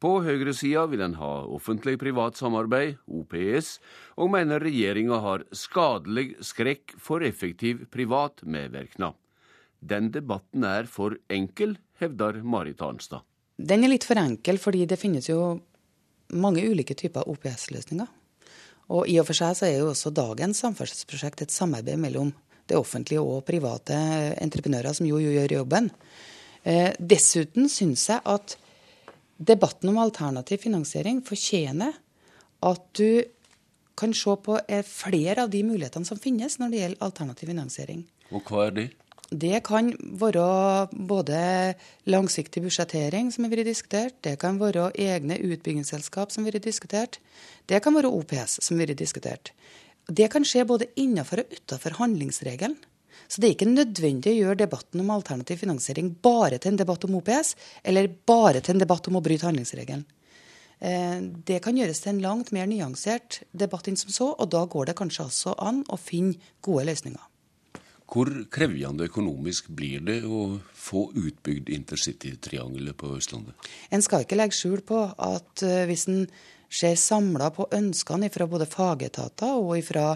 På 0.00 0.18
høyresida 0.24 0.84
vil 0.90 1.06
en 1.06 1.16
ha 1.16 1.32
offentlig-privat 1.48 2.36
samarbeid, 2.36 3.00
OPS, 3.08 3.72
og 4.20 4.34
mener 4.36 4.60
regjeringa 4.60 5.24
har 5.24 5.48
skadelig 5.56 6.34
skrekk 6.44 6.98
for 7.00 7.24
effektiv 7.24 7.86
privat 7.88 8.44
medvirknad. 8.44 9.16
Den 9.80 10.10
debatten 10.12 10.64
er 10.68 10.88
for 10.90 11.16
enkel, 11.32 11.76
hevder 12.00 12.40
Marit 12.44 12.82
Arnstad. 12.84 13.24
Den 13.56 13.84
er 13.84 13.92
litt 13.92 14.06
for 14.08 14.20
enkel, 14.20 14.60
fordi 14.60 14.86
det 14.88 15.00
finnes 15.00 15.28
jo 15.28 15.58
mange 16.32 16.64
ulike 16.64 16.96
typer 16.96 17.28
OPS-løsninger. 17.28 18.08
Og 18.90 19.08
i 19.10 19.18
og 19.22 19.28
for 19.28 19.38
seg 19.38 19.56
så 19.56 19.66
er 19.68 19.78
jo 19.78 19.90
også 19.92 20.12
dagens 20.14 20.62
samferdselsprosjekt 20.64 21.44
et 21.44 21.54
samarbeid 21.54 22.00
mellom 22.00 22.32
det 22.70 22.78
offentlige 22.78 23.22
og 23.22 23.44
private 23.46 23.96
entreprenører, 24.40 24.94
som 24.94 25.06
jo, 25.06 25.18
gjør 25.20 25.60
jobben. 25.60 25.90
Eh, 26.62 26.90
dessuten 26.98 27.70
syns 27.72 28.08
jeg 28.10 28.22
at 28.28 28.56
debatten 29.40 29.92
om 29.92 30.00
alternativ 30.02 30.62
finansiering 30.66 31.22
fortjener 31.26 31.94
at 32.66 32.82
du 32.98 33.22
kan 34.00 34.12
se 34.16 34.34
på 34.44 34.58
eh, 34.68 34.84
flere 34.86 35.44
av 35.44 35.52
de 35.52 35.62
mulighetene 35.66 36.08
som 36.08 36.20
finnes 36.20 36.58
når 36.60 36.72
det 36.72 36.82
gjelder 36.82 37.06
alternativ 37.06 37.52
finansiering. 37.52 38.04
Og 38.30 38.44
hva 38.46 38.68
er 38.68 38.76
det? 38.76 38.88
Det 39.30 39.60
kan 39.62 39.92
være 40.18 40.88
både 40.90 41.40
langsiktig 42.10 42.64
budsjettering, 42.64 43.30
som 43.30 43.44
har 43.46 43.52
vært 43.52 43.68
diskutert, 43.70 44.16
det 44.26 44.34
kan 44.42 44.58
være 44.58 44.88
egne 44.98 45.38
utbyggingsselskap 45.38 46.34
som 46.34 46.42
har 46.42 46.56
vært 46.56 46.66
diskutert, 46.66 47.20
det 47.70 47.78
kan 47.84 47.94
være 47.94 48.10
OPS 48.10 48.58
som 48.58 48.74
har 48.74 48.88
vært 48.88 48.98
diskutert. 48.98 49.52
Det 50.10 50.26
kan 50.32 50.42
skje 50.42 50.66
både 50.66 50.90
innenfor 50.98 51.44
og 51.44 51.54
utenfor 51.54 52.00
handlingsregelen. 52.00 52.74
Så 53.30 53.38
det 53.38 53.46
er 53.46 53.54
ikke 53.54 53.70
nødvendig 53.70 54.32
å 54.32 54.38
gjøre 54.40 54.62
debatten 54.64 55.04
om 55.04 55.12
alternativ 55.14 55.60
finansiering 55.62 56.10
bare 56.18 56.58
til 56.58 56.72
en 56.72 56.80
debatt 56.80 57.06
om 57.06 57.20
OPS, 57.20 57.54
eller 57.86 58.10
bare 58.26 58.58
til 58.58 58.74
en 58.74 58.82
debatt 58.82 59.06
om 59.06 59.20
å 59.20 59.22
bryte 59.22 59.46
handlingsregelen. 59.46 60.02
Eh, 60.80 61.18
det 61.46 61.60
kan 61.62 61.78
gjøres 61.78 62.02
til 62.02 62.16
en 62.16 62.22
langt 62.24 62.50
mer 62.56 62.66
nyansert 62.66 63.44
debatt 63.52 63.86
enn 63.86 64.00
som 64.00 64.10
så, 64.10 64.32
og 64.34 64.50
da 64.50 64.64
går 64.66 64.90
det 64.90 64.98
kanskje 64.98 65.28
også 65.28 65.54
an 65.62 65.84
å 65.86 66.00
finne 66.00 66.40
gode 66.66 66.88
løsninger. 66.90 67.29
Hvor 68.10 68.26
krevende 68.50 69.06
økonomisk 69.06 69.68
blir 69.70 70.02
det 70.02 70.20
å 70.26 70.58
få 70.74 71.04
utbygd 71.14 71.70
intercitytriangelet 71.70 72.96
på 72.98 73.12
Østlandet? 73.14 73.54
En 73.94 74.02
skal 74.02 74.24
ikke 74.24 74.38
legge 74.38 74.56
skjul 74.58 74.82
på 74.86 75.04
at 75.14 75.62
eh, 75.62 75.84
hvis 75.86 76.08
en 76.10 76.24
ser 76.70 76.96
samla 76.98 77.52
på 77.54 77.68
ønskene 77.74 78.30
fra 78.34 78.48
både 78.50 78.66
fagetater 78.70 79.58
og 79.58 79.78
fra 79.86 80.12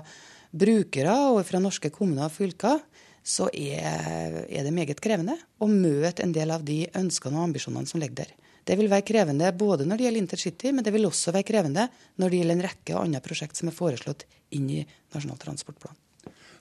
brukere 0.54 1.14
og 1.34 1.42
fra 1.46 1.62
norske 1.62 1.90
kommuner 1.94 2.26
og 2.26 2.34
fylker, 2.34 2.82
så 3.24 3.48
er, 3.56 4.44
det 4.50 4.74
meget 4.74 5.00
krevende 5.00 5.38
å 5.62 5.68
møte 5.70 6.22
en 6.26 6.34
del 6.34 6.50
av 6.52 6.66
de 6.66 6.82
ønskene 6.98 7.38
og 7.38 7.48
ambisjonene 7.48 7.88
som 7.88 8.02
ligger 8.02 8.24
der. 8.24 8.34
Det 8.64 8.76
vil 8.80 8.90
være 8.90 9.06
krevende 9.06 9.50
både 9.56 9.86
når 9.86 10.00
det 10.00 10.06
gjelder 10.08 10.24
intercity, 10.24 10.72
men 10.72 10.84
det 10.84 10.92
vil 10.94 11.08
også 11.08 11.32
være 11.36 11.48
krevende 11.48 11.88
når 12.20 12.30
det 12.30 12.40
gjelder 12.40 12.58
en 12.58 12.66
rekke 12.68 13.00
andre 13.00 13.24
prosjekt 13.24 13.60
som 13.60 13.70
er 13.70 13.76
foreslått 13.76 14.26
inn 14.56 14.70
i 14.72 14.82
Nasjonal 15.14 15.40
transportplan. 15.40 16.03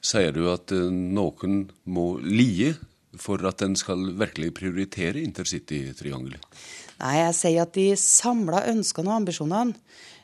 Sier 0.03 0.33
du 0.35 0.47
at 0.51 0.73
eh, 0.75 0.89
noen 0.91 1.67
må 1.87 2.17
lie 2.19 2.73
for 3.19 3.43
at 3.47 3.61
en 3.63 3.75
skal 3.77 4.09
virkelig 4.19 4.51
prioritere 4.57 5.21
intercitytriangelet? 5.23 6.41
Nei, 6.99 7.13
jeg 7.19 7.37
sier 7.37 7.63
at 7.63 7.75
de 7.77 7.87
samla 7.99 8.65
ønskene 8.71 9.11
og 9.11 9.21
ambisjonene 9.21 9.75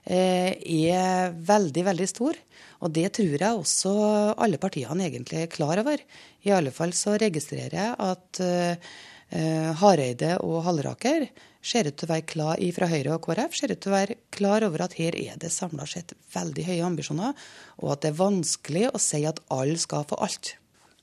eh, 0.03 0.57
er 0.59 1.31
veldig, 1.33 1.85
veldig 1.91 2.09
store. 2.09 2.43
Og 2.83 2.91
det 2.95 3.09
tror 3.15 3.35
jeg 3.35 3.59
også 3.59 3.93
alle 4.39 4.59
partiene 4.61 5.07
egentlig 5.07 5.43
er 5.43 5.51
klar 5.51 5.79
over. 5.81 6.01
I 6.47 6.53
alle 6.55 6.71
fall 6.75 6.93
så 6.95 7.15
registrerer 7.19 7.79
jeg 7.79 7.95
at 8.03 8.43
eh, 8.43 8.91
Hareide 9.79 10.39
og 10.41 10.63
Halleraker 10.65 11.27
ser 11.61 11.89
ut 11.89 11.97
til 11.99 12.07
å 12.07 12.13
være 12.13 12.27
klar 12.29 12.61
fra 12.75 12.87
Høyre 12.89 13.15
og 13.15 13.25
KrF 13.25 13.57
ser 13.57 13.73
ut 13.73 13.81
til 13.81 13.91
å 13.91 13.97
være 13.97 14.17
klar 14.35 14.65
over 14.67 14.85
at 14.85 14.95
her 14.99 15.17
er 15.19 15.35
det 15.41 15.51
samla 15.53 15.87
sett 15.89 16.15
veldig 16.33 16.65
høye 16.69 16.87
ambisjoner, 16.87 17.35
og 17.83 17.93
at 17.93 18.03
det 18.03 18.13
er 18.13 18.21
vanskelig 18.21 18.87
å 18.93 19.01
si 19.01 19.25
at 19.27 19.43
alle 19.53 19.77
skal 19.81 20.07
få 20.09 20.19
alt. 20.23 20.55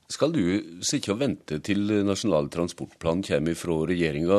Skal 0.07 0.31
du 0.31 0.43
sitte 0.87 1.11
og 1.11 1.19
vente 1.19 1.57
til 1.67 1.81
Nasjonal 2.07 2.47
transportplan 2.47 3.25
kommer 3.27 3.57
fra 3.59 3.81
regjeringa 3.89 4.37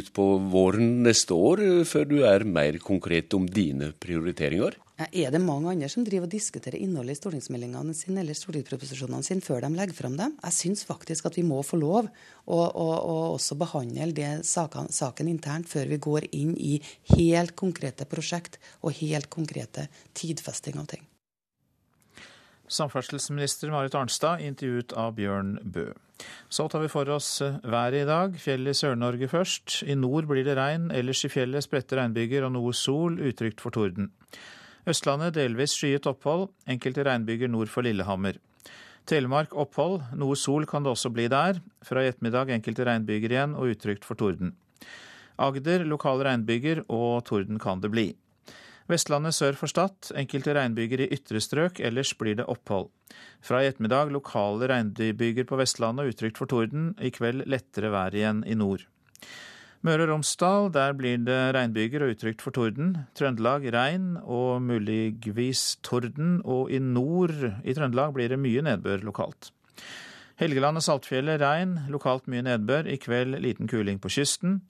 utpå 0.00 0.28
våren 0.48 1.02
neste 1.04 1.36
år, 1.36 1.60
før 1.84 2.08
du 2.08 2.22
er 2.24 2.46
mer 2.48 2.78
konkret 2.80 3.36
om 3.36 3.44
dine 3.44 3.92
prioriteringer? 4.00 4.78
Er 5.00 5.30
det 5.32 5.40
mange 5.40 5.70
andre 5.70 5.88
som 5.88 6.04
driver 6.04 6.26
og 6.28 6.34
diskuterer 6.34 6.76
innholdet 6.76 7.14
i 7.14 7.18
stortingsmeldingene 7.22 7.94
sine 7.96 8.20
eller 8.20 8.36
stortingsproposisjonene 8.36 9.24
sine 9.24 9.40
før 9.40 9.64
de 9.64 9.70
legger 9.72 9.96
fram 9.96 10.18
dem? 10.18 10.34
Jeg 10.42 10.56
syns 10.58 10.84
faktisk 10.84 11.30
at 11.30 11.38
vi 11.38 11.44
må 11.46 11.62
få 11.64 11.78
lov 11.80 12.10
å, 12.10 12.58
å, 12.58 12.84
å 12.84 13.14
også 13.30 13.56
behandle 13.62 14.10
det 14.16 14.32
saken, 14.44 14.90
saken, 14.92 15.30
internt 15.32 15.70
før 15.72 15.88
vi 15.88 16.00
går 16.04 16.28
inn 16.36 16.52
i 16.60 16.74
helt 17.14 17.56
konkrete 17.56 18.04
prosjekt 18.04 18.60
og 18.84 18.98
helt 19.00 19.30
konkrete 19.32 19.88
tidfesting 20.12 20.76
av 20.82 20.90
ting. 20.92 21.08
Samferdselsminister 22.70 23.72
Marit 23.72 23.96
Arnstad 23.96 24.44
intervjuet 24.44 24.92
av 24.92 25.16
Bjørn 25.16 25.56
Bø. 25.64 25.88
Så 26.52 26.68
tar 26.68 26.84
vi 26.84 26.92
for 26.92 27.08
oss 27.08 27.40
været 27.40 28.02
i 28.04 28.06
dag. 28.06 28.36
Fjellet 28.36 28.76
i 28.76 28.82
Sør-Norge 28.84 29.32
først. 29.32 29.80
I 29.88 29.96
nord 29.96 30.28
blir 30.28 30.44
det 30.44 30.60
regn, 30.60 30.90
ellers 30.92 31.24
i 31.24 31.32
fjellet 31.32 31.64
spredte 31.64 31.96
regnbyger 31.96 32.44
og 32.46 32.58
noe 32.60 32.76
sol, 32.76 33.16
utrygt 33.16 33.64
for 33.64 33.72
torden. 33.74 34.12
Østlandet 34.88 35.34
delvis 35.36 35.74
skyet 35.76 36.08
opphold, 36.08 36.48
enkelte 36.70 37.04
regnbyger 37.04 37.50
nord 37.52 37.68
for 37.72 37.84
Lillehammer. 37.84 38.38
Telemark 39.08 39.52
opphold, 39.58 40.00
noe 40.16 40.36
sol 40.38 40.66
kan 40.68 40.84
det 40.84 40.92
også 40.94 41.10
bli 41.12 41.26
der. 41.32 41.60
Fra 41.84 42.04
i 42.04 42.10
ettermiddag 42.10 42.52
enkelte 42.54 42.86
regnbyger 42.86 43.34
igjen 43.34 43.56
og 43.58 43.74
utrygt 43.74 44.06
for 44.08 44.18
torden. 44.20 44.54
Agder 45.40 45.86
lokale 45.88 46.26
regnbyger 46.28 46.84
og 46.88 47.24
torden 47.28 47.60
kan 47.60 47.80
det 47.80 47.92
bli. 47.92 48.10
Vestlandet 48.90 49.36
sør 49.36 49.54
for 49.54 49.70
Stad 49.70 50.10
enkelte 50.18 50.54
regnbyger 50.56 51.04
i 51.04 51.10
ytre 51.14 51.40
strøk, 51.42 51.78
ellers 51.78 52.10
blir 52.18 52.40
det 52.40 52.48
opphold. 52.50 52.88
Fra 53.44 53.60
i 53.62 53.68
ettermiddag 53.70 54.10
lokale 54.10 54.66
regnbyger 54.72 55.46
på 55.46 55.58
Vestlandet 55.60 56.06
og 56.06 56.14
utrygt 56.14 56.40
for 56.40 56.50
torden. 56.50 56.90
I 56.98 57.12
kveld 57.14 57.46
lettere 57.46 57.92
vær 57.94 58.16
igjen 58.16 58.42
i 58.46 58.56
nord. 58.58 58.82
Møre 59.80 60.04
og 60.04 60.10
Romsdal, 60.10 60.66
der 60.74 60.92
blir 60.92 61.22
det 61.24 61.38
regnbyger 61.56 62.02
og 62.04 62.10
utrygt 62.12 62.42
for 62.44 62.52
torden. 62.52 62.90
Trøndelag 63.16 63.62
regn 63.72 64.18
og 64.20 64.60
muligvis 64.60 65.78
torden. 65.86 66.42
Og 66.44 66.68
i 66.68 66.76
nord 66.84 67.32
i 67.64 67.72
Trøndelag 67.72 68.12
blir 68.12 68.28
det 68.28 68.36
mye 68.42 68.60
nedbør 68.66 69.00
lokalt. 69.08 69.48
Helgeland 70.40 70.76
og 70.76 70.84
Saltfjellet 70.84 71.40
regn, 71.40 71.78
lokalt 71.88 72.28
mye 72.28 72.44
nedbør. 72.44 72.90
I 72.92 72.98
kveld 73.00 73.38
liten 73.40 73.72
kuling 73.72 74.02
på 74.04 74.12
kysten. 74.12 74.60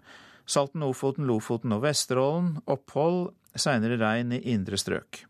Salten, 0.46 0.86
Ofoten, 0.86 1.26
Lofoten 1.26 1.74
og 1.74 1.82
Vesterålen 1.88 2.60
opphold, 2.70 3.32
seinere 3.58 3.98
regn 3.98 4.38
i 4.38 4.40
indre 4.54 4.78
strøk. 4.78 5.24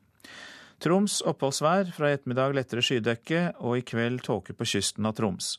Troms 0.81 1.23
oppholdsvær, 1.25 1.89
fra 1.97 2.13
i 2.13 2.19
ettermiddag 2.19 2.53
lettere 2.57 2.85
skydekke 2.85 3.43
og 3.65 3.81
i 3.81 3.85
kveld 3.85 4.21
tåke 4.29 4.53
på 4.57 4.69
kysten 4.77 5.09
av 5.09 5.17
Troms. 5.17 5.55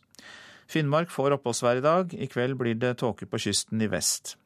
Finnmark 0.72 1.12
får 1.12 1.36
oppholdsvær 1.36 1.82
i 1.82 1.84
dag, 1.84 2.14
i 2.16 2.30
kveld 2.32 2.56
blir 2.60 2.78
det 2.80 2.94
tåke 3.02 3.28
på 3.28 3.40
kysten 3.44 3.82
i 3.84 3.90
vest. 3.92 4.38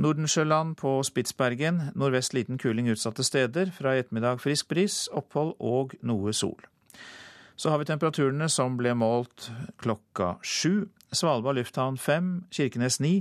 Nordensjøland 0.00 0.78
på 0.80 0.96
Spitsbergen, 1.06 1.90
nordvest 1.94 2.32
liten 2.34 2.56
kuling 2.58 2.88
utsatte 2.90 3.22
steder, 3.26 3.68
fra 3.76 3.92
i 3.94 4.00
ettermiddag 4.02 4.40
frisk 4.42 4.72
bris, 4.72 5.04
opphold 5.12 5.52
og 5.60 5.92
noe 6.02 6.32
sol. 6.32 6.56
Så 7.54 7.70
har 7.70 7.78
vi 7.78 7.86
temperaturene 7.86 8.48
som 8.50 8.78
ble 8.80 8.96
målt 8.98 9.50
klokka 9.78 10.34
sju. 10.42 10.88
Svalbard 11.14 11.60
lufthavn 11.60 12.00
fem, 12.00 12.32
Kirkenes 12.50 12.98
ni, 13.04 13.20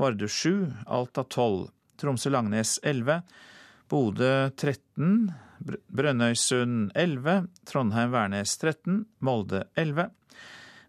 Vardø 0.00 0.30
sju, 0.30 0.70
Alta 0.86 1.26
tolv, 1.28 1.68
Tromsø-Langnes 2.00 2.78
elleve, 2.86 3.20
Bodø 3.90 4.48
13, 4.56 5.34
Brønnøysund 5.92 6.94
11, 6.94 7.50
Trondheim-Værnes 7.68 8.56
13, 8.62 9.04
Molde 9.20 9.66
11. 9.76 10.08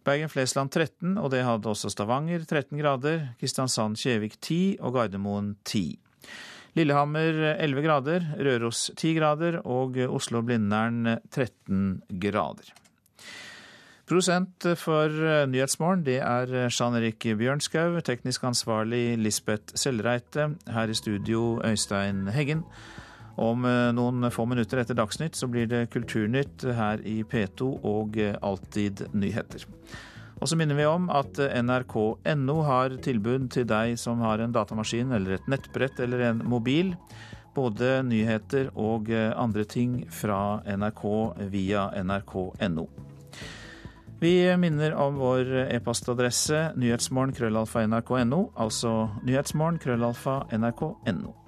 Bergen-Flesland 0.05 0.71
13, 0.71 1.17
og 1.17 1.31
det 1.33 1.43
hadde 1.45 1.71
også 1.71 1.89
Stavanger 1.89 2.45
13 2.45 2.77
grader, 2.77 3.27
Kristiansand-Kjevik 3.41 4.37
10 4.39 4.77
og 4.79 4.93
Gardermoen 4.99 5.55
10. 5.65 5.99
Lillehammer 6.75 7.55
11 7.55 7.83
grader, 7.85 8.25
Røros 8.37 8.91
10 8.97 9.13
grader 9.17 9.61
og 9.65 9.97
Oslo-Blindern 9.97 11.17
13 11.31 12.03
grader. 12.21 12.73
Produsent 14.05 14.67
for 14.77 15.09
Nyhetsmorgen 15.49 16.03
det 16.05 16.19
er 16.21 16.51
Jean 16.67 16.97
Erik 16.99 17.25
Bjørnskau, 17.39 17.97
teknisk 18.05 18.43
ansvarlig 18.45 19.15
Lisbeth 19.17 19.73
Sellreite, 19.73 20.51
her 20.69 20.91
i 20.93 20.97
studio 20.99 21.57
Øystein 21.65 22.27
Heggen. 22.29 22.61
Om 23.35 23.65
eh, 23.67 23.91
noen 23.95 24.29
få 24.31 24.45
minutter 24.47 24.79
etter 24.79 24.95
Dagsnytt 24.95 25.35
så 25.35 25.47
blir 25.51 25.67
det 25.67 25.89
Kulturnytt 25.93 26.63
her 26.77 27.03
i 27.03 27.19
P2 27.27 27.67
og 27.83 28.19
eh, 28.21 28.35
Alltid 28.41 29.05
nyheter. 29.13 29.65
Og 30.39 30.49
så 30.51 30.57
minner 30.59 30.77
vi 30.77 30.87
om 30.87 31.09
at 31.11 31.39
eh, 31.43 31.59
nrk.no 31.63 32.57
har 32.67 32.95
tilbud 33.03 33.49
til 33.55 33.67
deg 33.67 33.97
som 33.99 34.23
har 34.23 34.43
en 34.43 34.55
datamaskin 34.55 35.11
eller 35.15 35.37
et 35.37 35.49
nettbrett 35.51 35.99
eller 36.03 36.29
en 36.29 36.43
mobil. 36.47 36.93
Både 37.55 38.01
nyheter 38.03 38.67
og 38.75 39.07
andre 39.15 39.63
ting 39.63 40.01
fra 40.11 40.59
NRK 40.67 41.05
via 41.53 41.85
nrk.no. 42.03 42.83
Vi 44.19 44.33
minner 44.59 44.97
om 44.99 45.15
vår 45.21 45.53
e-postadresse 45.69 46.73
nyhetsmorgen 46.75 47.31
krøllalfa 47.35 47.85
nrk.no, 47.87 48.41
altså 48.59 48.93
nyhetsmorgen 49.23 49.79
krøllalfa 49.79 50.41
nrk.no. 50.59 51.44